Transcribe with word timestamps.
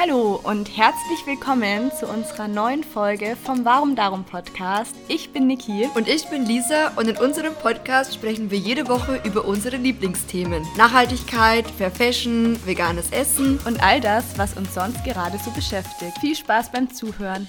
Hallo 0.00 0.40
und 0.44 0.76
herzlich 0.76 1.26
willkommen 1.26 1.90
zu 1.90 2.06
unserer 2.06 2.46
neuen 2.46 2.84
Folge 2.84 3.34
vom 3.34 3.64
Warum 3.64 3.96
Darum 3.96 4.22
Podcast. 4.22 4.94
Ich 5.08 5.32
bin 5.32 5.48
Niki. 5.48 5.88
Und 5.96 6.06
ich 6.06 6.28
bin 6.28 6.46
Lisa 6.46 6.92
und 6.94 7.08
in 7.08 7.16
unserem 7.16 7.52
Podcast 7.52 8.14
sprechen 8.14 8.48
wir 8.52 8.58
jede 8.58 8.86
Woche 8.86 9.20
über 9.24 9.44
unsere 9.44 9.76
Lieblingsthemen. 9.76 10.64
Nachhaltigkeit, 10.76 11.68
Fair 11.68 11.90
Fashion, 11.90 12.64
veganes 12.64 13.10
Essen 13.10 13.58
und 13.66 13.82
all 13.82 14.00
das, 14.00 14.38
was 14.38 14.56
uns 14.56 14.72
sonst 14.72 15.02
gerade 15.02 15.36
so 15.44 15.50
beschäftigt. 15.50 16.16
Viel 16.20 16.36
Spaß 16.36 16.70
beim 16.70 16.94
Zuhören. 16.94 17.48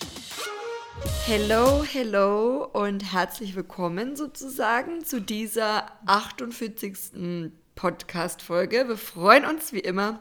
Hello, 1.28 1.84
hello 1.84 2.68
und 2.74 3.14
herzlich 3.14 3.56
willkommen 3.56 4.16
sozusagen 4.16 5.06
zu 5.06 5.22
dieser 5.22 5.86
48. 6.08 7.52
Podcast-Folge. 7.76 8.88
Wir 8.88 8.98
freuen 8.98 9.46
uns 9.46 9.72
wie 9.72 9.82
immer, 9.82 10.20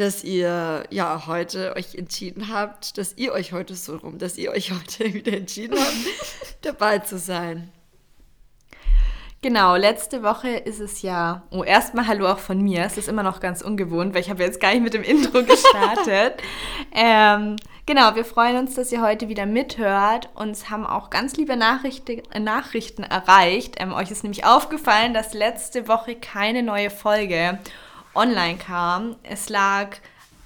dass 0.00 0.24
ihr 0.24 0.84
ja 0.88 1.26
heute 1.26 1.76
euch 1.76 1.94
entschieden 1.94 2.52
habt, 2.52 2.96
dass 2.96 3.18
ihr 3.18 3.32
euch 3.32 3.52
heute 3.52 3.74
so 3.74 3.96
rum, 3.96 4.18
dass 4.18 4.38
ihr 4.38 4.50
euch 4.50 4.72
heute 4.72 5.12
wieder 5.12 5.34
entschieden 5.34 5.78
habt, 5.78 5.94
dabei 6.62 7.00
zu 7.00 7.18
sein. 7.18 7.70
Genau, 9.42 9.76
letzte 9.76 10.22
Woche 10.22 10.50
ist 10.50 10.80
es 10.80 11.00
ja. 11.00 11.44
Oh, 11.50 11.64
erstmal 11.64 12.06
Hallo 12.06 12.28
auch 12.28 12.38
von 12.38 12.60
mir. 12.60 12.84
Es 12.84 12.98
ist 12.98 13.08
immer 13.08 13.22
noch 13.22 13.40
ganz 13.40 13.62
ungewohnt, 13.62 14.12
weil 14.12 14.20
ich 14.20 14.28
habe 14.28 14.42
jetzt 14.42 14.60
gar 14.60 14.72
nicht 14.72 14.82
mit 14.82 14.92
dem 14.92 15.02
Intro 15.02 15.42
gestartet. 15.44 16.42
ähm, 16.92 17.56
genau, 17.86 18.14
wir 18.14 18.26
freuen 18.26 18.58
uns, 18.58 18.74
dass 18.74 18.92
ihr 18.92 19.00
heute 19.00 19.28
wieder 19.30 19.46
mithört. 19.46 20.28
Uns 20.34 20.68
haben 20.68 20.86
auch 20.86 21.08
ganz 21.08 21.36
liebe 21.36 21.56
Nachrichten, 21.56 22.20
äh, 22.32 22.40
Nachrichten 22.40 23.02
erreicht. 23.02 23.76
Ähm, 23.78 23.94
euch 23.94 24.10
ist 24.10 24.24
nämlich 24.24 24.44
aufgefallen, 24.44 25.14
dass 25.14 25.32
letzte 25.32 25.88
Woche 25.88 26.16
keine 26.16 26.62
neue 26.62 26.90
Folge 26.90 27.58
online 28.14 28.58
kam. 28.58 29.16
Es 29.22 29.48
lag 29.48 29.96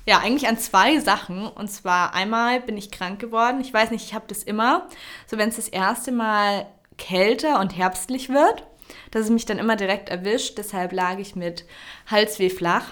ja 0.07 0.19
eigentlich 0.19 0.49
an 0.49 0.59
zwei 0.59 0.99
Sachen. 1.01 1.47
Und 1.47 1.69
zwar 1.69 2.15
einmal 2.15 2.61
bin 2.61 2.77
ich 2.77 2.91
krank 2.91 3.21
geworden. 3.21 3.61
Ich 3.61 3.73
weiß 3.73 3.91
nicht, 3.91 4.05
ich 4.05 4.15
habe 4.15 4.27
das 4.29 4.43
immer. 4.43 4.89
So 5.27 5.39
wenn 5.39 5.49
es 5.49 5.57
das 5.57 5.69
erste 5.69 6.13
Mal 6.13 6.67
kälter 6.99 7.61
und 7.61 7.77
herbstlich 7.77 8.29
wird, 8.29 8.65
dass 9.11 9.25
es 9.25 9.31
mich 9.31 9.47
dann 9.47 9.59
immer 9.59 9.77
direkt 9.77 10.09
erwischt. 10.09 10.59
Deshalb 10.59 10.93
lag 10.93 11.19
ich 11.19 11.37
mit 11.37 11.65
Halsweh 12.07 12.51
flach 12.51 12.87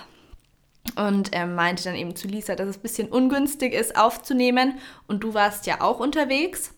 und 0.96 1.30
ähm, 1.32 1.54
meinte 1.54 1.84
dann 1.84 1.94
eben 1.94 2.16
zu 2.16 2.28
Lisa, 2.28 2.54
dass 2.54 2.68
es 2.68 2.78
ein 2.78 2.82
bisschen 2.82 3.08
ungünstig 3.08 3.72
ist 3.72 3.96
aufzunehmen. 3.96 4.78
Und 5.06 5.22
du 5.24 5.34
warst 5.34 5.66
ja 5.66 5.80
auch 5.80 6.00
unterwegs. 6.00 6.74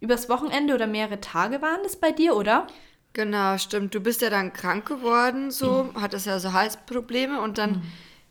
Übers 0.00 0.28
Wochenende 0.30 0.74
oder 0.74 0.86
mehrere 0.86 1.20
Tage 1.20 1.60
waren 1.60 1.82
das 1.82 1.96
bei 1.96 2.10
dir, 2.10 2.34
oder? 2.34 2.66
Genau, 3.12 3.58
stimmt. 3.58 3.94
Du 3.94 4.00
bist 4.00 4.22
ja 4.22 4.30
dann 4.30 4.52
krank 4.52 4.86
geworden, 4.86 5.50
so, 5.50 5.84
mhm. 5.84 6.00
hattest 6.00 6.26
ja 6.26 6.38
so 6.38 6.52
Halsprobleme 6.52 7.40
und 7.40 7.58
dann 7.58 7.70
mhm. 7.72 7.82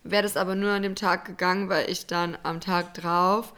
wäre 0.04 0.24
das 0.24 0.38
aber 0.38 0.56
nur 0.56 0.72
an 0.72 0.84
dem 0.84 0.96
Tag 0.96 1.26
gegangen, 1.26 1.70
weil 1.70 1.90
ich 1.90 2.06
dann 2.06 2.38
am 2.44 2.62
Tag 2.62 2.94
drauf 2.94 3.54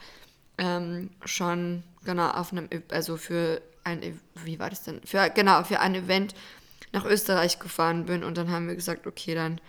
ähm, 0.58 1.10
schon 1.24 1.84
genau 2.04 2.30
auf 2.30 2.52
einem, 2.52 2.68
also 2.90 3.16
für 3.16 3.62
ein, 3.84 4.20
wie 4.44 4.58
war 4.58 4.70
das 4.70 4.82
denn? 4.82 5.00
Für, 5.04 5.30
genau, 5.30 5.62
für 5.64 5.80
ein 5.80 5.94
Event 5.94 6.34
nach 6.92 7.04
Österreich 7.04 7.58
gefahren 7.58 8.06
bin 8.06 8.24
und 8.24 8.36
dann 8.36 8.50
haben 8.50 8.68
wir 8.68 8.74
gesagt, 8.74 9.06
okay, 9.06 9.34
dann 9.34 9.60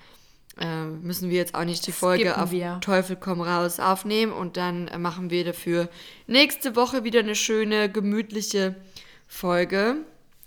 äh, 0.59 0.85
müssen 0.85 1.29
wir 1.29 1.37
jetzt 1.37 1.55
auch 1.55 1.63
nicht 1.63 1.85
die 1.87 1.91
Folge 1.91 2.37
auf 2.37 2.51
wir. 2.51 2.79
Teufel 2.81 3.15
komm 3.15 3.41
raus 3.41 3.79
aufnehmen 3.79 4.31
und 4.31 4.57
dann 4.57 4.89
machen 5.01 5.29
wir 5.29 5.45
dafür 5.45 5.89
nächste 6.27 6.75
Woche 6.75 7.03
wieder 7.03 7.19
eine 7.19 7.35
schöne, 7.35 7.89
gemütliche 7.89 8.75
Folge. 9.27 9.97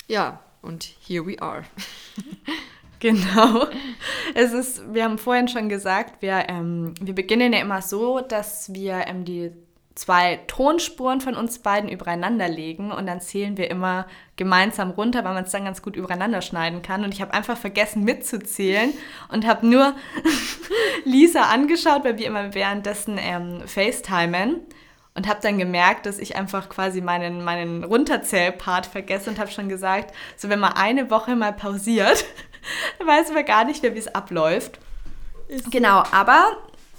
Ja, 0.06 0.40
und 0.66 0.84
here 1.06 1.26
we 1.26 1.40
are. 1.40 1.64
Genau. 2.98 3.66
Es 4.34 4.54
ist, 4.54 4.94
wir 4.94 5.04
haben 5.04 5.18
vorhin 5.18 5.48
schon 5.48 5.68
gesagt, 5.68 6.22
wir, 6.22 6.46
ähm, 6.48 6.94
wir 7.00 7.14
beginnen 7.14 7.52
ja 7.52 7.60
immer 7.60 7.82
so, 7.82 8.20
dass 8.20 8.72
wir 8.72 9.04
ähm, 9.06 9.26
die 9.26 9.52
zwei 9.94 10.40
Tonspuren 10.46 11.20
von 11.20 11.34
uns 11.34 11.58
beiden 11.58 11.90
übereinander 11.90 12.48
legen 12.48 12.92
und 12.92 13.06
dann 13.06 13.20
zählen 13.20 13.56
wir 13.56 13.70
immer 13.70 14.06
gemeinsam 14.36 14.90
runter, 14.90 15.24
weil 15.24 15.34
man 15.34 15.44
es 15.44 15.52
dann 15.52 15.64
ganz 15.64 15.82
gut 15.82 15.96
übereinander 15.96 16.42
schneiden 16.42 16.82
kann. 16.82 17.02
Und 17.02 17.14
ich 17.14 17.22
habe 17.22 17.32
einfach 17.32 17.56
vergessen 17.56 18.04
mitzuzählen 18.04 18.92
und 19.30 19.46
habe 19.46 19.66
nur 19.66 19.94
Lisa 21.04 21.42
angeschaut, 21.42 22.04
weil 22.04 22.18
wir 22.18 22.26
immer 22.26 22.54
währenddessen 22.54 23.18
ähm, 23.18 23.62
FaceTimen 23.66 24.60
und 25.16 25.26
habe 25.26 25.40
dann 25.42 25.58
gemerkt, 25.58 26.06
dass 26.06 26.18
ich 26.18 26.36
einfach 26.36 26.68
quasi 26.68 27.00
meinen, 27.00 27.42
meinen 27.42 27.84
Runterzählpart 27.84 28.86
vergesse 28.86 29.30
und 29.30 29.38
habe 29.38 29.50
schon 29.50 29.68
gesagt, 29.68 30.14
so 30.36 30.48
wenn 30.48 30.60
man 30.60 30.74
eine 30.74 31.10
Woche 31.10 31.34
mal 31.34 31.52
pausiert, 31.52 32.24
dann 32.98 33.08
weiß 33.08 33.32
man 33.32 33.44
gar 33.44 33.64
nicht 33.64 33.82
mehr, 33.82 33.94
wie 33.94 33.98
es 33.98 34.14
abläuft. 34.14 34.78
Ist 35.48 35.70
genau, 35.70 36.02
aber 36.12 36.56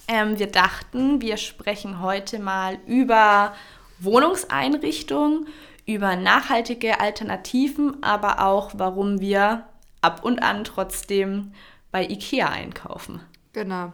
ähm, 0.07 0.39
wir 0.39 0.47
dachten, 0.47 1.21
wir 1.21 1.37
sprechen 1.37 2.01
heute 2.01 2.39
mal 2.39 2.79
über 2.87 3.53
Wohnungseinrichtung, 3.99 5.45
über 5.85 6.15
nachhaltige 6.15 6.99
Alternativen, 6.99 8.01
aber 8.03 8.43
auch, 8.45 8.71
warum 8.75 9.19
wir 9.19 9.65
ab 10.01 10.23
und 10.23 10.39
an 10.39 10.63
trotzdem 10.63 11.53
bei 11.91 12.03
IKEA 12.03 12.49
einkaufen. 12.49 13.21
Genau. 13.53 13.93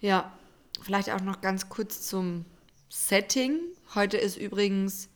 Ja, 0.00 0.30
vielleicht 0.82 1.10
auch 1.10 1.20
noch 1.20 1.40
ganz 1.40 1.68
kurz 1.68 2.06
zum 2.06 2.44
Setting. 2.88 3.60
Heute 3.94 4.16
ist 4.16 4.36
übrigens, 4.36 5.08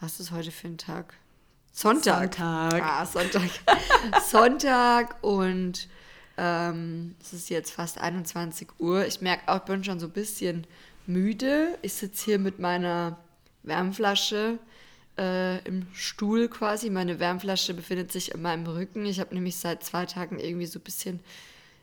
was 0.00 0.18
ist 0.18 0.32
heute 0.32 0.50
für 0.50 0.66
ein 0.66 0.78
Tag? 0.78 1.14
Sonntag. 1.72 2.34
Sonntag. 2.34 2.82
Ah, 2.82 3.06
Sonntag. 3.06 3.50
Sonntag 4.28 5.22
und 5.22 5.88
ähm, 6.36 7.14
es 7.22 7.32
ist 7.32 7.48
jetzt 7.48 7.70
fast 7.70 7.98
21 7.98 8.68
Uhr. 8.78 9.06
Ich 9.06 9.20
merke 9.20 9.48
auch, 9.48 9.58
ich 9.58 9.62
bin 9.62 9.84
schon 9.84 10.00
so 10.00 10.06
ein 10.06 10.12
bisschen 10.12 10.66
müde. 11.06 11.78
Ich 11.82 11.92
sitze 11.94 12.24
hier 12.24 12.38
mit 12.40 12.58
meiner 12.58 13.18
Wärmflasche 13.62 14.58
äh, 15.16 15.58
im 15.64 15.86
Stuhl 15.92 16.48
quasi. 16.48 16.90
Meine 16.90 17.20
Wärmflasche 17.20 17.72
befindet 17.72 18.10
sich 18.10 18.34
in 18.34 18.42
meinem 18.42 18.66
Rücken. 18.66 19.06
Ich 19.06 19.20
habe 19.20 19.34
nämlich 19.34 19.56
seit 19.56 19.84
zwei 19.84 20.06
Tagen 20.06 20.40
irgendwie 20.40 20.66
so 20.66 20.80
ein 20.80 20.82
bisschen, 20.82 21.20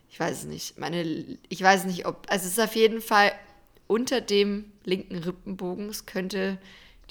ich 0.10 0.20
weiß 0.20 0.40
es 0.40 0.46
nicht, 0.46 0.78
meine, 0.78 1.04
ich 1.48 1.62
weiß 1.62 1.86
nicht, 1.86 2.06
ob, 2.06 2.26
also 2.30 2.46
es 2.46 2.54
ist 2.54 2.60
auf 2.60 2.76
jeden 2.76 3.00
Fall 3.00 3.32
unter 3.88 4.22
dem 4.22 4.72
linken 4.84 5.18
Rippenbogen. 5.18 5.90
Es 5.90 6.06
könnte 6.06 6.58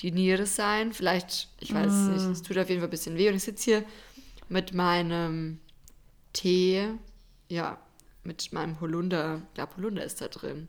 die 0.01 0.13
Niere 0.13 0.47
sein. 0.47 0.93
Vielleicht, 0.93 1.49
ich 1.61 1.75
weiß 1.75 1.93
es 1.93 2.09
mm. 2.09 2.13
nicht. 2.13 2.25
Es 2.25 2.43
tut 2.43 2.59
auf 2.59 2.69
jeden 2.69 2.81
Fall 2.81 2.89
ein 2.89 2.91
bisschen 2.91 3.17
weh. 3.17 3.29
Und 3.29 3.37
ich 3.37 3.45
sitze 3.45 3.65
hier 3.65 3.85
mit 4.49 4.75
meinem 4.75 5.59
Tee, 6.33 6.89
ja, 7.49 7.79
mit 8.25 8.53
meinem 8.53 8.81
Holunder. 8.81 9.43
Ich 9.49 9.55
glaube, 9.55 9.77
Holunder 9.77 10.05
ist 10.05 10.21
da 10.21 10.29
drin. 10.29 10.69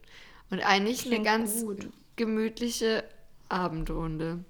Und 0.49 0.61
eigentlich 0.61 1.01
Klingt 1.01 1.27
eine 1.27 1.37
ganz 1.39 1.61
gut. 1.61 1.89
gemütliche 2.15 3.03
Abendrunde. 3.49 4.45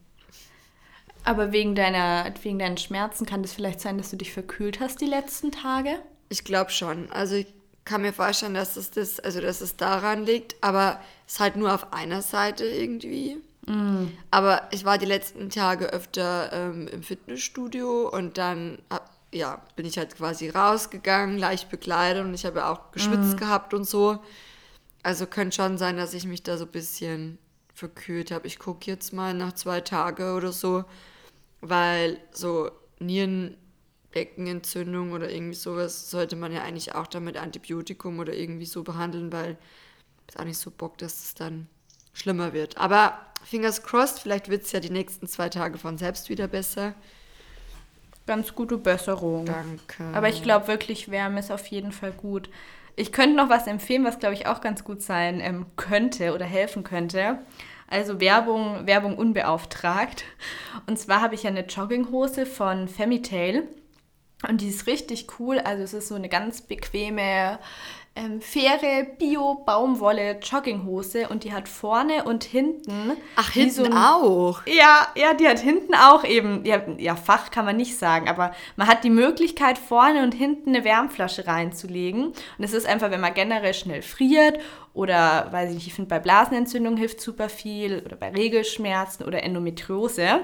Aber 1.23 1.51
wegen, 1.51 1.75
deiner, 1.75 2.31
wegen 2.41 2.59
deinen 2.59 2.77
Schmerzen 2.77 3.25
kann 3.25 3.43
es 3.43 3.53
vielleicht 3.53 3.81
sein, 3.81 3.97
dass 3.97 4.11
du 4.11 4.15
dich 4.15 4.31
verkühlt 4.31 4.79
hast 4.79 5.01
die 5.01 5.05
letzten 5.05 5.51
Tage? 5.51 5.99
Ich 6.29 6.43
glaube 6.43 6.71
schon. 6.71 7.11
Also 7.11 7.35
ich 7.35 7.47
kann 7.87 8.01
mir 8.01 8.13
vorstellen, 8.13 8.53
dass 8.53 8.75
es 8.75 8.91
das, 8.91 9.19
also 9.19 9.41
dass 9.41 9.61
es 9.61 9.77
daran 9.77 10.25
liegt, 10.25 10.55
aber 10.61 10.99
es 11.25 11.33
ist 11.33 11.39
halt 11.39 11.55
nur 11.55 11.73
auf 11.73 11.93
einer 11.93 12.21
Seite 12.21 12.65
irgendwie. 12.65 13.37
Mm. 13.65 14.07
Aber 14.29 14.67
ich 14.71 14.85
war 14.85 14.97
die 14.97 15.05
letzten 15.05 15.49
Tage 15.49 15.87
öfter 15.87 16.51
ähm, 16.51 16.87
im 16.89 17.01
Fitnessstudio 17.01 18.09
und 18.09 18.37
dann 18.37 18.79
hab, 18.89 19.09
ja, 19.31 19.61
bin 19.75 19.85
ich 19.85 19.97
halt 19.97 20.15
quasi 20.15 20.49
rausgegangen, 20.49 21.37
leicht 21.37 21.69
bekleidet 21.69 22.23
und 22.23 22.33
ich 22.33 22.45
habe 22.45 22.59
ja 22.59 22.71
auch 22.71 22.91
geschwitzt 22.91 23.35
mm. 23.35 23.37
gehabt 23.37 23.73
und 23.73 23.85
so. 23.85 24.19
Also 25.01 25.25
könnte 25.25 25.55
schon 25.55 25.77
sein, 25.77 25.95
dass 25.95 26.13
ich 26.13 26.25
mich 26.25 26.43
da 26.43 26.57
so 26.57 26.65
ein 26.65 26.71
bisschen 26.71 27.37
verkühlt 27.73 28.31
habe. 28.31 28.47
Ich 28.47 28.59
gucke 28.59 28.91
jetzt 28.91 29.13
mal 29.13 29.33
nach 29.33 29.53
zwei 29.53 29.79
Tagen 29.79 30.35
oder 30.35 30.51
so, 30.51 30.83
weil 31.61 32.19
so 32.31 32.69
Nieren 32.99 33.55
Beckenentzündung 34.11 35.11
oder 35.11 35.29
irgendwie 35.29 35.55
sowas 35.55 36.09
sollte 36.09 36.35
man 36.35 36.51
ja 36.51 36.63
eigentlich 36.63 36.95
auch 36.95 37.07
damit 37.07 37.37
Antibiotikum 37.37 38.19
oder 38.19 38.33
irgendwie 38.33 38.65
so 38.65 38.83
behandeln, 38.83 39.31
weil 39.31 39.57
ich 40.29 40.39
auch 40.39 40.43
nicht 40.45 40.57
so 40.57 40.71
Bock, 40.71 40.97
dass 40.97 41.23
es 41.23 41.33
dann 41.33 41.67
schlimmer 42.13 42.53
wird. 42.53 42.77
Aber 42.77 43.19
fingers 43.43 43.83
crossed, 43.83 44.19
vielleicht 44.19 44.49
wird 44.49 44.63
es 44.63 44.71
ja 44.71 44.79
die 44.79 44.89
nächsten 44.89 45.27
zwei 45.27 45.49
Tage 45.49 45.77
von 45.77 45.97
selbst 45.97 46.29
wieder 46.29 46.47
besser. 46.47 46.93
Ganz 48.25 48.53
gute 48.55 48.77
Besserung. 48.77 49.45
Danke. 49.45 50.03
Aber 50.13 50.27
ich 50.27 50.43
glaube 50.43 50.67
wirklich, 50.67 51.09
Wärme 51.09 51.39
ist 51.39 51.51
auf 51.51 51.67
jeden 51.67 51.93
Fall 51.93 52.11
gut. 52.11 52.49
Ich 52.97 53.11
könnte 53.11 53.35
noch 53.35 53.49
was 53.49 53.67
empfehlen, 53.67 54.03
was 54.03 54.19
glaube 54.19 54.33
ich 54.33 54.47
auch 54.47 54.59
ganz 54.59 54.83
gut 54.83 55.01
sein 55.01 55.39
ähm, 55.39 55.67
könnte 55.75 56.33
oder 56.33 56.45
helfen 56.45 56.83
könnte. 56.83 57.39
Also 57.87 58.19
Werbung, 58.19 58.85
Werbung 58.85 59.17
unbeauftragt. 59.17 60.25
Und 60.87 60.99
zwar 60.99 61.21
habe 61.21 61.35
ich 61.35 61.43
ja 61.43 61.51
eine 61.51 61.65
Jogginghose 61.65 62.45
von 62.45 62.87
Femitail. 62.89 63.67
Und 64.47 64.61
die 64.61 64.67
ist 64.69 64.85
richtig 64.87 65.27
cool. 65.39 65.59
Also 65.59 65.83
es 65.83 65.93
ist 65.93 66.09
so 66.09 66.15
eine 66.15 66.29
ganz 66.29 66.61
bequeme 66.61 67.57
ähm, 68.15 68.41
faire 68.41 69.03
Bio-Baumwolle 69.17 70.39
Jogginghose 70.41 71.29
und 71.29 71.43
die 71.43 71.53
hat 71.53 71.67
vorne 71.67 72.23
und 72.23 72.43
hinten. 72.43 73.13
Ach, 73.35 73.51
hinten 73.51 73.71
so 73.71 73.83
ein- 73.83 73.93
auch. 73.93 74.61
Ja, 74.65 75.07
ja, 75.15 75.33
die 75.33 75.47
hat 75.47 75.59
hinten 75.59 75.93
auch 75.95 76.23
eben, 76.23 76.65
ja, 76.65 76.81
ja, 76.97 77.15
Fach 77.15 77.51
kann 77.51 77.65
man 77.65 77.77
nicht 77.77 77.97
sagen, 77.97 78.27
aber 78.29 78.51
man 78.75 78.87
hat 78.87 79.03
die 79.03 79.09
Möglichkeit, 79.09 79.77
vorne 79.77 80.23
und 80.23 80.33
hinten 80.33 80.69
eine 80.75 80.83
Wärmflasche 80.83 81.47
reinzulegen. 81.47 82.25
Und 82.27 82.63
es 82.63 82.73
ist 82.73 82.87
einfach, 82.87 83.11
wenn 83.11 83.21
man 83.21 83.33
generell 83.33 83.73
schnell 83.73 84.01
friert 84.01 84.59
oder, 84.93 85.47
weiß 85.51 85.69
ich 85.69 85.75
nicht, 85.75 85.87
ich 85.87 85.93
finde 85.93 86.09
bei 86.09 86.19
Blasenentzündung 86.19 86.97
hilft 86.97 87.21
super 87.21 87.49
viel 87.49 88.03
oder 88.05 88.15
bei 88.15 88.29
Regelschmerzen 88.29 89.25
oder 89.25 89.43
Endometriose. 89.43 90.41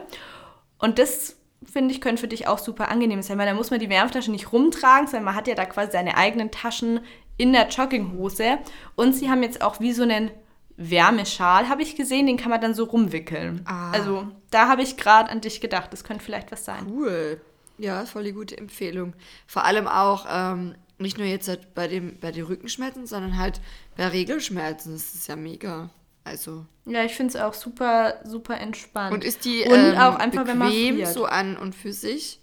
Und 0.80 1.00
das, 1.00 1.38
finde 1.72 1.94
ich, 1.94 2.02
könnte 2.02 2.22
für 2.22 2.28
dich 2.28 2.48
auch 2.48 2.60
super 2.60 2.90
angenehm 2.90 3.22
sein, 3.22 3.38
weil 3.38 3.46
da 3.46 3.54
muss 3.54 3.72
man 3.72 3.80
die 3.80 3.90
Wärmflasche 3.90 4.32
nicht 4.32 4.52
rumtragen, 4.52 5.08
sondern 5.08 5.26
man 5.26 5.36
hat 5.36 5.48
ja 5.48 5.56
da 5.56 5.66
quasi 5.66 5.92
seine 5.92 6.18
eigenen 6.18 6.52
Taschen 6.52 7.00
in 7.38 7.54
der 7.54 7.68
Jogginghose. 7.68 8.60
Und 8.96 9.14
sie 9.14 9.30
haben 9.30 9.44
jetzt 9.44 9.62
auch 9.62 9.80
wie 9.80 9.94
so 9.94 10.04
einen 10.04 10.32
Wärmeschal, 10.78 11.70
habe 11.70 11.82
ich 11.84 11.96
gesehen, 11.96 12.28
den 12.28 12.38
kann 12.38 12.50
man 12.50 12.62
dann 12.62 12.74
so 12.74 12.86
rumwickeln. 12.86 13.62
Ah. 13.66 13.92
Also 13.92 14.28
da 14.50 14.68
habe 14.68 14.82
ich 14.82 14.98
gerade 14.98 15.30
an 15.30 15.42
dich 15.42 15.62
gedacht, 15.62 15.94
das 15.94 16.04
könnte 16.04 16.24
vielleicht 16.24 16.52
was 16.52 16.66
sein. 16.66 16.88
Cool. 16.90 17.42
Ja, 17.78 18.06
voll 18.06 18.24
die 18.24 18.34
gute 18.34 18.58
Empfehlung. 18.58 19.14
Vor 19.48 19.66
allem 19.66 19.88
auch 19.88 20.26
ähm, 20.30 20.76
nicht 20.98 21.18
nur 21.18 21.28
jetzt 21.28 21.48
halt 21.48 21.74
bei, 21.74 21.88
dem, 21.88 22.20
bei 22.20 22.32
den 22.32 22.46
Rückenschmerzen, 22.46 23.06
sondern 23.06 23.38
halt 23.38 23.62
bei 23.98 24.08
Regelschmerzen. 24.08 24.94
Das 24.94 25.14
ist 25.14 25.28
ja 25.28 25.36
mega. 25.36 25.90
Also. 26.24 26.66
Ja, 26.86 27.04
ich 27.04 27.16
finde 27.16 27.36
es 27.38 27.42
auch 27.42 27.54
super, 27.54 28.20
super 28.24 28.58
entspannt. 28.60 29.14
Und 29.14 29.24
ist 29.24 29.46
die 29.46 29.64
Und 29.64 29.74
ähm, 29.74 29.98
auch 29.98 30.16
einfach, 30.16 30.48
wenn 30.48 30.58
man 30.58 30.70
bequem 30.70 31.06
so 31.06 31.26
an 31.26 31.58
und 31.58 31.76
für 31.76 31.94
sich? 31.94 32.40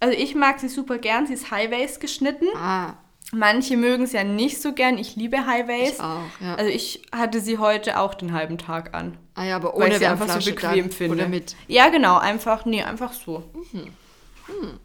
Also 0.00 0.16
ich 0.16 0.34
mag 0.34 0.60
sie 0.60 0.68
super 0.68 0.98
gern, 0.98 1.26
sie 1.26 1.34
ist 1.34 1.50
High-Waist 1.50 2.00
geschnitten. 2.00 2.46
Ah, 2.56 2.94
Manche 3.32 3.76
mögen 3.76 4.04
es 4.04 4.12
ja 4.12 4.22
nicht 4.22 4.62
so 4.62 4.72
gern, 4.72 4.98
ich 4.98 5.16
liebe 5.16 5.46
High-Waist. 5.46 5.94
ich 5.94 6.00
auch, 6.00 6.20
ja. 6.40 6.54
Also 6.54 6.70
ich 6.70 7.02
hatte 7.10 7.40
sie 7.40 7.58
heute 7.58 7.98
auch 7.98 8.14
den 8.14 8.32
halben 8.32 8.56
Tag 8.56 8.94
an. 8.94 9.18
ah 9.34 9.44
ja, 9.44 9.56
aber 9.56 9.72
weil 9.74 9.82
ohne 9.82 9.92
ich 9.94 9.98
sie 9.98 10.06
einfach 10.06 10.40
so 10.40 10.50
bequem 10.50 10.84
dann. 10.84 10.92
finde. 10.92 11.16
Oder 11.16 11.28
mit. 11.28 11.56
Ja, 11.66 11.88
genau, 11.88 12.18
einfach, 12.18 12.64
nee, 12.66 12.84
einfach 12.84 13.12
so. 13.12 13.42
Mhm. 13.72 14.78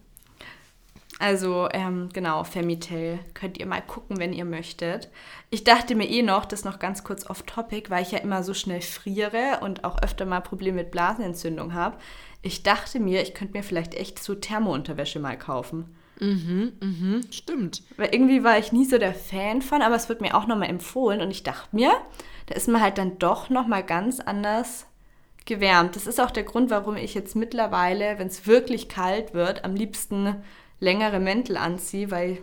Also, 1.21 1.69
ähm, 1.71 2.09
genau, 2.11 2.43
Femitel. 2.43 3.19
Könnt 3.35 3.59
ihr 3.59 3.67
mal 3.67 3.81
gucken, 3.81 4.17
wenn 4.17 4.33
ihr 4.33 4.43
möchtet. 4.43 5.07
Ich 5.51 5.63
dachte 5.63 5.93
mir 5.93 6.09
eh 6.09 6.23
noch, 6.23 6.45
das 6.45 6.65
noch 6.65 6.79
ganz 6.79 7.03
kurz 7.03 7.29
off-topic, 7.29 7.91
weil 7.91 8.01
ich 8.01 8.11
ja 8.11 8.17
immer 8.17 8.41
so 8.41 8.55
schnell 8.55 8.81
friere 8.81 9.59
und 9.61 9.83
auch 9.83 10.01
öfter 10.01 10.25
mal 10.25 10.39
Probleme 10.41 10.77
mit 10.77 10.89
Blasenentzündung 10.89 11.75
habe. 11.75 11.97
Ich 12.41 12.63
dachte 12.63 12.99
mir, 12.99 13.21
ich 13.21 13.35
könnte 13.35 13.55
mir 13.55 13.61
vielleicht 13.61 13.93
echt 13.93 14.17
so 14.17 14.33
Thermounterwäsche 14.33 15.19
mal 15.19 15.37
kaufen. 15.37 15.95
Mhm, 16.19 17.21
stimmt. 17.29 17.83
Weil 17.97 18.09
irgendwie 18.13 18.43
war 18.43 18.57
ich 18.57 18.71
nie 18.71 18.85
so 18.85 18.97
der 18.97 19.13
Fan 19.13 19.61
von, 19.61 19.83
aber 19.83 19.95
es 19.95 20.09
wird 20.09 20.21
mir 20.21 20.35
auch 20.35 20.47
nochmal 20.47 20.69
empfohlen 20.69 21.21
und 21.21 21.29
ich 21.29 21.43
dachte 21.43 21.75
mir, 21.75 21.91
da 22.47 22.55
ist 22.55 22.67
man 22.67 22.81
halt 22.81 22.97
dann 22.97 23.19
doch 23.19 23.51
nochmal 23.51 23.83
ganz 23.83 24.19
anders 24.19 24.87
gewärmt. 25.45 25.95
Das 25.95 26.07
ist 26.07 26.19
auch 26.19 26.31
der 26.31 26.43
Grund, 26.43 26.71
warum 26.71 26.95
ich 26.95 27.13
jetzt 27.13 27.35
mittlerweile, 27.35 28.17
wenn 28.17 28.27
es 28.27 28.47
wirklich 28.47 28.89
kalt 28.89 29.35
wird, 29.35 29.65
am 29.65 29.75
liebsten 29.75 30.35
längere 30.81 31.19
Mäntel 31.21 31.55
anziehe, 31.55 32.11
weil, 32.11 32.39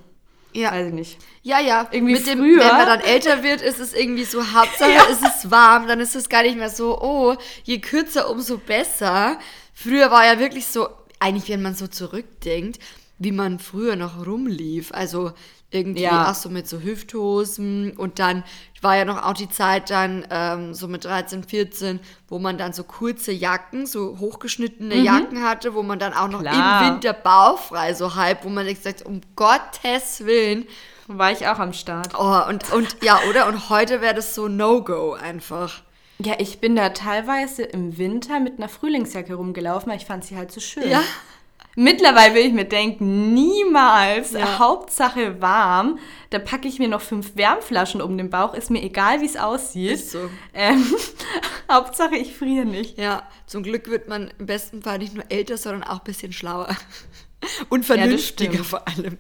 Ja. 0.55 0.73
weiß 0.73 0.87
ich 0.89 0.95
nicht. 0.95 1.19
Ja, 1.43 1.61
ja. 1.61 1.87
Irgendwie 1.91 2.15
Mit 2.15 2.27
dem, 2.27 2.39
früher- 2.39 2.61
wenn 2.61 2.77
man 2.77 2.87
dann 2.87 3.01
älter 3.01 3.43
wird, 3.43 3.61
ist 3.61 3.81
es 3.81 3.93
irgendwie 3.93 4.25
so, 4.25 4.41
Hauptsache 4.55 4.91
es 5.11 5.21
ist 5.21 5.51
warm, 5.51 5.87
dann 5.87 6.01
ist 6.01 6.17
es 6.17 6.31
gar 6.31 6.43
nicht 6.43 6.57
mehr 6.57 6.71
so, 6.71 6.99
oh, 7.03 7.37
je 7.65 7.79
kürzer, 7.81 8.31
umso 8.31 8.57
besser. 8.59 9.39
Früher 9.75 10.11
war 10.11 10.25
ja 10.25 10.39
wirklich 10.39 10.67
so, 10.67 10.89
eigentlich, 11.21 11.51
wenn 11.51 11.63
man 11.63 11.75
so 11.75 11.87
zurückdenkt, 11.89 12.79
wie 13.19 13.33
man 13.33 13.59
früher 13.59 13.97
noch 13.97 14.25
rumlief. 14.27 14.93
Also 14.93 15.33
irgendwie 15.71 16.03
Ja. 16.03 16.31
auch 16.31 16.35
so 16.35 16.49
mit 16.49 16.67
so 16.69 16.81
Hüfthosen 16.81 17.93
und 17.97 18.19
dann 18.19 18.43
war 18.81 18.97
ja 18.97 19.05
noch 19.05 19.23
auch 19.25 19.35
die 19.35 19.49
Zeit 19.51 19.91
dann 19.91 20.27
ähm, 20.31 20.73
so 20.73 20.89
mit 20.89 21.05
13, 21.05 21.45
14, 21.45 22.01
wo 22.29 22.39
man 22.39 22.57
dann 22.59 22.73
so 22.73 22.85
kurze 22.85 23.33
Jacken, 23.33 23.85
so 23.87 24.19
hochgeschnittene 24.19 24.95
Jacken 24.97 25.43
hatte, 25.43 25.75
wo 25.75 25.83
man 25.83 25.99
dann 25.99 26.13
auch 26.15 26.29
noch 26.29 26.41
Klar. 26.41 26.83
im 26.89 26.95
Winter 26.95 27.13
bauchfrei 27.13 27.93
so 27.95 28.15
halb, 28.15 28.45
wo 28.45 28.49
man 28.49 28.67
sich 28.67 28.81
sagt, 28.81 29.03
um 29.05 29.21
Gottes 29.37 30.25
Willen, 30.25 30.65
War 31.11 31.33
ich 31.33 31.47
auch 31.49 31.59
am 31.59 31.73
Start. 31.73 32.13
Oh, 32.19 32.43
und, 32.49 32.71
und 32.73 32.97
ja, 33.03 33.19
oder? 33.31 33.47
Und 33.49 33.71
heute 33.71 34.01
wäre 34.03 34.15
das 34.15 34.35
so 34.35 34.47
No-Go 34.49 35.15
einfach. 35.15 35.83
Ja, 36.19 36.35
ich 36.39 36.59
bin 36.61 36.77
da 36.77 36.91
teilweise 36.91 37.63
im 37.63 37.97
Winter 37.97 38.41
mit 38.41 38.59
einer 38.59 38.69
Frühlingsjacke 38.69 39.35
rumgelaufen, 39.35 39.91
weil 39.91 39.99
ich 39.99 40.05
fand 40.07 40.25
sie 40.25 40.37
halt 40.37 40.51
so 40.53 40.61
schön. 40.61 40.89
Ja. 40.89 41.01
Mittlerweile 41.81 42.35
will 42.35 42.45
ich 42.45 42.53
mir 42.53 42.65
denken, 42.65 43.33
niemals, 43.35 44.33
Ja. 44.33 44.59
Hauptsache 44.59 45.41
warm. 45.41 46.01
Da 46.31 46.41
packe 46.41 46.67
ich 46.67 46.81
mir 46.81 46.89
noch 46.89 47.01
fünf 47.01 47.37
Wärmflaschen 47.37 48.03
um 48.03 48.19
den 48.19 48.31
Bauch, 48.31 48.53
ist 48.55 48.69
mir 48.69 48.83
egal, 48.83 49.21
wie 49.21 49.27
es 49.27 49.37
aussieht. 49.37 49.93
Ist 49.93 50.11
so. 50.11 50.29
Ähm, 50.55 50.85
Hauptsache 51.71 52.17
ich 52.17 52.37
friere 52.37 52.65
nicht. 52.65 52.99
Ja, 52.99 53.23
zum 53.47 53.63
Glück 53.63 53.89
wird 53.89 54.09
man 54.09 54.33
im 54.41 54.47
besten 54.47 54.83
Fall 54.83 54.99
nicht 54.99 55.15
nur 55.15 55.23
älter, 55.29 55.57
sondern 55.57 55.85
auch 55.85 55.99
ein 56.01 56.05
bisschen 56.05 56.33
schlauer. 56.33 56.75
Und 57.69 57.87
vernünftiger 57.87 58.55
stimmt. 58.55 58.67
vor 58.67 58.89
allem. 58.89 59.17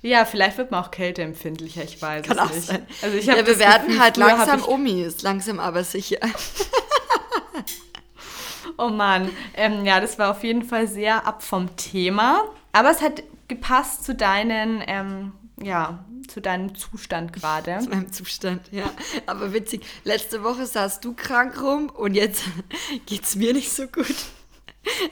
Ja, 0.00 0.24
vielleicht 0.24 0.56
wird 0.56 0.70
man 0.70 0.82
auch 0.82 0.90
kälteempfindlicher, 0.90 1.84
ich 1.84 2.00
weiß 2.00 2.24
Kann 2.26 2.38
es 2.38 2.42
auch 2.42 2.54
nicht. 2.54 2.66
sein. 2.66 2.86
Also 3.02 3.18
ich 3.18 3.26
ja, 3.26 3.46
wir 3.46 3.58
werden 3.58 4.00
halt 4.00 4.16
langsam 4.16 4.64
Omis, 4.66 5.20
langsam 5.20 5.60
aber 5.60 5.84
sicher. 5.84 6.20
Oh 8.78 8.88
Mann, 8.88 9.30
ähm, 9.54 9.84
ja, 9.84 10.00
das 10.00 10.18
war 10.18 10.30
auf 10.30 10.42
jeden 10.44 10.62
Fall 10.64 10.88
sehr 10.88 11.26
ab 11.26 11.42
vom 11.42 11.76
Thema. 11.76 12.42
Aber 12.72 12.90
es 12.90 13.00
hat 13.02 13.22
gepasst 13.48 14.04
zu 14.04 14.14
deinen, 14.14 14.82
ähm, 14.86 15.32
ja, 15.62 16.04
zu 16.28 16.40
deinem 16.40 16.74
Zustand 16.74 17.32
gerade. 17.32 17.72
In 17.82 17.90
meinem 17.90 18.12
Zustand, 18.12 18.62
ja. 18.70 18.90
Aber 19.26 19.52
witzig, 19.52 19.82
letzte 20.04 20.42
Woche 20.42 20.66
saßt 20.66 21.04
du 21.04 21.14
krank 21.14 21.60
rum 21.60 21.90
und 21.90 22.14
jetzt 22.14 22.44
geht's 23.06 23.36
mir 23.36 23.52
nicht 23.52 23.72
so 23.72 23.86
gut. 23.86 24.14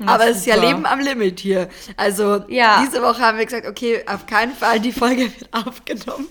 Aber 0.04 0.26
es 0.28 0.38
ist 0.38 0.46
ja. 0.46 0.56
Leben 0.56 0.84
am 0.86 0.98
Limit 1.00 1.38
hier. 1.40 1.68
Also 1.96 2.44
Ja. 2.48 2.82
diese 2.84 3.02
Woche 3.02 3.20
haben 3.20 3.38
wir 3.38 3.44
gesagt, 3.44 3.66
okay, 3.66 4.02
auf 4.06 4.26
keinen 4.26 4.52
Fall 4.52 4.80
die 4.80 4.92
Folge 4.92 5.30
wird 5.40 5.52
aufgenommen. 5.52 6.26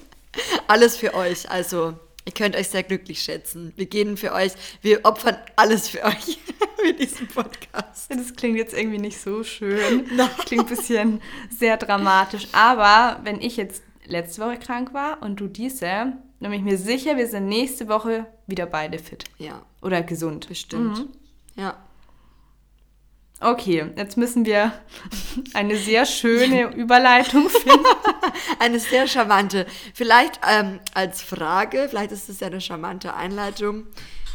Alles 0.67 0.97
für 0.97 1.13
euch. 1.13 1.49
Also 1.49 1.93
ihr 2.29 2.33
könnt 2.33 2.55
euch 2.55 2.69
sehr 2.69 2.83
glücklich 2.83 3.23
schätzen. 3.23 3.73
Wir 3.75 3.87
gehen 3.87 4.15
für 4.15 4.33
euch, 4.33 4.51
wir 4.83 5.03
opfern 5.03 5.35
alles 5.55 5.89
für 5.89 6.03
euch 6.03 6.37
mit 6.83 6.99
diesem 6.99 7.27
Podcast. 7.27 8.11
Das 8.11 8.35
klingt 8.35 8.55
jetzt 8.55 8.75
irgendwie 8.75 8.99
nicht 8.99 9.19
so 9.19 9.43
schön. 9.43 10.05
Klingt 10.45 10.69
ein 10.69 10.75
bisschen 10.77 11.21
sehr 11.49 11.77
dramatisch. 11.77 12.47
Aber 12.51 13.19
wenn 13.23 13.41
ich 13.41 13.57
jetzt 13.57 13.81
letzte 14.05 14.43
Woche 14.43 14.57
krank 14.59 14.93
war 14.93 15.23
und 15.23 15.39
du 15.39 15.47
diese, 15.47 15.87
dann 15.87 16.17
bin 16.39 16.53
ich 16.53 16.61
mir 16.61 16.77
sicher, 16.77 17.17
wir 17.17 17.27
sind 17.27 17.47
nächste 17.47 17.87
Woche 17.87 18.27
wieder 18.45 18.67
beide 18.67 18.99
fit. 18.99 19.23
Ja, 19.39 19.63
Oder 19.81 20.03
gesund. 20.03 20.47
bestimmt. 20.47 21.07
Ja. 21.55 21.77
Okay, 23.41 23.85
jetzt 23.95 24.17
müssen 24.17 24.45
wir 24.45 24.73
eine 25.53 25.77
sehr 25.77 26.05
schöne 26.05 26.73
Überleitung 26.75 27.49
finden. 27.49 27.85
Eine 28.59 28.79
sehr 28.79 29.07
charmante. 29.07 29.65
Vielleicht 29.93 30.41
ähm, 30.47 30.79
als 30.93 31.21
Frage, 31.21 31.87
vielleicht 31.89 32.11
ist 32.11 32.27
es 32.27 32.41
ja 32.41 32.47
eine 32.47 32.59
charmante 32.59 33.13
Einleitung. 33.13 33.87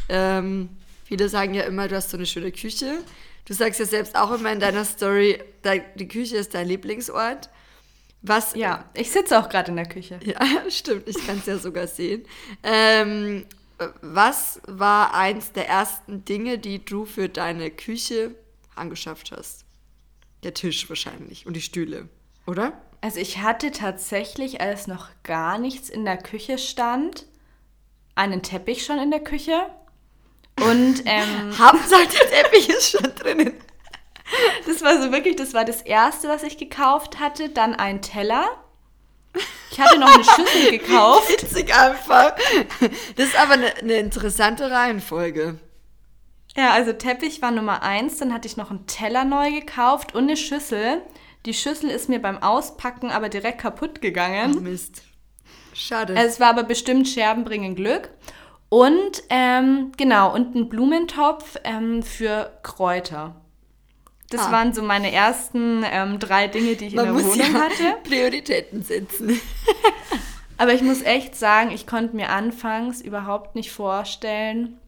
Ähm, 0.09 0.69
viele 1.03 1.29
sagen 1.29 1.53
ja 1.53 1.63
immer, 1.63 1.87
du 1.87 1.95
hast 1.95 2.09
so 2.09 2.17
eine 2.17 2.25
schöne 2.25 2.51
Küche. 2.51 2.97
Du 3.45 3.53
sagst 3.53 3.79
ja 3.79 3.85
selbst 3.85 4.15
auch 4.15 4.31
immer 4.31 4.51
in 4.51 4.59
deiner 4.59 4.83
Story, 4.85 5.39
dein, 5.61 5.83
die 5.95 6.07
Küche 6.07 6.37
ist 6.37 6.55
dein 6.55 6.67
Lieblingsort. 6.67 7.49
Was, 8.23 8.55
Ja, 8.55 8.85
ich 8.95 9.11
sitze 9.11 9.37
auch 9.39 9.49
gerade 9.49 9.69
in 9.69 9.75
der 9.77 9.85
Küche. 9.85 10.19
ja, 10.23 10.39
stimmt, 10.69 11.07
ich 11.07 11.27
kann 11.27 11.37
es 11.37 11.45
ja 11.45 11.59
sogar 11.59 11.85
sehen. 11.85 12.23
Ähm, 12.63 13.45
was 14.01 14.59
war 14.65 15.13
eins 15.13 15.51
der 15.51 15.67
ersten 15.69 16.25
Dinge, 16.25 16.57
die 16.57 16.83
du 16.83 17.05
für 17.05 17.29
deine 17.29 17.69
Küche 17.69 18.33
angeschafft 18.77 19.31
hast? 19.31 19.65
Der 20.43 20.53
Tisch 20.53 20.87
wahrscheinlich 20.89 21.45
und 21.45 21.53
die 21.53 21.61
Stühle, 21.61 22.09
oder? 22.45 22.73
Also 23.01 23.19
ich 23.19 23.39
hatte 23.39 23.71
tatsächlich, 23.71 24.61
als 24.61 24.87
noch 24.87 25.09
gar 25.23 25.57
nichts 25.57 25.89
in 25.89 26.05
der 26.05 26.17
Küche 26.17 26.57
stand, 26.57 27.25
einen 28.15 28.41
Teppich 28.41 28.85
schon 28.85 28.99
in 28.99 29.11
der 29.11 29.19
Küche. 29.19 29.69
Und 30.61 31.01
ähm, 31.05 31.57
Hauptsache 31.59 32.07
der 32.07 32.29
Teppich 32.29 32.69
ist 32.69 32.91
schon 32.91 33.15
drinnen. 33.15 33.53
das 34.65 34.81
war 34.81 35.01
so 35.01 35.11
wirklich, 35.11 35.35
das 35.35 35.53
war 35.53 35.65
das 35.65 35.81
Erste, 35.81 36.29
was 36.29 36.43
ich 36.43 36.57
gekauft 36.57 37.19
hatte. 37.19 37.49
Dann 37.49 37.75
ein 37.75 38.01
Teller. 38.01 38.45
Ich 39.71 39.79
hatte 39.79 39.99
noch 39.99 40.13
eine 40.13 40.23
Schüssel 40.23 40.71
gekauft. 40.79 41.29
Witzig 41.29 41.75
einfach. 41.75 42.33
Das 43.17 43.27
ist 43.27 43.37
aber 43.37 43.53
eine, 43.53 43.75
eine 43.75 43.95
interessante 43.95 44.71
Reihenfolge. 44.71 45.59
Ja, 46.57 46.71
also 46.71 46.93
Teppich 46.93 47.41
war 47.41 47.51
Nummer 47.51 47.83
eins. 47.83 48.17
Dann 48.17 48.33
hatte 48.33 48.47
ich 48.47 48.57
noch 48.57 48.69
einen 48.71 48.87
Teller 48.87 49.25
neu 49.25 49.51
gekauft 49.51 50.15
und 50.15 50.23
eine 50.23 50.37
Schüssel. 50.37 51.01
Die 51.45 51.53
Schüssel 51.53 51.89
ist 51.89 52.09
mir 52.09 52.21
beim 52.21 52.41
Auspacken 52.41 53.11
aber 53.11 53.29
direkt 53.29 53.59
kaputt 53.59 54.01
gegangen. 54.01 54.63
Mist. 54.63 55.03
Schade. 55.73 56.15
Es 56.15 56.39
war 56.39 56.49
aber 56.49 56.63
bestimmt 56.63 57.07
Scherben 57.07 57.43
bringen 57.43 57.75
Glück. 57.75 58.09
Und 58.69 59.23
ähm, 59.29 59.91
genau, 59.97 60.33
und 60.33 60.55
ein 60.55 60.69
Blumentopf 60.69 61.57
ähm, 61.63 62.01
für 62.01 62.51
Kräuter. 62.63 63.35
Das 64.31 64.47
Ah. 64.47 64.51
waren 64.51 64.73
so 64.73 64.81
meine 64.81 65.11
ersten 65.11 65.83
ähm, 65.89 66.17
drei 66.19 66.47
Dinge, 66.47 66.75
die 66.75 66.87
ich 66.87 66.95
Man 66.95 67.09
in 67.09 67.13
der 67.15 67.23
muss 67.23 67.33
Wohnung 67.37 67.53
ja 67.53 67.59
hatte. 67.61 67.97
Prioritäten 68.09 68.81
setzen. 68.81 69.39
Aber 70.57 70.73
ich 70.73 70.81
muss 70.81 71.01
echt 71.03 71.35
sagen, 71.35 71.69
ich 71.71 71.85
konnte 71.85 72.15
mir 72.15 72.29
anfangs 72.29 73.01
überhaupt 73.01 73.55
nicht 73.55 73.71
vorstellen, 73.71 74.79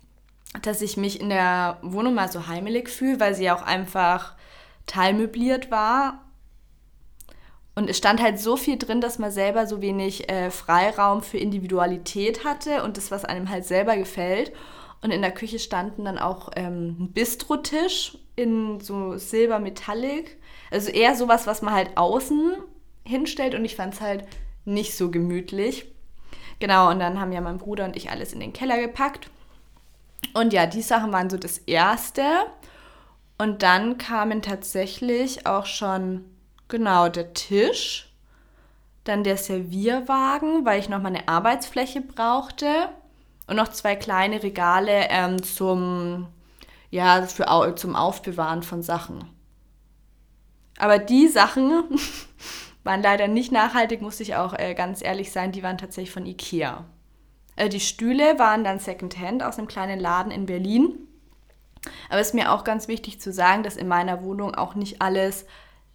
dass 0.62 0.82
ich 0.82 0.98
mich 0.98 1.22
in 1.22 1.30
der 1.30 1.78
Wohnung 1.82 2.14
mal 2.14 2.32
so 2.32 2.48
heimelig 2.48 2.90
fühle, 2.90 3.20
weil 3.20 3.36
sie 3.36 3.46
ja 3.46 3.56
auch 3.56 3.64
einfach 3.64 4.36
teilmöbliert 4.86 5.72
war. 5.72 6.24
Und 7.76 7.90
es 7.90 7.98
stand 7.98 8.22
halt 8.22 8.40
so 8.40 8.58
viel 8.58 8.78
drin, 8.78 9.02
dass 9.02 9.20
man 9.20 9.30
selber 9.30 9.68
so 9.68 9.82
wenig 9.82 10.32
äh, 10.32 10.50
Freiraum 10.50 11.22
für 11.22 11.38
Individualität 11.38 12.44
hatte 12.44 12.84
und 12.84 12.98
das, 12.98 13.12
was 13.12 13.24
einem 13.24 13.50
halt 13.50 13.66
selber 13.66 13.96
gefällt. 13.98 14.52
Und 15.02 15.12
in 15.12 15.22
der 15.22 15.32
Küche 15.32 15.60
standen 15.60 16.06
dann 16.06 16.18
auch 16.18 16.50
ähm, 16.56 16.98
ein 17.00 17.12
Bistrotisch 17.14 18.18
in 18.36 18.80
so 18.80 19.18
Silbermetallic. 19.18 20.38
Also 20.72 20.90
eher 20.90 21.16
sowas, 21.16 21.46
was 21.46 21.62
man 21.62 21.76
halt 21.76 21.96
außen 21.98 22.56
hinstellt. 23.04 23.54
Und 23.54 23.64
ich 23.64 23.76
fand 23.76 23.94
es 23.94 24.02
halt 24.02 24.26
nicht 24.66 24.96
so 24.96 25.12
gemütlich. 25.12 25.86
Genau, 26.60 26.90
und 26.90 27.00
dann 27.00 27.20
haben 27.20 27.32
ja 27.32 27.42
mein 27.42 27.60
Bruder 27.60 27.86
und 27.86 27.96
ich 27.96 28.10
alles 28.10 28.34
in 28.34 28.40
den 28.40 28.54
Keller 28.54 28.80
gepackt. 28.80 29.30
Und 30.38 30.54
ja, 30.54 30.68
die 30.68 30.84
Sachen 30.84 31.12
waren 31.12 31.32
so 31.32 31.38
das 31.38 31.58
Erste. 31.58 32.22
Und 33.40 33.64
dann 33.64 33.98
kamen 33.98 34.44
tatsächlich 34.44 35.48
auch 35.48 35.66
schon, 35.66 36.26
genau, 36.68 37.10
der 37.10 37.34
Tisch, 37.34 38.14
dann 39.04 39.24
der 39.24 39.38
Servierwagen, 39.38 40.64
weil 40.64 40.80
ich 40.80 40.90
nochmal 40.90 41.16
eine 41.16 41.28
Arbeitsfläche 41.28 42.02
brauchte 42.02 42.90
und 43.48 43.56
noch 43.56 43.70
zwei 43.70 43.96
kleine 43.96 44.44
Regale 44.44 45.08
ähm, 45.10 45.42
zum, 45.42 46.28
ja, 46.92 47.24
für, 47.24 47.74
zum 47.76 47.96
Aufbewahren 47.96 48.62
von 48.62 48.84
Sachen. 48.84 49.28
Aber 50.78 51.00
die 51.00 51.28
Sachen 51.30 51.84
waren 52.84 53.02
leider 53.02 53.28
nicht 53.28 53.52
nachhaltig, 53.52 54.04
muss 54.04 54.20
ich 54.20 54.36
auch 54.36 54.54
äh, 54.54 54.76
ganz 54.76 55.04
ehrlich 55.04 55.32
sein, 55.32 55.52
die 55.52 55.64
waren 55.64 55.80
tatsächlich 55.80 56.12
von 56.12 56.28
Ikea. 56.28 56.86
Also 57.58 57.70
die 57.70 57.80
Stühle 57.80 58.40
waren 58.40 58.64
dann 58.64 58.80
Secondhand 58.80 59.44
aus 59.44 59.58
einem 59.58 59.68
kleinen 59.68 60.00
Laden 60.00 60.32
in 60.32 60.46
Berlin. 60.46 61.08
Aber 62.10 62.20
es 62.20 62.28
ist 62.28 62.34
mir 62.34 62.52
auch 62.52 62.64
ganz 62.64 62.88
wichtig 62.88 63.20
zu 63.20 63.34
sagen, 63.34 63.64
dass 63.64 63.76
in 63.76 63.88
meiner 63.88 64.24
Wohnung 64.24 64.56
auch 64.56 64.76
nicht 64.76 65.02
alles 65.02 65.46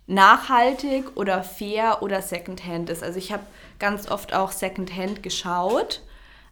nachhaltig 0.06 1.16
oder 1.16 1.42
fair 1.42 2.02
oder 2.02 2.20
Secondhand 2.20 2.90
ist. 2.90 3.02
Also 3.02 3.18
ich 3.18 3.32
habe 3.32 3.44
ganz 3.78 4.10
oft 4.10 4.34
auch 4.34 4.50
Secondhand 4.50 5.22
geschaut, 5.22 6.02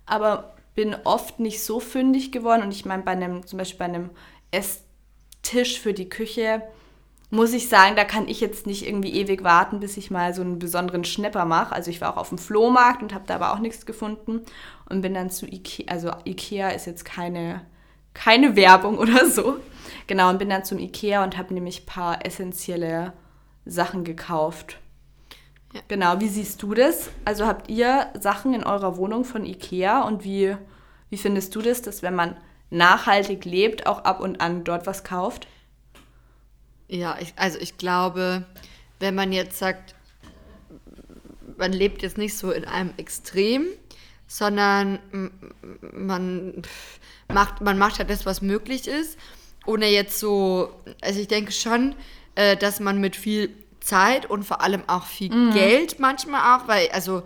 aber 0.06 0.54
bin 0.74 0.96
oft 1.04 1.40
nicht 1.40 1.62
so 1.62 1.80
fündig 1.80 2.32
geworden. 2.32 2.62
Und 2.62 2.72
ich 2.72 2.84
meine, 2.84 3.02
bei 3.02 3.12
einem, 3.12 3.46
zum 3.46 3.58
Beispiel 3.58 3.78
bei 3.78 3.84
einem 3.86 4.10
Esstisch 4.50 5.80
für 5.80 5.92
die 5.92 6.08
Küche, 6.08 6.62
muss 7.30 7.52
ich 7.52 7.68
sagen, 7.68 7.94
da 7.94 8.04
kann 8.04 8.26
ich 8.28 8.40
jetzt 8.40 8.66
nicht 8.66 8.86
irgendwie 8.86 9.14
ewig 9.14 9.44
warten, 9.44 9.78
bis 9.78 9.96
ich 9.96 10.10
mal 10.10 10.34
so 10.34 10.42
einen 10.42 10.58
besonderen 10.58 11.04
Schnepper 11.04 11.44
mache. 11.44 11.72
Also 11.74 11.90
ich 11.90 12.00
war 12.00 12.12
auch 12.12 12.16
auf 12.16 12.30
dem 12.30 12.38
Flohmarkt 12.38 13.02
und 13.02 13.14
habe 13.14 13.24
da 13.26 13.36
aber 13.36 13.52
auch 13.52 13.60
nichts 13.60 13.86
gefunden 13.86 14.42
und 14.88 15.00
bin 15.00 15.14
dann 15.14 15.30
zu 15.30 15.46
Ikea, 15.46 15.86
also 15.88 16.10
Ikea 16.24 16.70
ist 16.70 16.86
jetzt 16.86 17.04
keine, 17.04 17.62
keine 18.14 18.56
Werbung 18.56 18.98
oder 18.98 19.26
so. 19.26 19.58
Genau, 20.08 20.28
und 20.28 20.38
bin 20.38 20.50
dann 20.50 20.64
zum 20.64 20.78
Ikea 20.78 21.22
und 21.22 21.38
habe 21.38 21.54
nämlich 21.54 21.82
ein 21.82 21.86
paar 21.86 22.26
essentielle 22.26 23.12
Sachen 23.64 24.02
gekauft. 24.02 24.78
Ja. 25.72 25.80
Genau, 25.86 26.18
wie 26.18 26.28
siehst 26.28 26.60
du 26.62 26.74
das? 26.74 27.10
Also 27.24 27.46
habt 27.46 27.70
ihr 27.70 28.08
Sachen 28.18 28.54
in 28.54 28.64
eurer 28.64 28.96
Wohnung 28.96 29.24
von 29.24 29.44
Ikea 29.44 30.02
und 30.02 30.24
wie, 30.24 30.56
wie 31.10 31.16
findest 31.16 31.54
du 31.54 31.62
das, 31.62 31.80
dass 31.80 32.02
wenn 32.02 32.16
man 32.16 32.36
nachhaltig 32.70 33.44
lebt, 33.44 33.86
auch 33.86 34.04
ab 34.04 34.20
und 34.20 34.40
an 34.40 34.64
dort 34.64 34.88
was 34.88 35.04
kauft? 35.04 35.46
Ja, 36.90 37.16
ich, 37.20 37.32
also 37.36 37.58
ich 37.60 37.78
glaube, 37.78 38.44
wenn 38.98 39.14
man 39.14 39.32
jetzt 39.32 39.58
sagt, 39.58 39.94
man 41.56 41.72
lebt 41.72 42.02
jetzt 42.02 42.18
nicht 42.18 42.36
so 42.36 42.50
in 42.50 42.64
einem 42.64 42.92
Extrem, 42.96 43.66
sondern 44.26 44.98
man 45.92 46.62
macht, 47.32 47.60
man 47.60 47.78
macht 47.78 47.98
halt 47.98 48.10
das, 48.10 48.26
was 48.26 48.42
möglich 48.42 48.88
ist, 48.88 49.16
ohne 49.66 49.86
jetzt 49.86 50.18
so, 50.18 50.74
also 51.00 51.20
ich 51.20 51.28
denke 51.28 51.52
schon, 51.52 51.94
äh, 52.34 52.56
dass 52.56 52.80
man 52.80 53.00
mit 53.00 53.14
viel 53.14 53.54
Zeit 53.78 54.26
und 54.26 54.42
vor 54.42 54.60
allem 54.60 54.82
auch 54.88 55.06
viel 55.06 55.32
mhm. 55.32 55.52
Geld 55.52 56.00
manchmal 56.00 56.58
auch, 56.58 56.66
weil, 56.66 56.88
also 56.90 57.22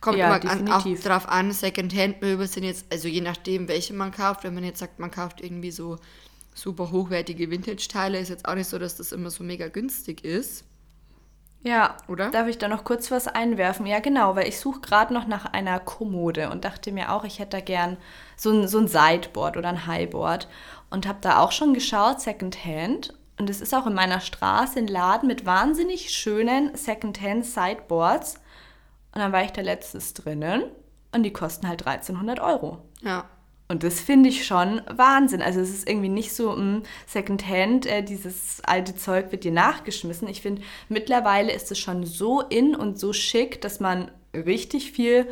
kommt 0.00 0.16
ja, 0.16 0.34
immer 0.34 0.50
an, 0.50 0.68
auch 0.70 0.86
drauf 1.02 1.28
an, 1.28 1.52
Secondhand-Möbel 1.52 2.46
sind 2.46 2.64
jetzt, 2.64 2.86
also 2.90 3.08
je 3.08 3.20
nachdem, 3.20 3.68
welche 3.68 3.92
man 3.92 4.12
kauft, 4.12 4.44
wenn 4.44 4.54
man 4.54 4.64
jetzt 4.64 4.80
sagt, 4.80 4.98
man 4.98 5.10
kauft 5.10 5.42
irgendwie 5.42 5.70
so 5.70 5.98
super 6.54 6.90
hochwertige 6.90 7.50
Vintage-Teile. 7.50 8.18
Ist 8.18 8.30
jetzt 8.30 8.48
auch 8.48 8.54
nicht 8.54 8.68
so, 8.68 8.78
dass 8.78 8.96
das 8.96 9.12
immer 9.12 9.30
so 9.30 9.44
mega 9.44 9.68
günstig 9.68 10.24
ist. 10.24 10.64
Ja, 11.64 11.96
oder? 12.08 12.30
Darf 12.30 12.46
ich 12.46 12.58
da 12.58 12.68
noch 12.68 12.84
kurz 12.84 13.10
was 13.10 13.26
einwerfen? 13.26 13.86
Ja, 13.86 13.98
genau, 14.00 14.36
weil 14.36 14.46
ich 14.46 14.60
suche 14.60 14.80
gerade 14.80 15.14
noch 15.14 15.26
nach 15.26 15.46
einer 15.46 15.80
Kommode 15.80 16.50
und 16.50 16.64
dachte 16.64 16.92
mir 16.92 17.10
auch, 17.10 17.24
ich 17.24 17.38
hätte 17.38 17.56
da 17.56 17.60
gern 17.60 17.96
so 18.36 18.50
ein, 18.50 18.68
so 18.68 18.78
ein 18.78 18.86
Sideboard 18.86 19.56
oder 19.56 19.70
ein 19.70 19.86
Highboard 19.86 20.46
und 20.90 21.08
habe 21.08 21.18
da 21.22 21.38
auch 21.40 21.52
schon 21.52 21.72
geschaut, 21.72 22.20
Secondhand. 22.20 23.14
Und 23.38 23.48
es 23.48 23.62
ist 23.62 23.74
auch 23.74 23.86
in 23.86 23.94
meiner 23.94 24.20
Straße 24.20 24.78
ein 24.78 24.86
Laden 24.86 25.26
mit 25.26 25.46
wahnsinnig 25.46 26.10
schönen 26.10 26.76
Secondhand 26.76 27.46
Sideboards. 27.46 28.36
Und 29.14 29.20
dann 29.20 29.32
war 29.32 29.42
ich 29.42 29.52
da 29.52 29.62
letztes 29.62 30.12
drinnen 30.12 30.64
und 31.12 31.22
die 31.22 31.32
kosten 31.32 31.66
halt 31.66 31.86
1300 31.86 32.40
Euro. 32.40 32.82
Ja. 33.00 33.24
Und 33.66 33.82
das 33.82 34.00
finde 34.00 34.28
ich 34.28 34.46
schon 34.46 34.82
Wahnsinn. 34.94 35.40
Also 35.40 35.60
es 35.60 35.70
ist 35.70 35.88
irgendwie 35.88 36.10
nicht 36.10 36.34
so 36.34 36.50
ein 36.50 36.76
hm, 36.76 36.82
Secondhand, 37.06 37.86
äh, 37.86 38.02
dieses 38.02 38.60
alte 38.64 38.94
Zeug 38.94 39.32
wird 39.32 39.44
dir 39.44 39.52
nachgeschmissen. 39.52 40.28
Ich 40.28 40.42
finde, 40.42 40.62
mittlerweile 40.88 41.52
ist 41.52 41.70
es 41.70 41.78
schon 41.78 42.04
so 42.04 42.42
in 42.42 42.76
und 42.76 42.98
so 42.98 43.12
schick, 43.12 43.62
dass 43.62 43.80
man 43.80 44.10
richtig 44.34 44.92
viel 44.92 45.26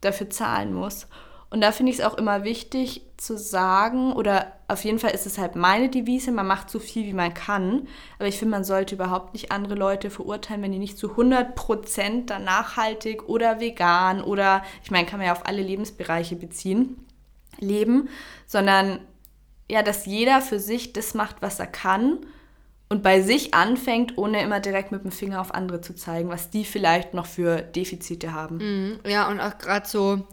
dafür 0.00 0.30
zahlen 0.30 0.72
muss. 0.72 1.06
Und 1.50 1.62
da 1.62 1.72
finde 1.72 1.92
ich 1.92 2.00
es 2.00 2.04
auch 2.04 2.18
immer 2.18 2.44
wichtig 2.44 3.02
zu 3.16 3.38
sagen, 3.38 4.12
oder 4.12 4.52
auf 4.66 4.84
jeden 4.84 4.98
Fall 4.98 5.12
ist 5.12 5.24
es 5.24 5.38
halt 5.38 5.56
meine 5.56 5.88
Devise, 5.88 6.30
man 6.30 6.46
macht 6.46 6.68
so 6.68 6.78
viel, 6.78 7.06
wie 7.06 7.14
man 7.14 7.32
kann. 7.32 7.88
Aber 8.18 8.28
ich 8.28 8.38
finde, 8.38 8.50
man 8.50 8.64
sollte 8.64 8.96
überhaupt 8.96 9.32
nicht 9.32 9.50
andere 9.50 9.76
Leute 9.76 10.10
verurteilen, 10.10 10.60
wenn 10.62 10.72
die 10.72 10.78
nicht 10.78 10.98
zu 10.98 11.12
100% 11.12 12.26
dann 12.26 12.44
nachhaltig 12.44 13.28
oder 13.28 13.60
vegan 13.60 14.22
oder, 14.22 14.62
ich 14.82 14.90
meine, 14.90 15.06
kann 15.06 15.20
man 15.20 15.28
ja 15.28 15.32
auf 15.32 15.46
alle 15.46 15.62
Lebensbereiche 15.62 16.36
beziehen 16.36 17.07
leben, 17.60 18.08
sondern 18.46 19.00
ja, 19.70 19.82
dass 19.82 20.06
jeder 20.06 20.40
für 20.40 20.58
sich 20.58 20.92
das 20.92 21.14
macht, 21.14 21.36
was 21.40 21.60
er 21.60 21.66
kann 21.66 22.18
und 22.88 23.02
bei 23.02 23.20
sich 23.20 23.54
anfängt, 23.54 24.16
ohne 24.16 24.42
immer 24.42 24.60
direkt 24.60 24.92
mit 24.92 25.04
dem 25.04 25.12
Finger 25.12 25.40
auf 25.40 25.54
andere 25.54 25.80
zu 25.80 25.94
zeigen, 25.94 26.28
was 26.30 26.50
die 26.50 26.64
vielleicht 26.64 27.12
noch 27.14 27.26
für 27.26 27.60
Defizite 27.60 28.32
haben. 28.32 28.56
Mhm, 28.56 29.00
ja, 29.06 29.28
und 29.28 29.40
auch 29.40 29.58
gerade 29.58 29.86
so, 29.86 30.26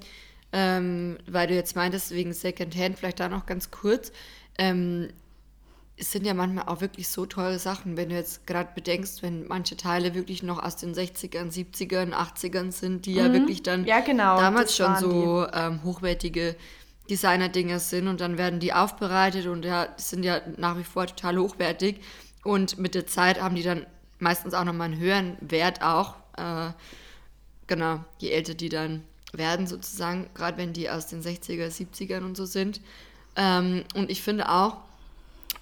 ähm, 0.53 1.17
weil 1.27 1.47
du 1.47 1.53
jetzt 1.53 1.75
meintest, 1.75 2.11
wegen 2.11 2.31
Secondhand, 2.33 2.97
vielleicht 2.97 3.19
da 3.19 3.27
noch 3.27 3.45
ganz 3.45 3.71
kurz, 3.71 4.13
ähm, 4.57 5.09
es 5.97 6.11
sind 6.11 6.25
ja 6.25 6.33
manchmal 6.33 6.65
auch 6.65 6.81
wirklich 6.81 7.07
so 7.07 7.25
tolle 7.25 7.57
Sachen, 7.57 7.95
wenn 7.95 8.09
du 8.09 8.15
jetzt 8.15 8.45
gerade 8.45 8.69
bedenkst, 8.75 9.23
wenn 9.23 9.47
manche 9.47 9.77
Teile 9.77 10.13
wirklich 10.13 10.43
noch 10.43 10.61
aus 10.61 10.75
den 10.75 10.93
60ern, 10.93 11.51
70ern, 11.51 12.11
80ern 12.11 12.71
sind, 12.71 13.05
die 13.05 13.11
mhm. 13.11 13.17
ja 13.17 13.33
wirklich 13.33 13.63
dann 13.63 13.85
ja, 13.85 14.01
genau, 14.01 14.37
damals 14.37 14.75
schon 14.75 14.95
so 14.97 15.47
ähm, 15.53 15.83
hochwertige 15.83 16.55
Designer-Dinge 17.09 17.79
sind 17.79 18.07
und 18.07 18.21
dann 18.21 18.37
werden 18.37 18.59
die 18.59 18.73
aufbereitet 18.73 19.47
und 19.47 19.63
ja, 19.63 19.87
sind 19.97 20.23
ja 20.23 20.41
nach 20.57 20.77
wie 20.77 20.83
vor 20.83 21.07
total 21.07 21.37
hochwertig. 21.37 22.01
Und 22.43 22.77
mit 22.77 22.95
der 22.95 23.07
Zeit 23.07 23.41
haben 23.41 23.55
die 23.55 23.63
dann 23.63 23.85
meistens 24.19 24.53
auch 24.53 24.63
nochmal 24.63 24.91
einen 24.91 24.99
höheren 24.99 25.37
Wert 25.41 25.81
auch. 25.81 26.15
Äh, 26.37 26.71
genau, 27.67 28.03
je 28.17 28.29
älter 28.29 28.53
die 28.53 28.69
dann 28.69 29.03
werden 29.33 29.67
sozusagen, 29.67 30.29
gerade 30.33 30.57
wenn 30.57 30.73
die 30.73 30.89
aus 30.89 31.07
den 31.07 31.21
60er, 31.21 31.67
70ern 31.67 32.23
und 32.23 32.37
so 32.37 32.45
sind. 32.45 32.81
Ähm, 33.35 33.83
und 33.95 34.09
ich 34.09 34.21
finde 34.21 34.49
auch 34.49 34.77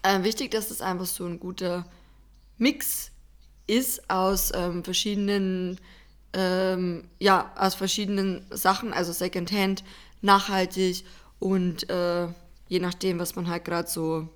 äh, 0.04 0.24
wichtig, 0.24 0.52
dass 0.52 0.72
es 0.72 0.82
einfach 0.82 1.06
so 1.06 1.26
ein 1.26 1.40
guter 1.40 1.86
Mix 2.58 3.12
ist 3.66 4.10
aus 4.10 4.52
ähm, 4.54 4.84
verschiedenen, 4.84 5.80
ähm, 6.34 7.06
ja, 7.20 7.52
aus 7.56 7.76
verschiedenen 7.76 8.46
Sachen, 8.52 8.94
also 8.94 9.12
Secondhand, 9.12 9.84
nachhaltig 10.22 11.06
und 11.44 11.90
äh, 11.90 12.28
je 12.70 12.80
nachdem, 12.80 13.20
was 13.20 13.36
man 13.36 13.50
halt 13.50 13.66
gerade 13.66 13.90
so 13.90 14.30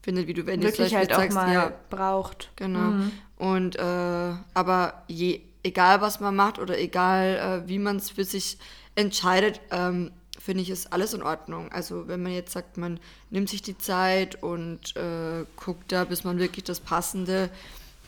findet, 0.00 0.26
wie 0.26 0.32
du 0.32 0.46
wenn 0.46 0.62
Wirklich 0.62 0.94
halt 0.94 1.12
auch 1.12 1.18
sagst, 1.18 1.34
mal 1.34 1.52
ja, 1.52 1.72
braucht. 1.90 2.50
Genau. 2.56 2.92
Mhm. 2.92 3.12
Und 3.36 3.76
äh, 3.76 4.32
aber 4.54 5.02
je, 5.08 5.42
egal 5.62 6.00
was 6.00 6.18
man 6.18 6.34
macht 6.34 6.58
oder 6.58 6.78
egal 6.78 7.64
äh, 7.66 7.68
wie 7.68 7.78
man 7.78 7.96
es 7.96 8.08
für 8.08 8.24
sich 8.24 8.56
entscheidet, 8.94 9.60
ähm, 9.70 10.10
finde 10.38 10.62
ich, 10.62 10.70
ist 10.70 10.90
alles 10.90 11.12
in 11.12 11.22
Ordnung. 11.22 11.70
Also 11.70 12.08
wenn 12.08 12.22
man 12.22 12.32
jetzt 12.32 12.52
sagt, 12.52 12.78
man 12.78 12.98
nimmt 13.28 13.50
sich 13.50 13.60
die 13.60 13.76
Zeit 13.76 14.42
und 14.42 14.96
äh, 14.96 15.44
guckt 15.56 15.92
da, 15.92 16.04
bis 16.04 16.24
man 16.24 16.38
wirklich 16.38 16.64
das 16.64 16.80
passende 16.80 17.50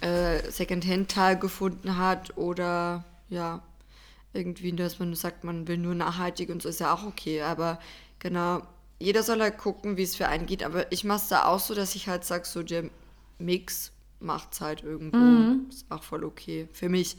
äh, 0.01 0.51
Secondhand-Teil 0.51 1.37
gefunden 1.37 1.99
hat 1.99 2.39
oder 2.39 3.05
ja, 3.29 3.61
irgendwie, 4.33 4.73
dass 4.73 4.99
man 4.99 5.15
sagt, 5.15 5.45
man 5.45 5.69
will 5.69 5.79
nur 5.79 5.95
nachhaltig 5.95 6.51
und 6.51 6.63
so 6.63 6.69
ist 6.69 6.81
ja 6.81 6.93
auch 6.95 7.05
okay. 7.05 7.43
Aber 7.43 7.79
genau, 8.19 8.63
jeder 8.99 9.23
soll 9.23 9.41
halt 9.41 9.59
gucken, 9.59 9.97
wie 9.97 10.03
es 10.03 10.17
für 10.17 10.29
einen 10.29 10.47
geht. 10.47 10.63
Aber 10.63 10.91
ich 10.93 11.05
mache 11.05 11.23
es 11.23 11.29
da 11.29 11.47
auch 11.47 11.61
so, 11.61 11.75
dass 11.75 11.95
ich 11.95 12.09
halt 12.09 12.25
sage, 12.25 12.45
so 12.45 12.63
der 12.63 12.85
Mix 13.39 13.93
macht 14.21 14.53
es 14.53 14.61
halt 14.61 14.83
irgendwo. 14.83 15.19
Mhm. 15.19 15.67
Ist 15.71 15.87
auch 15.91 16.03
voll 16.03 16.25
okay 16.25 16.69
für 16.73 16.89
mich. 16.89 17.17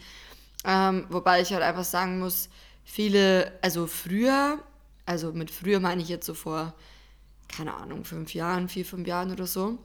Ähm, 0.65 1.05
wobei 1.09 1.41
ich 1.41 1.53
halt 1.53 1.63
einfach 1.63 1.85
sagen 1.85 2.19
muss, 2.19 2.49
viele, 2.83 3.53
also 3.61 3.87
früher, 3.87 4.59
also 5.05 5.31
mit 5.31 5.51
früher 5.51 5.79
meine 5.79 6.01
ich 6.01 6.09
jetzt 6.09 6.25
so 6.25 6.33
vor, 6.33 6.73
keine 7.47 7.73
Ahnung, 7.75 8.03
fünf 8.03 8.33
Jahren, 8.33 8.67
vier, 8.67 8.85
fünf 8.85 9.07
Jahren 9.07 9.31
oder 9.31 9.47
so, 9.47 9.77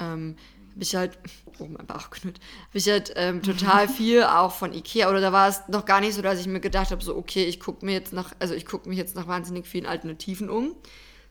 ähm, 0.00 0.36
habe 0.72 0.82
ich 0.82 0.94
halt, 0.96 1.18
oh 1.58 1.66
mein 1.66 1.86
Bauch 1.86 2.10
knütt, 2.10 2.36
habe 2.68 2.78
ich 2.78 2.88
halt 2.88 3.12
ähm, 3.16 3.42
total 3.42 3.88
viel 3.98 4.24
auch 4.24 4.52
von 4.52 4.72
Ikea, 4.72 5.08
oder 5.10 5.20
da 5.20 5.32
war 5.32 5.48
es 5.48 5.62
noch 5.68 5.84
gar 5.84 6.00
nicht 6.00 6.14
so, 6.14 6.22
dass 6.22 6.40
ich 6.40 6.46
mir 6.46 6.60
gedacht 6.60 6.90
habe, 6.90 7.02
so 7.04 7.16
okay, 7.16 7.44
ich 7.44 7.60
gucke 7.60 7.84
mir 7.84 7.92
jetzt 7.92 8.12
nach, 8.12 8.32
also 8.38 8.54
ich 8.54 8.66
gucke 8.66 8.88
mich 8.88 8.98
jetzt 8.98 9.14
nach 9.16 9.26
wahnsinnig 9.28 9.66
vielen 9.66 9.86
Alternativen 9.86 10.48
um, 10.50 10.74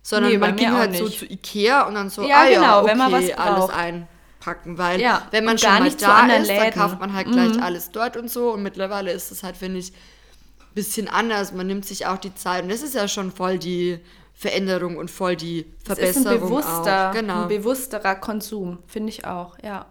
sondern 0.03 0.31
Nee, 0.31 0.38
man 0.38 0.55
ging 0.55 0.71
halt 0.71 0.95
so 0.95 1.03
nicht. 1.05 1.19
zu 1.19 1.25
Ikea 1.25 1.88
und 1.88 1.95
dann 1.95 2.10
so, 2.10 2.24
Ja, 2.27 2.41
ah 2.41 2.50
ja, 2.50 2.60
genau, 2.62 2.79
okay, 2.79 2.88
wenn 2.89 2.98
man 2.98 3.12
was 3.12 3.31
alles 3.31 3.69
einpacken, 3.69 4.77
weil 4.77 5.01
Ja, 5.01 5.27
wenn 5.31 5.45
man 5.45 5.57
schon 5.57 5.69
gar 5.69 5.79
mal 5.79 5.89
da 5.89 6.25
ist, 6.38 6.50
dann 6.50 6.57
Läden. 6.57 6.74
kauft 6.74 7.00
man 7.00 7.13
halt 7.13 7.31
gleich 7.31 7.53
Mhm. 7.55 7.63
alles 7.63 7.91
dort 7.91 8.17
und 8.17 8.29
so 8.31 8.51
und 8.53 8.63
mittlerweile 8.63 9.12
ist 9.12 9.31
es 9.31 9.43
halt, 9.43 9.57
finde 9.57 9.79
ich, 9.79 9.91
ein 9.91 10.74
bisschen 10.75 11.07
anders. 11.07 11.51
Man 11.51 11.67
nimmt 11.67 11.86
sich 11.86 12.05
auch 12.07 12.17
die 12.17 12.33
Zeit 12.33 12.63
und 12.63 12.69
das 12.69 12.81
ist 12.81 12.95
ja 12.95 13.07
schon 13.07 13.31
voll 13.31 13.60
die 13.60 14.00
Veränderung 14.41 14.98
und 14.98 15.12
voll 15.12 15.36
die 15.36 15.67
Es 15.81 15.86
Verbesserung 15.86 16.25
ist 16.25 16.27
ein 16.27 16.39
bewusster, 16.39 17.10
auch. 17.10 17.13
Genau. 17.13 17.41
ein 17.43 17.48
bewussterer 17.48 18.15
Konsum, 18.15 18.79
finde 18.88 19.10
ich 19.10 19.24
auch, 19.24 19.55
ja. 19.63 19.86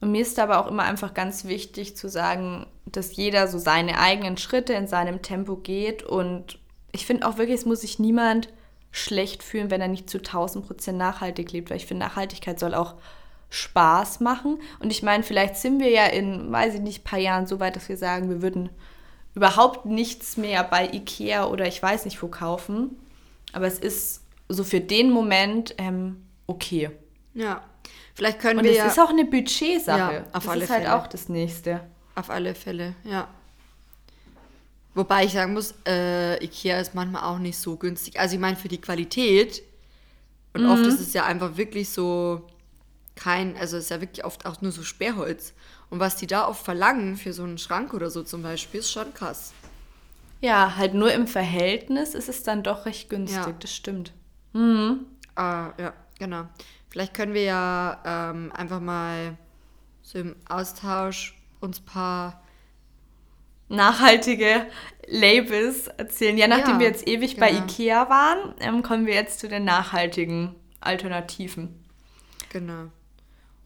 Und 0.00 0.12
mir 0.12 0.22
ist 0.22 0.38
aber 0.38 0.60
auch 0.60 0.68
immer 0.68 0.84
einfach 0.84 1.12
ganz 1.12 1.44
wichtig 1.44 1.96
zu 1.96 2.08
sagen, 2.08 2.64
dass 2.86 3.16
jeder 3.16 3.48
so 3.48 3.58
seine 3.58 3.98
eigenen 3.98 4.36
Schritte 4.36 4.74
in 4.74 4.86
seinem 4.86 5.20
Tempo 5.20 5.56
geht. 5.56 6.04
Und 6.04 6.60
ich 6.92 7.04
finde 7.04 7.26
auch 7.26 7.38
wirklich, 7.38 7.58
es 7.58 7.66
muss 7.66 7.80
sich 7.80 7.98
niemand 7.98 8.50
schlecht 8.92 9.42
fühlen, 9.42 9.72
wenn 9.72 9.80
er 9.80 9.88
nicht 9.88 10.08
zu 10.08 10.18
1000 10.18 10.64
Prozent 10.64 10.96
nachhaltig 10.96 11.50
lebt, 11.50 11.70
weil 11.70 11.78
ich 11.78 11.86
finde, 11.86 12.06
Nachhaltigkeit 12.06 12.60
soll 12.60 12.72
auch 12.72 12.94
Spaß 13.50 14.20
machen. 14.20 14.60
Und 14.78 14.92
ich 14.92 15.02
meine, 15.02 15.24
vielleicht 15.24 15.56
sind 15.56 15.80
wir 15.80 15.90
ja 15.90 16.06
in, 16.06 16.52
weiß 16.52 16.74
ich 16.74 16.80
nicht, 16.80 17.02
paar 17.02 17.18
Jahren 17.18 17.48
so 17.48 17.58
weit, 17.58 17.74
dass 17.74 17.88
wir 17.88 17.96
sagen, 17.96 18.30
wir 18.30 18.42
würden 18.42 18.70
überhaupt 19.34 19.86
nichts 19.86 20.36
mehr 20.36 20.62
bei 20.64 20.88
Ikea 20.92 21.46
oder 21.46 21.66
ich 21.66 21.82
weiß 21.82 22.04
nicht 22.04 22.22
wo 22.22 22.28
kaufen. 22.28 22.96
Aber 23.52 23.66
es 23.66 23.78
ist 23.78 24.22
so 24.48 24.64
für 24.64 24.80
den 24.80 25.10
Moment 25.10 25.74
ähm, 25.78 26.22
okay. 26.46 26.90
ja. 27.34 27.62
Vielleicht 28.14 28.40
können 28.40 28.58
Und 28.58 28.64
wir 28.64 28.72
es 28.72 28.76
ja 28.76 28.86
ist 28.88 29.00
auch 29.00 29.08
eine 29.08 29.24
Budgetsache. 29.24 29.98
Ja, 30.14 30.24
auf 30.34 30.44
das 30.44 30.48
alle 30.48 30.64
ist 30.64 30.70
halt 30.70 30.82
Fälle. 30.82 30.96
auch 30.96 31.06
das 31.06 31.30
Nächste. 31.30 31.80
auf 32.14 32.28
alle 32.28 32.54
Fälle, 32.54 32.94
ja. 33.04 33.26
Wobei 34.94 35.24
ich 35.24 35.32
sagen 35.32 35.54
muss, 35.54 35.74
äh, 35.86 36.42
Ikea 36.44 36.78
ist 36.78 36.94
manchmal 36.94 37.22
auch 37.24 37.38
nicht 37.38 37.56
so 37.56 37.76
günstig. 37.76 38.20
Also 38.20 38.34
ich 38.34 38.40
meine 38.40 38.56
für 38.56 38.68
die 38.68 38.80
Qualität 38.80 39.62
und 40.52 40.64
Mhm. 40.64 40.70
oft 40.70 40.82
ist 40.84 41.00
es 41.00 41.14
ja 41.14 41.24
einfach 41.24 41.56
wirklich 41.56 41.88
so 41.88 42.42
kein, 43.14 43.56
also 43.56 43.78
es 43.78 43.84
ist 43.84 43.90
ja 43.90 44.02
wirklich 44.02 44.24
oft 44.26 44.44
auch 44.44 44.60
nur 44.60 44.72
so 44.72 44.82
Sperrholz. 44.82 45.54
Und 45.92 46.00
was 46.00 46.16
die 46.16 46.26
da 46.26 46.48
oft 46.48 46.64
verlangen 46.64 47.18
für 47.18 47.34
so 47.34 47.42
einen 47.44 47.58
Schrank 47.58 47.92
oder 47.92 48.08
so 48.08 48.22
zum 48.22 48.42
Beispiel, 48.42 48.80
ist 48.80 48.90
schon 48.90 49.12
krass. 49.12 49.52
Ja, 50.40 50.76
halt 50.76 50.94
nur 50.94 51.12
im 51.12 51.26
Verhältnis 51.26 52.14
ist 52.14 52.30
es 52.30 52.42
dann 52.44 52.62
doch 52.62 52.86
recht 52.86 53.10
günstig, 53.10 53.44
Ja. 53.44 53.52
das 53.60 53.74
stimmt. 53.76 54.14
Ah, 55.34 55.70
ja, 55.78 55.92
genau. 56.18 56.46
Vielleicht 56.88 57.12
können 57.12 57.34
wir 57.34 57.42
ja 57.42 58.00
ähm, 58.06 58.50
einfach 58.54 58.80
mal 58.80 59.36
so 60.00 60.18
im 60.18 60.34
Austausch 60.48 61.36
uns 61.60 61.80
ein 61.80 61.84
paar. 61.84 62.42
Nachhaltige 63.68 64.66
Labels 65.06 65.88
erzählen. 65.88 66.38
Ja, 66.38 66.46
nachdem 66.46 66.74
Ja, 66.74 66.80
wir 66.80 66.86
jetzt 66.88 67.06
ewig 67.06 67.36
bei 67.36 67.50
genau. 67.50 67.64
Ikea 67.64 68.08
waren, 68.08 68.54
ähm, 68.60 68.82
kommen 68.82 69.04
wir 69.06 69.14
jetzt 69.14 69.40
zu 69.40 69.48
den 69.48 69.64
nachhaltigen 69.64 70.54
Alternativen. 70.80 71.82
Genau. 72.50 72.86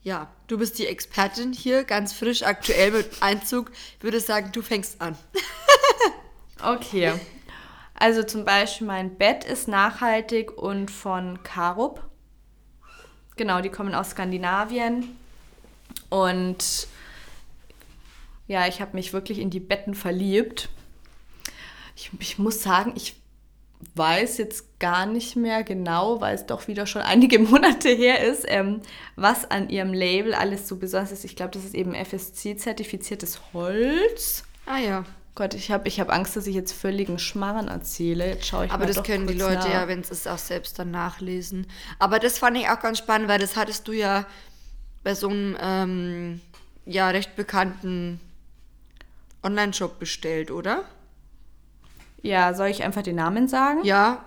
Ja, 0.07 0.31
du 0.47 0.57
bist 0.57 0.79
die 0.79 0.87
Expertin 0.87 1.51
hier, 1.51 1.83
ganz 1.83 2.13
frisch, 2.13 2.43
aktuell 2.43 2.91
mit 2.91 3.21
Einzug. 3.21 3.73
Ich 3.97 4.03
würde 4.05 4.21
sagen, 4.21 4.53
du 4.53 4.61
fängst 4.61 5.01
an. 5.01 5.17
Okay. 6.63 7.13
Also 7.93 8.23
zum 8.23 8.43
Beispiel 8.43 8.87
mein 8.87 9.15
Bett 9.15 9.43
ist 9.43 9.67
nachhaltig 9.67 10.57
und 10.57 10.89
von 10.89 11.43
Karup. 11.43 12.01
Genau, 13.35 13.61
die 13.61 13.69
kommen 13.69 13.93
aus 13.93 14.11
Skandinavien. 14.11 15.15
Und 16.09 16.87
ja, 18.47 18.67
ich 18.67 18.81
habe 18.81 18.95
mich 18.95 19.13
wirklich 19.13 19.37
in 19.37 19.51
die 19.51 19.59
Betten 19.59 19.93
verliebt. 19.93 20.69
Ich, 21.95 22.09
ich 22.17 22.39
muss 22.39 22.63
sagen, 22.63 22.93
ich 22.95 23.21
weiß 23.95 24.37
jetzt 24.37 24.79
gar 24.79 25.05
nicht 25.05 25.35
mehr 25.35 25.63
genau, 25.63 26.21
weil 26.21 26.35
es 26.35 26.45
doch 26.45 26.67
wieder 26.67 26.85
schon 26.85 27.01
einige 27.03 27.39
Monate 27.39 27.89
her 27.89 28.23
ist, 28.23 28.45
ähm, 28.47 28.81
was 29.15 29.49
an 29.49 29.69
ihrem 29.69 29.93
Label 29.93 30.33
alles 30.33 30.67
so 30.67 30.77
besonders 30.77 31.11
ist. 31.11 31.25
Ich 31.25 31.35
glaube, 31.35 31.51
das 31.51 31.63
ist 31.63 31.75
eben 31.75 31.93
FSC-zertifiziertes 31.93 33.39
Holz. 33.53 34.43
Ah 34.65 34.79
ja. 34.79 35.05
Gott, 35.35 35.53
ich 35.53 35.69
habe 35.69 35.87
ich 35.87 35.99
hab 35.99 36.11
Angst, 36.11 36.35
dass 36.35 36.47
ich 36.47 36.55
jetzt 36.55 36.73
völligen 36.73 37.19
Schmarren 37.19 37.67
erzähle. 37.67 38.27
Jetzt 38.27 38.47
schaue 38.47 38.65
ich 38.65 38.71
Aber 38.71 38.85
mal 38.85 38.91
das 38.91 39.03
können 39.03 39.27
die 39.27 39.35
Leute 39.35 39.59
nach. 39.59 39.71
ja, 39.71 39.87
wenn 39.87 40.03
sie 40.03 40.11
es 40.11 40.25
auch 40.25 40.39
selbst 40.39 40.79
dann 40.79 40.89
nachlesen. 40.89 41.67
Aber 41.99 42.17
das 42.17 42.39
fand 42.39 42.57
ich 42.57 42.67
auch 42.69 42.79
ganz 42.79 42.97
spannend, 42.97 43.27
weil 43.27 43.37
das 43.37 43.55
hattest 43.55 43.87
du 43.87 43.91
ja 43.91 44.25
bei 45.03 45.13
so 45.13 45.29
einem 45.29 45.55
ähm, 45.61 46.41
ja 46.85 47.09
recht 47.09 47.35
bekannten 47.35 48.19
Online-Shop 49.43 49.99
bestellt, 49.99 50.49
oder? 50.49 50.85
Ja, 52.27 52.53
soll 52.53 52.67
ich 52.67 52.83
einfach 52.83 53.03
den 53.03 53.15
Namen 53.15 53.47
sagen? 53.47 53.79
Ja. 53.83 54.25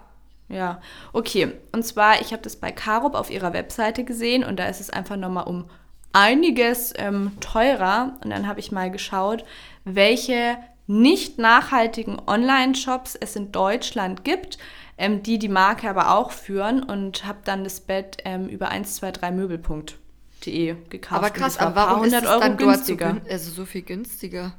Ja, 0.48 0.80
okay. 1.12 1.52
Und 1.70 1.84
zwar, 1.84 2.20
ich 2.20 2.32
habe 2.32 2.42
das 2.42 2.56
bei 2.56 2.72
Carob 2.72 3.14
auf 3.14 3.30
ihrer 3.30 3.52
Webseite 3.52 4.02
gesehen 4.02 4.42
und 4.42 4.58
da 4.58 4.66
ist 4.66 4.80
es 4.80 4.90
einfach 4.90 5.16
nochmal 5.16 5.44
um 5.44 5.66
einiges 6.12 6.92
ähm, 6.96 7.30
teurer. 7.40 8.18
Und 8.24 8.30
dann 8.30 8.48
habe 8.48 8.58
ich 8.58 8.72
mal 8.72 8.90
geschaut, 8.90 9.44
welche 9.84 10.56
nicht 10.88 11.38
nachhaltigen 11.38 12.20
Online-Shops 12.26 13.14
es 13.14 13.36
in 13.36 13.52
Deutschland 13.52 14.24
gibt, 14.24 14.58
ähm, 14.98 15.22
die 15.22 15.38
die 15.38 15.48
Marke 15.48 15.88
aber 15.88 16.16
auch 16.16 16.32
führen 16.32 16.82
und 16.82 17.24
habe 17.24 17.38
dann 17.44 17.62
das 17.62 17.80
Bett 17.80 18.16
ähm, 18.24 18.48
über 18.48 18.72
123möbel.de 18.72 20.74
gekauft. 20.88 21.16
Aber 21.16 21.30
krass, 21.30 21.58
aber 21.58 21.76
warum 21.76 22.02
ist 22.02 22.12
es 22.12 22.22
dann 22.22 22.42
Euro 22.42 22.50
dort 22.56 22.84
so, 22.84 22.96
günstiger. 22.96 23.20
also 23.30 23.52
so 23.52 23.64
viel 23.64 23.82
günstiger 23.82 24.52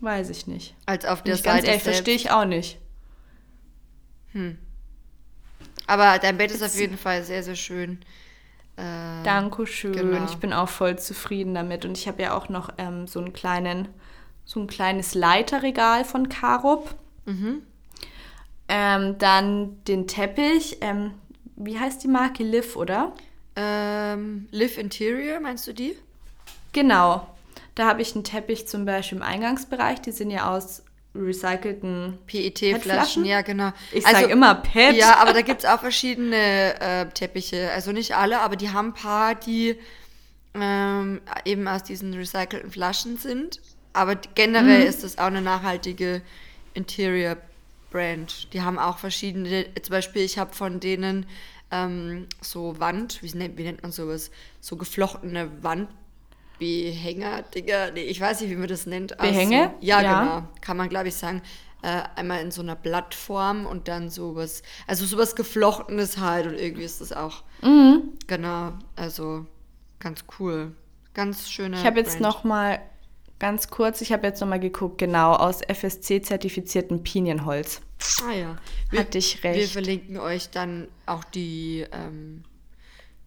Weiß 0.00 0.30
ich 0.30 0.46
nicht. 0.46 0.74
als 0.84 1.04
auf 1.04 1.22
der 1.22 1.34
ich 1.34 1.42
ganz 1.42 1.56
Seite 1.56 1.66
ehrlich, 1.68 1.82
selbst? 1.82 1.98
verstehe 1.98 2.16
ich 2.16 2.30
auch 2.30 2.44
nicht. 2.44 2.78
Aber 5.86 6.18
dein 6.18 6.36
Bett 6.36 6.50
ist 6.50 6.62
auf 6.62 6.78
jeden 6.78 6.98
Fall 6.98 7.22
sehr, 7.22 7.42
sehr 7.42 7.56
schön. 7.56 7.98
Äh, 8.76 9.22
Dankeschön. 9.24 9.92
Genau. 9.92 10.24
Ich 10.24 10.36
bin 10.36 10.52
auch 10.52 10.68
voll 10.68 10.98
zufrieden 10.98 11.54
damit. 11.54 11.84
Und 11.84 11.96
ich 11.96 12.06
habe 12.08 12.22
ja 12.22 12.36
auch 12.36 12.48
noch 12.48 12.70
ähm, 12.78 13.06
so 13.06 13.20
einen 13.20 13.32
kleinen, 13.32 13.88
so 14.44 14.60
ein 14.60 14.66
kleines 14.66 15.14
Leiterregal 15.14 16.04
von 16.04 16.28
Carup. 16.28 16.94
Mhm. 17.24 17.62
Ähm, 18.68 19.16
dann 19.18 19.82
den 19.84 20.06
Teppich. 20.06 20.78
Ähm, 20.80 21.14
wie 21.56 21.78
heißt 21.78 22.02
die 22.02 22.08
Marke? 22.08 22.42
Liv, 22.42 22.76
oder? 22.76 23.12
Ähm, 23.54 24.48
Live 24.50 24.76
Interior, 24.76 25.40
meinst 25.40 25.66
du 25.66 25.72
die? 25.72 25.96
Genau. 26.72 27.26
Da 27.76 27.86
habe 27.86 28.02
ich 28.02 28.14
einen 28.14 28.24
Teppich 28.24 28.66
zum 28.66 28.84
Beispiel 28.84 29.18
im 29.18 29.22
Eingangsbereich. 29.22 30.00
Die 30.00 30.10
sind 30.12 30.30
ja 30.30 30.50
aus 30.50 30.82
recycelten. 31.14 32.18
PET-Flaschen, 32.26 32.72
PET-Flaschen? 32.80 33.24
ja, 33.24 33.42
genau. 33.42 33.72
Ich 33.92 34.04
sage 34.04 34.26
immer 34.26 34.54
PET. 34.56 34.96
Ja, 34.96 35.16
aber 35.18 35.32
da 35.32 35.42
gibt 35.42 35.62
es 35.62 35.70
auch 35.70 35.80
verschiedene 35.80 36.80
äh, 36.80 37.06
Teppiche. 37.10 37.70
Also 37.72 37.92
nicht 37.92 38.16
alle, 38.16 38.40
aber 38.40 38.56
die 38.56 38.70
haben 38.70 38.88
ein 38.88 38.94
paar, 38.94 39.34
die 39.34 39.76
ähm, 40.54 41.20
eben 41.44 41.68
aus 41.68 41.82
diesen 41.84 42.12
recycelten 42.14 42.70
Flaschen 42.70 43.16
sind. 43.18 43.60
Aber 43.92 44.16
generell 44.34 44.82
Mhm. 44.82 44.88
ist 44.88 45.04
das 45.04 45.16
auch 45.18 45.24
eine 45.26 45.40
nachhaltige 45.42 46.20
Interior-Brand. 46.74 48.52
Die 48.52 48.62
haben 48.62 48.78
auch 48.78 48.98
verschiedene, 48.98 49.66
zum 49.82 49.90
Beispiel, 49.92 50.22
ich 50.22 50.38
habe 50.38 50.54
von 50.54 50.80
denen 50.80 51.26
ähm, 51.70 52.26
so 52.40 52.78
Wand, 52.78 53.22
wie 53.22 53.36
nennt, 53.36 53.56
wie 53.58 53.64
nennt 53.64 53.82
man 53.82 53.92
sowas? 53.92 54.30
So 54.60 54.76
geflochtene 54.76 55.50
Wandbehänger, 56.60 57.42
Digga. 57.42 57.90
Nee, 57.92 58.02
ich 58.02 58.20
weiß 58.20 58.40
nicht, 58.40 58.50
wie 58.50 58.56
man 58.56 58.68
das 58.68 58.86
nennt. 58.86 59.16
Behänge? 59.18 59.74
So, 59.80 59.86
ja, 59.86 60.00
Ja. 60.02 60.20
genau. 60.24 60.48
Kann 60.60 60.76
man, 60.76 60.88
glaube 60.88 61.08
ich, 61.08 61.14
sagen. 61.14 61.42
Äh, 61.82 62.02
einmal 62.16 62.40
in 62.40 62.50
so 62.50 62.62
einer 62.62 62.74
Blattform 62.74 63.66
und 63.66 63.86
dann 63.86 64.08
sowas, 64.08 64.62
also 64.86 65.04
sowas 65.04 65.36
Geflochtenes 65.36 66.18
halt 66.18 66.46
und 66.46 66.54
irgendwie 66.54 66.82
ist 66.84 67.00
das 67.00 67.12
auch. 67.12 67.42
Mhm. 67.62 68.14
Genau, 68.26 68.72
also 68.96 69.46
ganz 70.00 70.24
cool. 70.40 70.74
Ganz 71.14 71.48
schöne. 71.50 71.76
Ich 71.76 71.84
habe 71.84 71.98
jetzt 72.00 72.18
Brand. 72.18 72.22
noch 72.22 72.44
mal 72.44 72.80
ganz 73.38 73.68
kurz, 73.68 74.00
ich 74.00 74.10
habe 74.12 74.26
jetzt 74.26 74.40
noch 74.40 74.48
mal 74.48 74.58
geguckt, 74.58 74.98
genau, 74.98 75.34
aus 75.34 75.60
FSC-zertifiziertem 75.62 77.02
Pinienholz. 77.04 77.82
Ah 78.26 78.32
ja. 78.32 78.56
Hatte 78.98 79.18
ich 79.18 79.44
recht. 79.44 79.60
Wir 79.60 79.68
verlinken 79.68 80.16
euch 80.18 80.48
dann 80.50 80.88
auch 81.04 81.24
die, 81.24 81.84
ähm, 81.92 82.42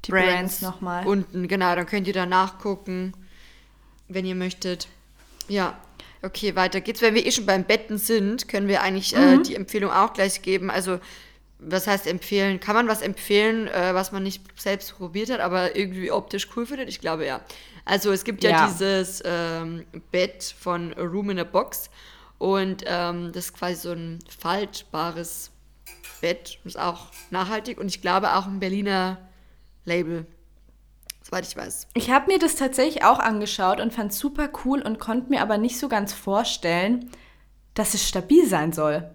Die 0.06 0.12
Brands 0.12 0.62
noch 0.62 0.82
mal. 0.82 1.06
unten. 1.06 1.48
Genau, 1.48 1.76
dann 1.76 1.86
könnt 1.86 2.08
ihr 2.08 2.14
da 2.14 2.26
nachgucken, 2.26 3.14
wenn 4.08 4.26
ihr 4.26 4.36
möchtet. 4.36 4.88
Ja, 5.48 5.78
okay, 6.22 6.56
weiter 6.56 6.82
geht's. 6.82 7.02
Wenn 7.02 7.16
wir 7.16 7.26
eh 7.26 7.32
schon 7.32 7.46
beim 7.46 7.64
Betten 7.64 7.98
sind, 7.98 8.48
können 8.48 8.68
wir 8.68 8.82
eigentlich 8.82 9.14
Mhm. 9.16 9.22
äh, 9.22 9.42
die 9.44 9.56
Empfehlung 9.56 9.92
auch 9.92 10.14
gleich 10.14 10.42
geben. 10.42 10.70
Also 10.72 11.00
was 11.62 11.88
heißt 11.88 12.08
empfehlen? 12.08 12.60
Kann 12.62 12.76
man 12.76 12.88
was 12.88 13.02
empfehlen, 13.02 13.68
äh, 13.68 13.94
was 13.94 14.12
man 14.14 14.24
nicht 14.24 14.42
selbst 14.56 14.96
probiert 14.98 15.30
hat, 15.30 15.42
aber 15.42 15.76
irgendwie 15.76 16.10
optisch 16.12 16.48
cool 16.56 16.66
findet? 16.66 16.88
Ich 16.88 17.02
glaube 17.02 17.26
ja. 17.26 17.42
Also 17.84 18.12
es 18.12 18.24
gibt 18.24 18.44
ja, 18.44 18.52
Ja. 18.52 18.68
dieses 18.68 19.22
ähm, 19.26 19.86
Bett 20.12 20.56
von 20.58 20.94
A 20.94 21.02
Room 21.02 21.32
in 21.32 21.40
a 21.40 21.44
Box 21.44 21.90
und 22.38 22.84
ähm, 22.88 23.32
das 23.34 23.46
ist 23.48 23.54
quasi 23.58 23.76
so 23.76 23.92
ein 23.92 24.20
faltbares 24.40 25.52
Bett, 26.22 26.60
ist 26.64 26.80
auch 26.80 27.08
nachhaltig 27.32 27.78
und 27.78 27.88
ich 27.88 28.02
glaube 28.02 28.36
auch 28.36 28.46
ein 28.46 28.60
Berliner 28.60 29.18
Label, 29.90 30.26
soweit 31.24 31.46
ich 31.46 31.58
weiß. 31.58 31.88
Ich 31.96 32.10
habe 32.12 32.32
mir 32.32 32.40
das 32.40 32.56
tatsächlich 32.56 33.04
auch 33.04 33.20
angeschaut 33.20 33.82
und 33.82 33.92
fand 33.94 34.14
super 34.14 34.50
cool 34.64 34.82
und 34.82 35.00
konnte 35.00 35.30
mir 35.30 35.42
aber 35.42 35.58
nicht 35.58 35.78
so 35.78 35.90
ganz 35.90 36.14
vorstellen, 36.14 37.10
dass 37.74 37.94
es 37.94 38.08
stabil 38.08 38.48
sein 38.48 38.72
soll. 38.72 39.10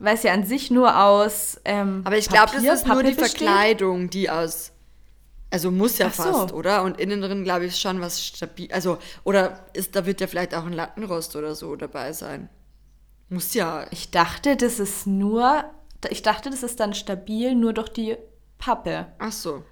Weil 0.00 0.14
es 0.14 0.22
ja 0.22 0.32
an 0.32 0.44
sich 0.44 0.70
nur 0.70 1.02
aus. 1.02 1.60
Ähm, 1.64 1.98
Mhm. 1.98 2.06
Aber 2.06 2.16
ich 2.18 2.28
glaube, 2.28 2.46
das 2.52 2.54
Papier, 2.56 2.72
ist 2.74 2.86
nur 2.86 2.96
Pappe 2.96 3.08
die 3.10 3.14
besteht. 3.16 3.38
Verkleidung, 3.48 4.10
die 4.10 4.30
aus. 4.30 4.72
Also 5.50 5.70
muss 5.70 5.98
ja 5.98 6.08
Ach 6.10 6.14
so. 6.14 6.22
fast, 6.24 6.52
oder? 6.52 6.82
Und 6.82 7.00
innen 7.00 7.20
drin, 7.22 7.42
glaube 7.42 7.64
ich, 7.64 7.76
schon 7.80 8.00
was 8.00 8.22
stabil. 8.24 8.70
Also, 8.70 8.98
oder 9.24 9.64
ist, 9.72 9.96
da 9.96 10.04
wird 10.06 10.20
ja 10.20 10.26
vielleicht 10.26 10.54
auch 10.54 10.66
ein 10.66 10.72
Lattenrost 10.74 11.34
oder 11.36 11.54
so 11.54 11.74
dabei 11.74 12.12
sein. 12.12 12.48
Muss 13.30 13.54
ja. 13.54 13.86
Ich 13.90 14.10
dachte, 14.10 14.56
das 14.56 14.78
ist 14.78 15.06
nur. 15.06 15.64
Ich 16.10 16.22
dachte, 16.22 16.50
das 16.50 16.62
ist 16.62 16.78
dann 16.80 16.94
stabil 16.94 17.54
nur 17.54 17.72
durch 17.72 17.88
die 17.88 18.16
Pappe. 18.58 19.06
Ach 19.18 19.32
so. 19.32 19.62